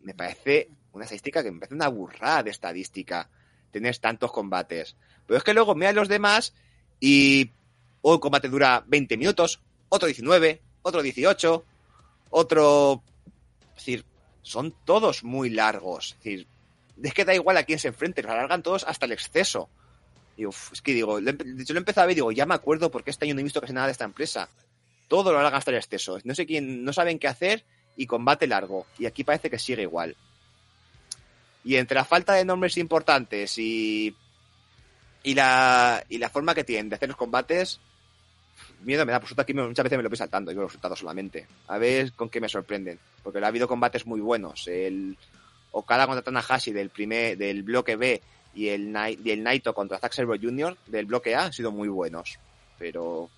[0.00, 3.28] me parece una estadística que me parece una burrada de estadística
[3.70, 4.96] tener tantos combates.
[5.26, 6.54] Pero es que luego mira los demás
[6.98, 7.50] y
[8.02, 11.64] un combate dura 20 minutos, otro 19, otro 18,
[12.30, 13.02] otro...
[13.70, 14.04] Es decir,
[14.42, 16.12] son todos muy largos.
[16.12, 16.46] Es decir,
[17.02, 19.68] es que da igual a quién se enfrente, los alargan todos hasta el exceso.
[20.36, 22.90] Es que digo, lo de hecho lo he empezado a ver digo, ya me acuerdo
[22.90, 24.48] porque este año no he visto casi nada de esta empresa.
[25.08, 26.18] Todo lo alargan hasta el exceso.
[26.24, 27.64] No sé quién, no saben qué hacer
[27.96, 28.86] y combate largo.
[28.98, 30.16] Y aquí parece que sigue igual.
[31.64, 34.14] Y entre la falta de nombres importantes y,
[35.22, 37.80] y, la, y la forma que tienen de hacer los combates,
[38.82, 39.20] miedo me da.
[39.20, 41.46] Por suerte aquí muchas veces me lo voy saltando y veo los resultados solamente.
[41.68, 42.98] A ver con qué me sorprenden.
[43.22, 44.66] Porque ha habido combates muy buenos.
[44.68, 45.16] El
[45.76, 48.22] Okada contra Tanahashi del primer, del bloque B
[48.54, 50.76] y el, y el Naito contra Zack Sabre Jr.
[50.86, 52.38] del bloque A han sido muy buenos.
[52.78, 53.28] Pero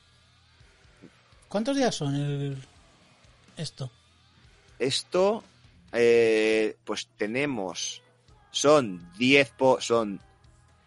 [1.48, 2.58] ¿Cuántos días son el...
[3.56, 3.90] esto?
[4.78, 5.42] esto,
[5.92, 8.02] eh, pues tenemos,
[8.50, 10.20] son 10 por, son,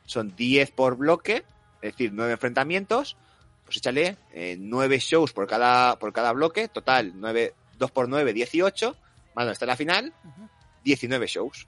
[0.06, 1.44] son 10 por bloque,
[1.82, 3.18] es decir, 9 enfrentamientos,
[3.66, 8.34] pues échale eh, 9 shows por cada, por cada bloque, total, 9, 2 por 9,
[8.34, 8.96] 18,
[9.36, 10.14] más donde está la final,
[10.84, 11.68] 19 shows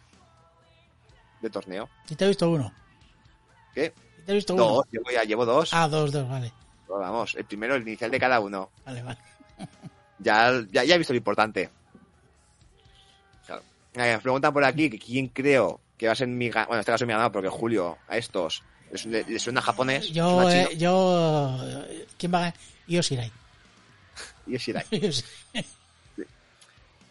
[1.42, 1.90] de torneo.
[2.06, 2.74] Si te he visto uno.
[3.74, 3.94] ¿Qué?
[4.26, 4.66] Te he visto uno.
[4.66, 5.74] Dos, llevo, ya llevo dos.
[5.74, 6.52] Ah, dos, dos, vale.
[6.88, 8.70] Vamos, el primero, el inicial de cada uno.
[8.86, 9.20] Vale, vale.
[10.20, 11.70] Ya, ya, ya he visto lo importante.
[13.46, 13.62] Claro.
[13.94, 16.68] Me preguntan por aquí que quién creo que va a ser mi ganador.
[16.68, 18.64] Bueno, en este caso mi ganador, porque Julio, a estos,
[19.06, 20.10] les, suena japonés.
[20.12, 21.60] Yo, suena eh, yo...
[22.18, 22.56] ¿Quién va a ganar?
[22.88, 23.32] Y Yoshirai.
[24.46, 24.86] Yoshirai.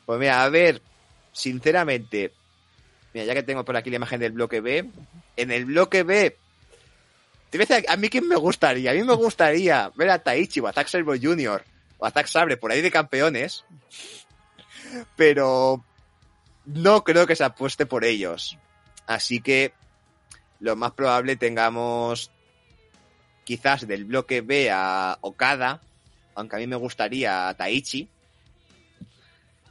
[0.04, 0.82] Pues mira, a ver,
[1.32, 2.32] sinceramente,
[3.12, 4.90] mira, ya que tengo por aquí la imagen del bloque B,
[5.36, 6.36] en el bloque B,
[7.88, 10.88] a mí quién me gustaría, a mí me gustaría ver a Taichi o a Zack
[10.88, 11.62] Sabre Jr.
[11.98, 13.64] o a Zack Sabre por ahí de campeones,
[15.16, 15.84] pero
[16.64, 18.56] no creo que se apueste por ellos.
[19.06, 19.74] Así que
[20.60, 22.30] lo más probable tengamos
[23.44, 25.80] quizás del bloque B a Okada,
[26.34, 28.08] aunque a mí me gustaría a Taichi,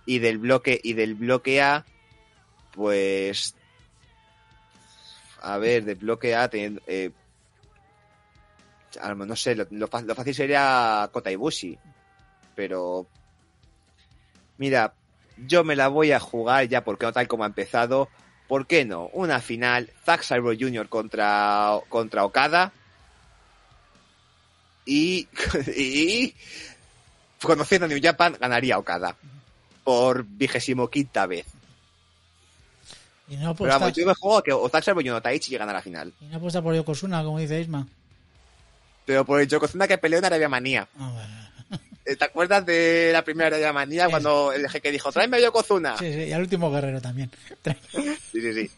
[0.05, 1.85] y del bloque y del bloque A
[2.73, 3.55] pues
[5.41, 7.11] a ver del bloque A eh,
[9.15, 11.77] no sé lo, fácil sería Kota Ibushi
[12.55, 13.07] pero
[14.57, 14.93] mira
[15.37, 18.09] yo me la voy a jugar ya porque no tal como ha empezado
[18.47, 19.07] ¿por qué no?
[19.13, 20.89] una final Zack Sabre Jr.
[20.89, 22.71] contra contra Okada
[24.85, 25.27] y,
[25.75, 26.35] y
[27.41, 29.15] conociendo New Japan ganaría Okada
[29.83, 31.45] por vigésimo quinta vez.
[33.27, 35.11] Y no Pero vamos, apuesta, yo me juego a que o Jr.
[35.13, 36.11] o Taichi llegan a la final.
[36.19, 37.87] y no apuesta por Yokozuna, como dice Isma.
[39.05, 40.87] Pero por el Yokozuna que peleó en Arabia Manía.
[40.99, 41.37] Ah.
[42.03, 44.09] Eh, ¿Te acuerdas de la primera Arabia Manía Sí.
[44.11, 45.97] cuando el jeque dijo, tráeme a Yokozuna?
[45.99, 47.29] Sí, sí, y al último guerrero también.
[48.31, 48.71] Sí, sí, sí.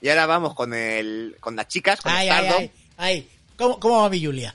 [0.00, 3.28] Y ahora vamos con el con las chicas, con Ay, el ay, ay, ay.
[3.58, 4.54] ¿Cómo, ¿Cómo va mi Julia?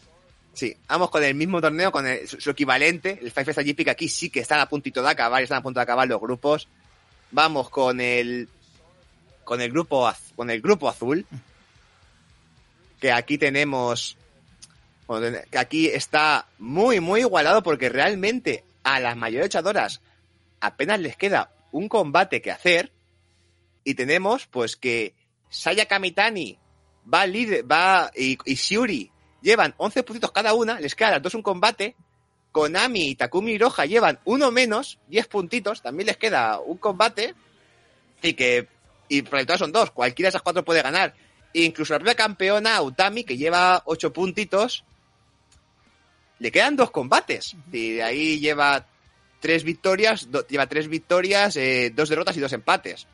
[0.56, 4.07] Sí, vamos con el mismo torneo, con el- su, equivalente, el Five Festa GP, aquí
[4.07, 6.68] sí que están a puntito de acabar, están a punto de acabar los grupos.
[7.32, 8.48] Vamos con el
[9.44, 11.26] con el grupo con el grupo azul,
[13.02, 14.18] que aquí tenemos
[15.52, 20.02] que aquí está muy muy igualado porque realmente a las mayores luchadoras
[20.61, 22.91] apenas les queda un combate que hacer
[23.84, 25.14] y tenemos pues que
[25.49, 26.57] Saya Kamitani
[27.14, 29.11] va líder, va y, y Shuri
[29.45, 31.95] llevan 11 puntitos cada una, les queda a las dos un combate.
[32.51, 37.35] Konami y Takumi Hiroha llevan uno menos, 10 puntitos, también les queda un combate.
[38.22, 38.67] Y que,
[39.07, 41.13] y por el todo son dos, cualquiera de esas cuatro puede ganar.
[41.53, 44.84] E incluso la propia campeona, Utami, que lleva 8 puntitos,
[46.39, 47.55] le quedan dos combates.
[47.72, 48.85] Y ahí lleva
[49.39, 53.05] tres victorias, do- lleva tres victorias, eh, dos derrotas y dos empates.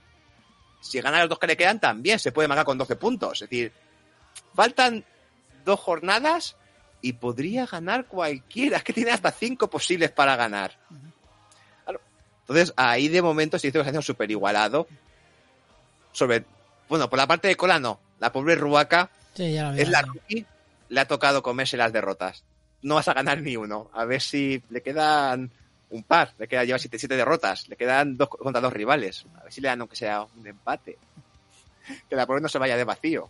[0.81, 3.41] Si gana los dos que le quedan, también se puede marcar con 12 puntos.
[3.41, 3.71] Es decir,
[4.55, 5.03] faltan
[5.63, 6.55] dos jornadas
[7.01, 8.77] y podría ganar cualquiera.
[8.77, 10.77] Es que tiene hasta cinco posibles para ganar.
[11.83, 11.99] Claro.
[12.41, 14.87] Entonces, ahí de momento se hizo que se hace súper igualado.
[16.11, 16.43] Sobre,
[16.89, 17.99] bueno, por la parte de cola no.
[18.19, 20.45] La pobre Ruaca Sí, es la rookie,
[20.89, 22.43] le ha tocado comerse las derrotas.
[22.81, 23.89] No vas a ganar ni uno.
[23.93, 25.51] A ver si le quedan
[25.89, 26.33] un par.
[26.37, 27.69] Le queda lleva siete, siete derrotas.
[27.69, 29.25] Le quedan dos contra dos rivales.
[29.39, 30.97] A ver si le dan aunque sea un empate.
[32.07, 33.27] Que la pobre no se vaya de vacío.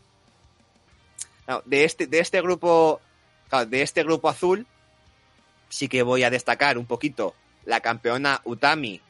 [1.66, 3.02] De este, de este grupo,
[3.68, 4.66] de este grupo azul,
[5.70, 7.36] sí que voy a destacar un poquito
[7.66, 9.02] la campeona Utami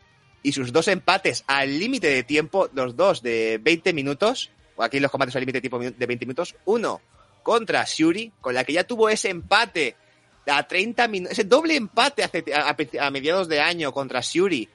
[0.43, 5.11] y sus dos empates al límite de tiempo, los dos de 20 minutos, aquí los
[5.11, 7.01] combates al límite de tiempo de 20 minutos, uno
[7.43, 9.95] contra Shuri, con la que ya tuvo ese empate
[10.47, 14.67] a 30 minutos, ese doble empate a, mediados de año contra Shuri,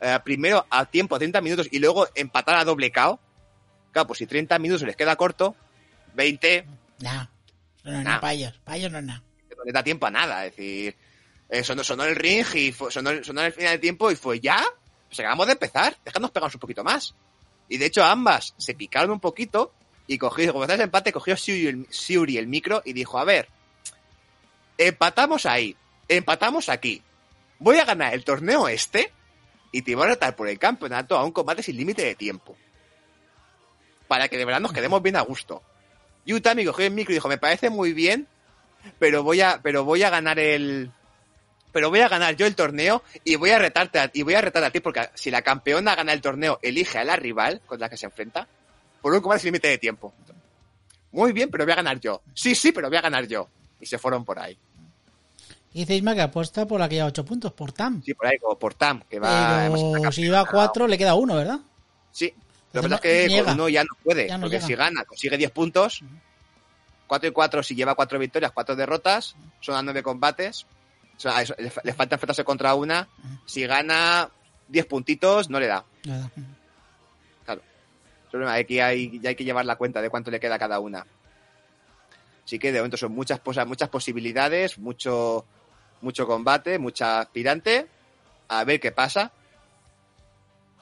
[0.00, 3.18] eh, primero a tiempo a 30 minutos y luego empatar a doble KO.
[3.92, 5.56] Claro, pues si 30 minutos les queda corto,
[6.14, 6.66] 20
[7.00, 7.26] Nah,
[7.84, 8.20] no es Nah.
[8.64, 9.22] Para ellos no es nada.
[9.56, 10.46] no le da tiempo a nada.
[10.46, 10.96] Es decir,
[11.48, 14.40] eh, sonó, sonó el ring y fue- sonó, sonó el final del tiempo y fue
[14.40, 14.62] ya.
[15.08, 15.96] Pues acabamos de empezar.
[16.04, 17.14] Dejadnos pegarnos un poquito más.
[17.68, 19.72] Y de hecho, ambas se picaron un poquito
[20.06, 23.48] y cogió, como está ese empate, cogió Shuri el, el micro y dijo: A ver,
[24.78, 25.76] empatamos ahí,
[26.08, 27.02] empatamos aquí.
[27.58, 29.12] Voy a ganar el torneo este
[29.72, 32.56] y te voy a retar por el campeonato a un combate sin límite de tiempo.
[34.08, 35.62] Para que de verdad nos quedemos bien a gusto.
[36.26, 38.26] Y Utami cogió el micro y dijo: Me parece muy bien,
[38.98, 40.90] pero voy a, pero voy a ganar el,
[41.72, 44.40] pero voy a ganar yo el torneo y voy a retarte a, y voy a
[44.40, 47.80] retar a ti porque si la campeona gana el torneo elige a la rival con
[47.80, 48.46] la que se enfrenta
[49.00, 50.12] por un combate sin límite de tiempo.
[51.12, 52.20] Muy bien, pero voy a ganar yo.
[52.34, 53.48] Sí, sí, pero voy a ganar yo.
[53.80, 54.58] Y se fueron por ahí.
[55.72, 58.02] Y dice Isma que apuesta por la que lleva 8 puntos, por Tam.
[58.02, 59.68] Sí, por ahí, como por Tam, que va.
[59.70, 60.68] Pero si lleva campeona.
[60.68, 61.60] 4, le queda uno, ¿verdad?
[62.10, 62.32] Sí.
[62.72, 63.44] Lo que Entonces pasa es que no- llega.
[63.44, 64.28] con uno ya no puede.
[64.28, 64.66] Ya no porque llega.
[64.66, 66.02] si gana, consigue 10 puntos.
[67.06, 69.36] 4 y 4 si lleva 4 victorias, 4 derrotas.
[69.60, 70.66] Son a 9 combates.
[71.16, 73.08] O sea, le, fa- le falta enfrentarse contra una.
[73.46, 74.28] Si gana
[74.68, 75.84] 10 puntitos, no le da.
[76.04, 76.30] Nada.
[77.44, 77.62] Claro.
[78.24, 80.56] El problema es que hay, ya hay que llevar la cuenta de cuánto le queda
[80.56, 81.06] a cada una.
[82.44, 85.46] Así que de momento son muchas, posa- muchas posibilidades, mucho,
[86.02, 87.86] mucho combate, mucha aspirante.
[88.48, 89.32] A ver qué pasa.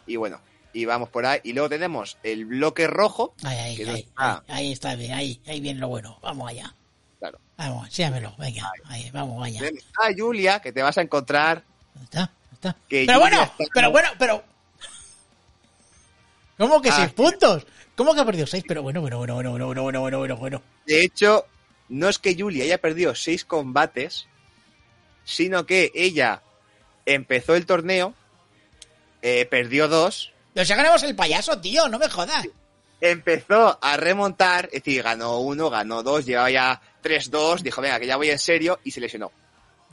[0.07, 0.41] Y bueno,
[0.75, 1.41] y vamos por ahí.
[1.45, 3.35] Y luego tenemos el bloque rojo.
[3.45, 4.45] Ahí, ahí, Que ahí, está.
[4.49, 6.19] ahí, ahí está bien, ahí, ahí viene lo bueno.
[6.21, 6.75] Vamos allá.
[7.19, 7.39] Claro.
[7.57, 9.61] Vamos, enséñamelo, venga, ahí, vamos, vaya.
[9.61, 11.63] Tenemos a Julia, que te vas a encontrar.
[11.95, 12.19] ¿Dónde está?
[12.21, 12.77] ¿Dónde está?
[12.89, 14.45] Que Pero bueno, está- pero bueno, pero...
[16.59, 16.97] ¿Cómo que Ah.
[16.97, 17.67] seis puntos?
[17.97, 18.65] ¿Cómo que ha perdido seis?
[18.67, 20.63] Pero bueno, bueno, bueno, bueno, bueno, bueno, bueno, bueno, bueno, bueno.
[20.87, 21.47] De hecho,
[21.89, 24.27] no es que Julia haya perdido seis combates,
[25.25, 26.43] sino que ella
[27.07, 28.15] empezó el torneo,
[29.23, 32.47] eh, perdió dos, Pero si ganamos el payaso, tío, no me jodas.
[33.01, 38.07] empezó a remontar, es decir, ganó uno, ganó dos, llevaba ya 3-2, dijo, venga, que
[38.07, 39.31] ya voy en serio, y se lesionó.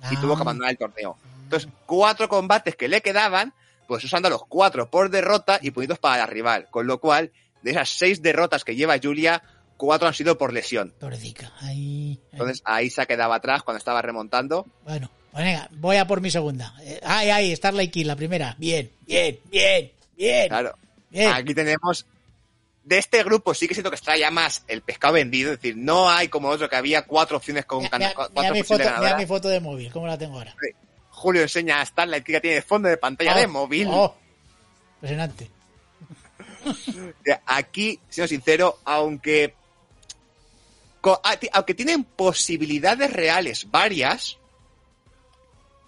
[0.10, 1.18] Y tuvo que Ah, abandonar el torneo.
[1.44, 3.54] Entonces, cuatro combates que le quedaban,
[3.88, 6.68] pues usando los cuatro por derrota y punidos para la rival.
[6.72, 7.32] Con lo cual,
[7.62, 9.44] de esas seis derrotas que lleva Julia,
[9.76, 10.94] cuatro han sido por lesión.
[11.00, 12.20] Pobrecita, ahí, ahí.
[12.32, 14.66] Entonces, ahí se quedaba atrás cuando estaba remontando.
[14.86, 16.74] Bueno, pues venga, voy a por mi segunda.
[16.82, 18.56] Eh, Ahí, ahí, Starlight Kill, la primera.
[18.58, 19.92] Bien, bien, bien,
[20.24, 20.48] bien.
[20.50, 20.78] Claro.
[21.10, 21.32] bien.
[21.34, 22.06] Aquí tenemos.
[22.84, 25.52] De este grupo sí que siento que está ya más el pescado vendido.
[25.54, 28.60] Es decir, no hay como otro que había cuatro opciones con Mira, cuatro mira mi
[28.64, 30.56] posibles foto, mira mi foto de móvil, ¿cómo la tengo ahora?
[31.10, 33.88] Julio enseña a Starlight que ya tiene de fondo de pantalla de Oh, móvil.
[33.92, 34.16] oh,
[34.96, 35.50] impresionante.
[37.46, 39.54] Aquí, siendo sincero, aunque.
[41.02, 44.38] co- a- ti- Aunque tienen posibilidades reales varias,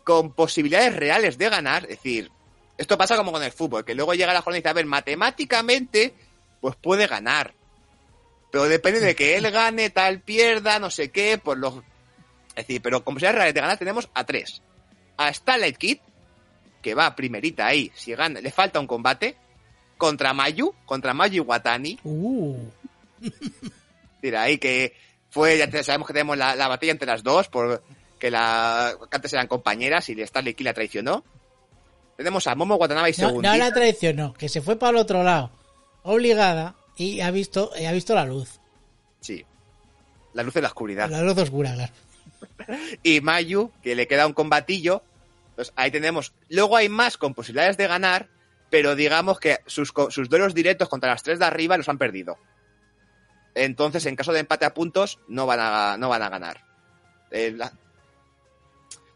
[0.04, 2.32] con posibilidades reales de ganar, es decir,
[2.78, 4.86] esto pasa como con el fútbol, que luego llega la jornada y dice, a ver,
[4.86, 6.14] matemáticamente,
[6.60, 7.54] pues puede ganar.
[8.52, 11.76] Pero depende de que él gane, tal pierda, no sé qué, por los...
[12.50, 14.62] Es decir, pero con posibilidades reales de ganar tenemos a tres.
[15.18, 15.98] A Starlight Kid,
[16.82, 19.38] que va primerita ahí, si gana, le falta un combate,
[19.98, 22.58] contra Mayu, contra Mayu Iwatani, Uh,
[24.22, 24.96] Mira, ahí que
[25.30, 29.34] fue, ya sabemos que tenemos la, la batalla entre las dos, porque la, que antes
[29.34, 31.24] eran compañeras y Starlight Kid la traicionó.
[32.18, 33.52] Tenemos a Momo Watanabe y no, Segundita.
[33.54, 35.52] no la traicionó, que se fue para el otro lado,
[36.04, 38.60] obligada, y ha visto, y ha visto la luz.
[39.20, 39.46] Sí.
[40.34, 41.10] La luz de la oscuridad.
[41.10, 41.94] La luz oscura, claro.
[43.04, 45.02] Y Mayu, que le queda un combatillo.
[45.56, 46.34] Pues ahí tenemos.
[46.50, 48.30] Luego hay más con posibilidades de ganar,
[48.70, 52.38] pero digamos que sus, sus duelos directos contra las tres de arriba los han perdido.
[53.56, 56.64] Entonces, en caso de empate a puntos, no van a, no van a ganar.
[57.32, 57.72] Eh, la-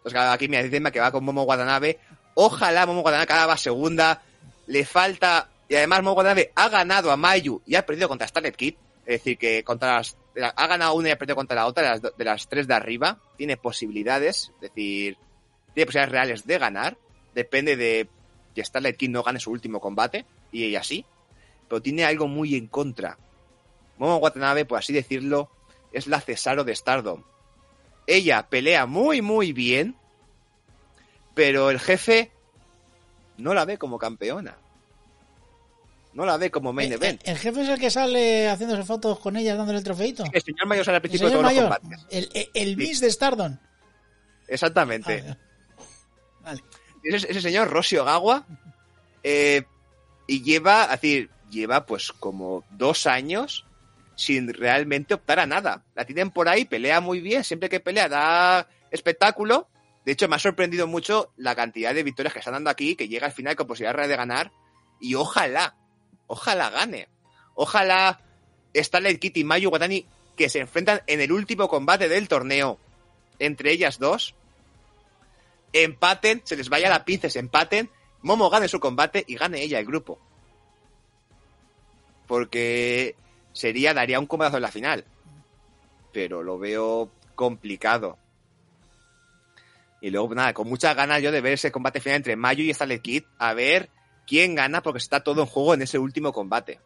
[0.04, 2.00] claro, aquí me dice que va con Momo Watanabe.
[2.40, 4.22] Ojalá Momo Watanabe cada va segunda.
[4.68, 5.50] Le falta.
[5.68, 8.76] Y además Momo Watanabe ha ganado a Mayu y ha perdido contra Starlet Kid.
[9.08, 10.16] Es decir, que contra las,
[10.56, 12.76] ha ganado una y ha perdido contra la otra de las, de las tres de
[12.76, 13.18] arriba.
[13.38, 14.52] Tiene posibilidades.
[14.54, 15.18] Es decir,
[15.74, 16.98] tiene posibilidades reales de ganar.
[17.34, 18.08] Depende de
[18.54, 20.28] que Starlet Kid no gane su último combate.
[20.52, 21.06] Y ella sí.
[21.68, 23.18] Pero tiene algo muy en contra.
[23.98, 25.50] Momo Watanabe, por así decirlo,
[25.92, 27.24] es la Cesaro de Stardom.
[28.06, 29.96] Ella pelea muy, muy bien,
[31.38, 32.32] pero el jefe
[33.38, 34.58] no la ve como campeona.
[36.14, 37.22] No la ve como main Eh, event.
[37.26, 40.24] El, el jefe es el que sale haciéndose fotos con ellas dándole el trofeito.
[40.34, 42.06] El señor Mayor sale al El principio de todos los mayor, combates.
[42.10, 43.56] el, el, el Miss de Stardom.
[44.48, 45.24] Exactamente.
[45.30, 45.38] Ah,
[46.42, 46.64] Vale.
[47.04, 48.46] ese, ese señor Rossi Ogawa
[49.24, 49.64] eh,
[50.26, 53.66] y lleva, es decir, lleva pues como dos años
[54.16, 55.84] sin realmente optar a nada.
[55.94, 59.68] La tienen por ahí, pelea muy bien, siempre que pelea da espectáculo.
[60.08, 63.10] De hecho, me ha sorprendido mucho la cantidad de victorias que están dando aquí, que
[63.10, 64.52] llega al final con posibilidad real de ganar.
[65.02, 65.76] Y ojalá,
[66.28, 67.10] ojalá gane.
[67.56, 68.22] Ojalá
[68.74, 70.08] Starlight Kitty y Mayu Watani
[70.38, 72.80] que se enfrentan en el último combate del torneo
[73.38, 74.34] entre ellas dos
[75.74, 77.90] empaten, se les vaya la pinza, se empaten,
[78.22, 80.20] Momo gane su combate y gane ella el grupo.
[82.28, 83.18] Porque
[83.52, 85.04] sería, daría un combatazo en la final.
[86.14, 88.18] Pero lo veo complicado.
[90.08, 92.74] Y luego, nada, con muchas ganas yo de ver ese combate final entre Mayu y
[92.74, 93.90] Starlet Kid, a ver
[94.26, 96.80] quién gana, porque está todo en juego en ese último combate.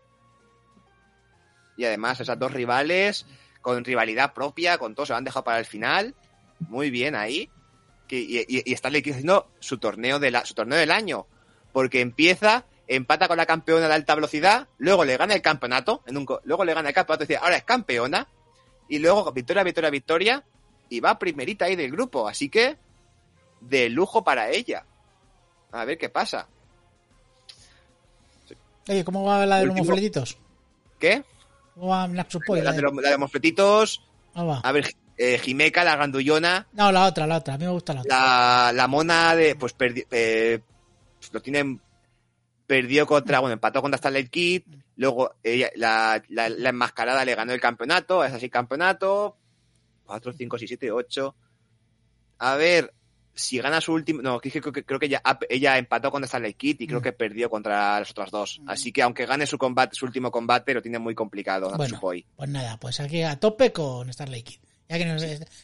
[1.77, 3.27] Y además, esas dos rivales,
[3.61, 6.15] con rivalidad propia, con todo, se lo han dejado para el final.
[6.61, 7.51] Muy bien ahí
[8.09, 11.27] y, y, y Starlight Kid haciendo su torneo, de la, su torneo del año.
[11.73, 16.01] Porque empieza, empata con la campeona de alta velocidad, luego le gana el campeonato,
[16.43, 18.27] luego le gana el campeonato, es decir, ahora es campeona,
[18.89, 20.43] y luego victoria, victoria, victoria,
[20.89, 22.27] y va primerita ahí del grupo.
[22.27, 22.77] Así que,
[23.61, 24.85] de lujo para ella.
[25.71, 26.47] A ver qué pasa.
[28.89, 30.37] Oye, ¿cómo va la de los mofletitos?
[30.99, 31.23] ¿Qué?
[31.75, 32.07] ¿Cómo va?
[32.07, 32.23] La
[32.73, 34.01] de, los, la de mofletitos,
[34.33, 34.59] ¿Cómo va?
[34.59, 37.53] a ver, eh, Jimeca, la grandullona, No, la otra, la otra.
[37.53, 38.15] A mí me gusta la otra.
[38.15, 40.59] la, la mona de pues perdi- eh,
[41.31, 41.79] lo tienen
[42.65, 44.63] perdió contra bueno empató contra Starlight Kid
[44.95, 49.35] luego ella, la, la, la enmascarada le ganó el campeonato es así campeonato
[50.05, 51.35] 4, 5, 6, 7, 8
[52.39, 52.93] a ver
[53.33, 56.77] si gana su último no creo que, creo que ella, ella empató contra Starlight Kid
[56.81, 57.03] y creo Mm.
[57.03, 60.73] que perdió contra las otras dos así que aunque gane su combate su último combate
[60.73, 62.25] lo tiene muy complicado Bueno, Natsupoi.
[62.35, 64.59] pues nada, pues aquí a tope con Starlight Kid.
[64.89, 65.15] Ya que, no,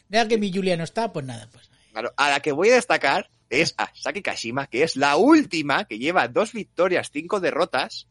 [0.10, 1.69] ya que mi Julia no está, pues nada, pues.
[1.91, 5.84] Claro, a la que voy a destacar es a Saki Kashima, que es la última
[5.84, 8.07] que lleva dos victorias, cinco derrotas.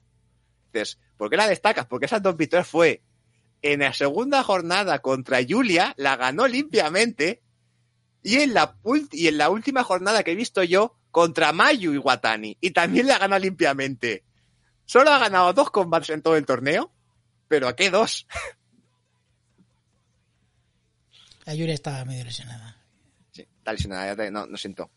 [0.66, 1.86] Entonces, ¿por qué la destacas?
[1.86, 3.00] Porque esas dos victorias fue
[3.62, 7.40] en la segunda jornada contra Julia, la ganó limpiamente,
[8.26, 8.76] y en la,
[9.12, 13.06] y en la última jornada que he visto yo, contra Mayu y Watani, y también
[13.06, 14.24] la ganó limpiamente.
[14.84, 16.92] Solo ha ganado dos combates en todo el torneo,
[17.48, 18.26] pero ¿a qué dos?
[21.44, 22.76] La Julia está medio lesionada.
[23.32, 24.90] Sí, está lesionada, ya te- no, no siento.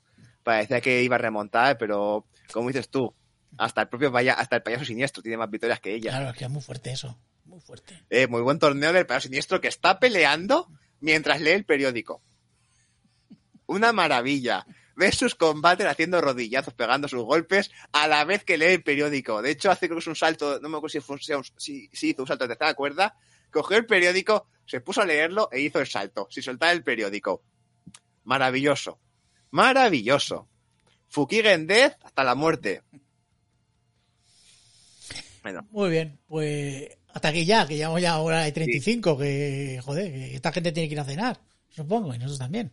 [0.43, 3.13] Parecía que iba a remontar, pero como dices tú,
[3.57, 6.11] hasta el propio paya- hasta el payaso siniestro tiene más victorias que ella.
[6.11, 7.19] Claro, es que es muy fuerte eso.
[7.45, 8.03] Muy fuerte.
[8.09, 10.67] Eh, muy buen torneo del payaso siniestro que está peleando
[10.99, 12.21] mientras lee el periódico.
[13.69, 14.65] Una maravilla.
[14.95, 19.43] Ves sus combates haciendo rodillazos, pegando sus golpes a la vez que lee el periódico.
[19.43, 22.23] De hecho, hace creo que es un salto, no me acuerdo si, fue, si, hizo
[22.23, 23.15] un salto de tercera cuerda,
[23.51, 27.43] cogió el periódico, se puso a leerlo e hizo el salto, sin soltar el periódico.
[28.23, 28.99] Maravilloso.
[29.51, 30.49] Maravilloso.
[31.07, 32.81] Fukigen Death hasta la muerte.
[35.43, 40.11] Bueno, Muy bien, pues hasta aquí ya, que llevamos ya hora y 35, que joder,
[40.11, 41.39] que esta gente tiene que ir a cenar,
[41.69, 42.71] supongo, y nosotros también.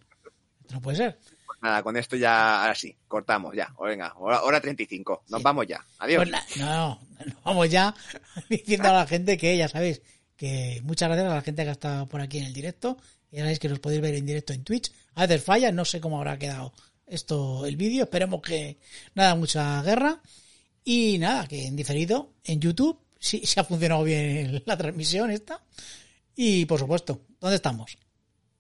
[0.72, 1.18] No puede ser.
[1.46, 3.72] Pues nada, con esto ya, ahora sí, cortamos ya.
[3.76, 5.24] O venga, hora, hora 35.
[5.28, 5.44] Nos Sí.
[5.44, 5.84] vamos ya.
[5.98, 6.28] Adiós.
[6.28, 7.00] Pues no, no,
[7.44, 7.94] vamos ya
[8.50, 10.02] diciendo a la gente que ya sabéis
[10.36, 12.96] que muchas gracias a la gente que ha estado por aquí en el directo.
[13.30, 14.92] Ya sabéis que nos podéis ver en directo en Twitch.
[15.14, 16.72] A veces falla, no sé cómo habrá quedado
[17.06, 18.04] esto el vídeo.
[18.04, 18.78] Esperemos que
[19.14, 20.20] nada, mucha guerra.
[20.84, 25.62] Y nada, que en diferido en YouTube sí, sí ha funcionado bien la transmisión esta.
[26.36, 27.96] Y por supuesto, ¿dónde estamos?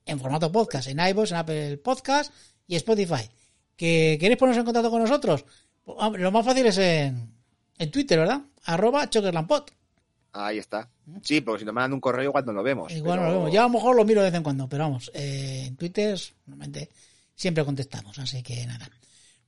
[0.06, 2.32] En formato podcast, en iVoox, en Apple Podcast
[2.66, 3.28] y Spotify.
[3.76, 5.44] ¿Que queréis poneros en contacto con nosotros?
[5.84, 7.30] Pues, lo más fácil es en,
[7.76, 8.40] en Twitter, ¿verdad?
[8.64, 9.72] Arroba Chokerlampot.
[10.32, 10.88] Ahí está.
[11.22, 12.92] Sí, porque si nos mandan un correo igual no lo vemos.
[12.92, 13.52] Igual no pero- lo vemos.
[13.52, 16.18] Ya a lo mejor lo miro de vez en cuando, pero vamos, eh, en Twitter
[16.46, 16.90] normalmente
[17.34, 18.88] siempre contestamos, así que nada.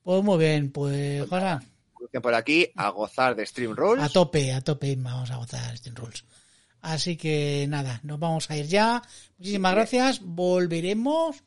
[0.03, 1.63] Pues muy bien, pues Juanma,
[2.01, 4.03] Busquen por aquí a gozar de Stream Rules.
[4.05, 6.25] a tope, a tope vamos a gozar Steam Rules.
[6.81, 9.03] Así que nada, nos vamos a ir ya.
[9.39, 10.21] Muchísimas gracias.
[10.23, 11.43] Volveremos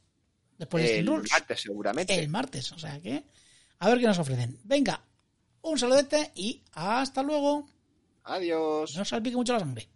[0.57, 1.31] Después de el Rules.
[1.31, 2.13] martes seguramente.
[2.19, 3.23] El martes, o sea que.
[3.79, 4.59] A ver qué nos ofrecen.
[4.63, 5.03] Venga,
[5.61, 7.67] un saludete y hasta luego.
[8.25, 8.95] Adiós.
[8.95, 9.87] No salpique mucho la sangre.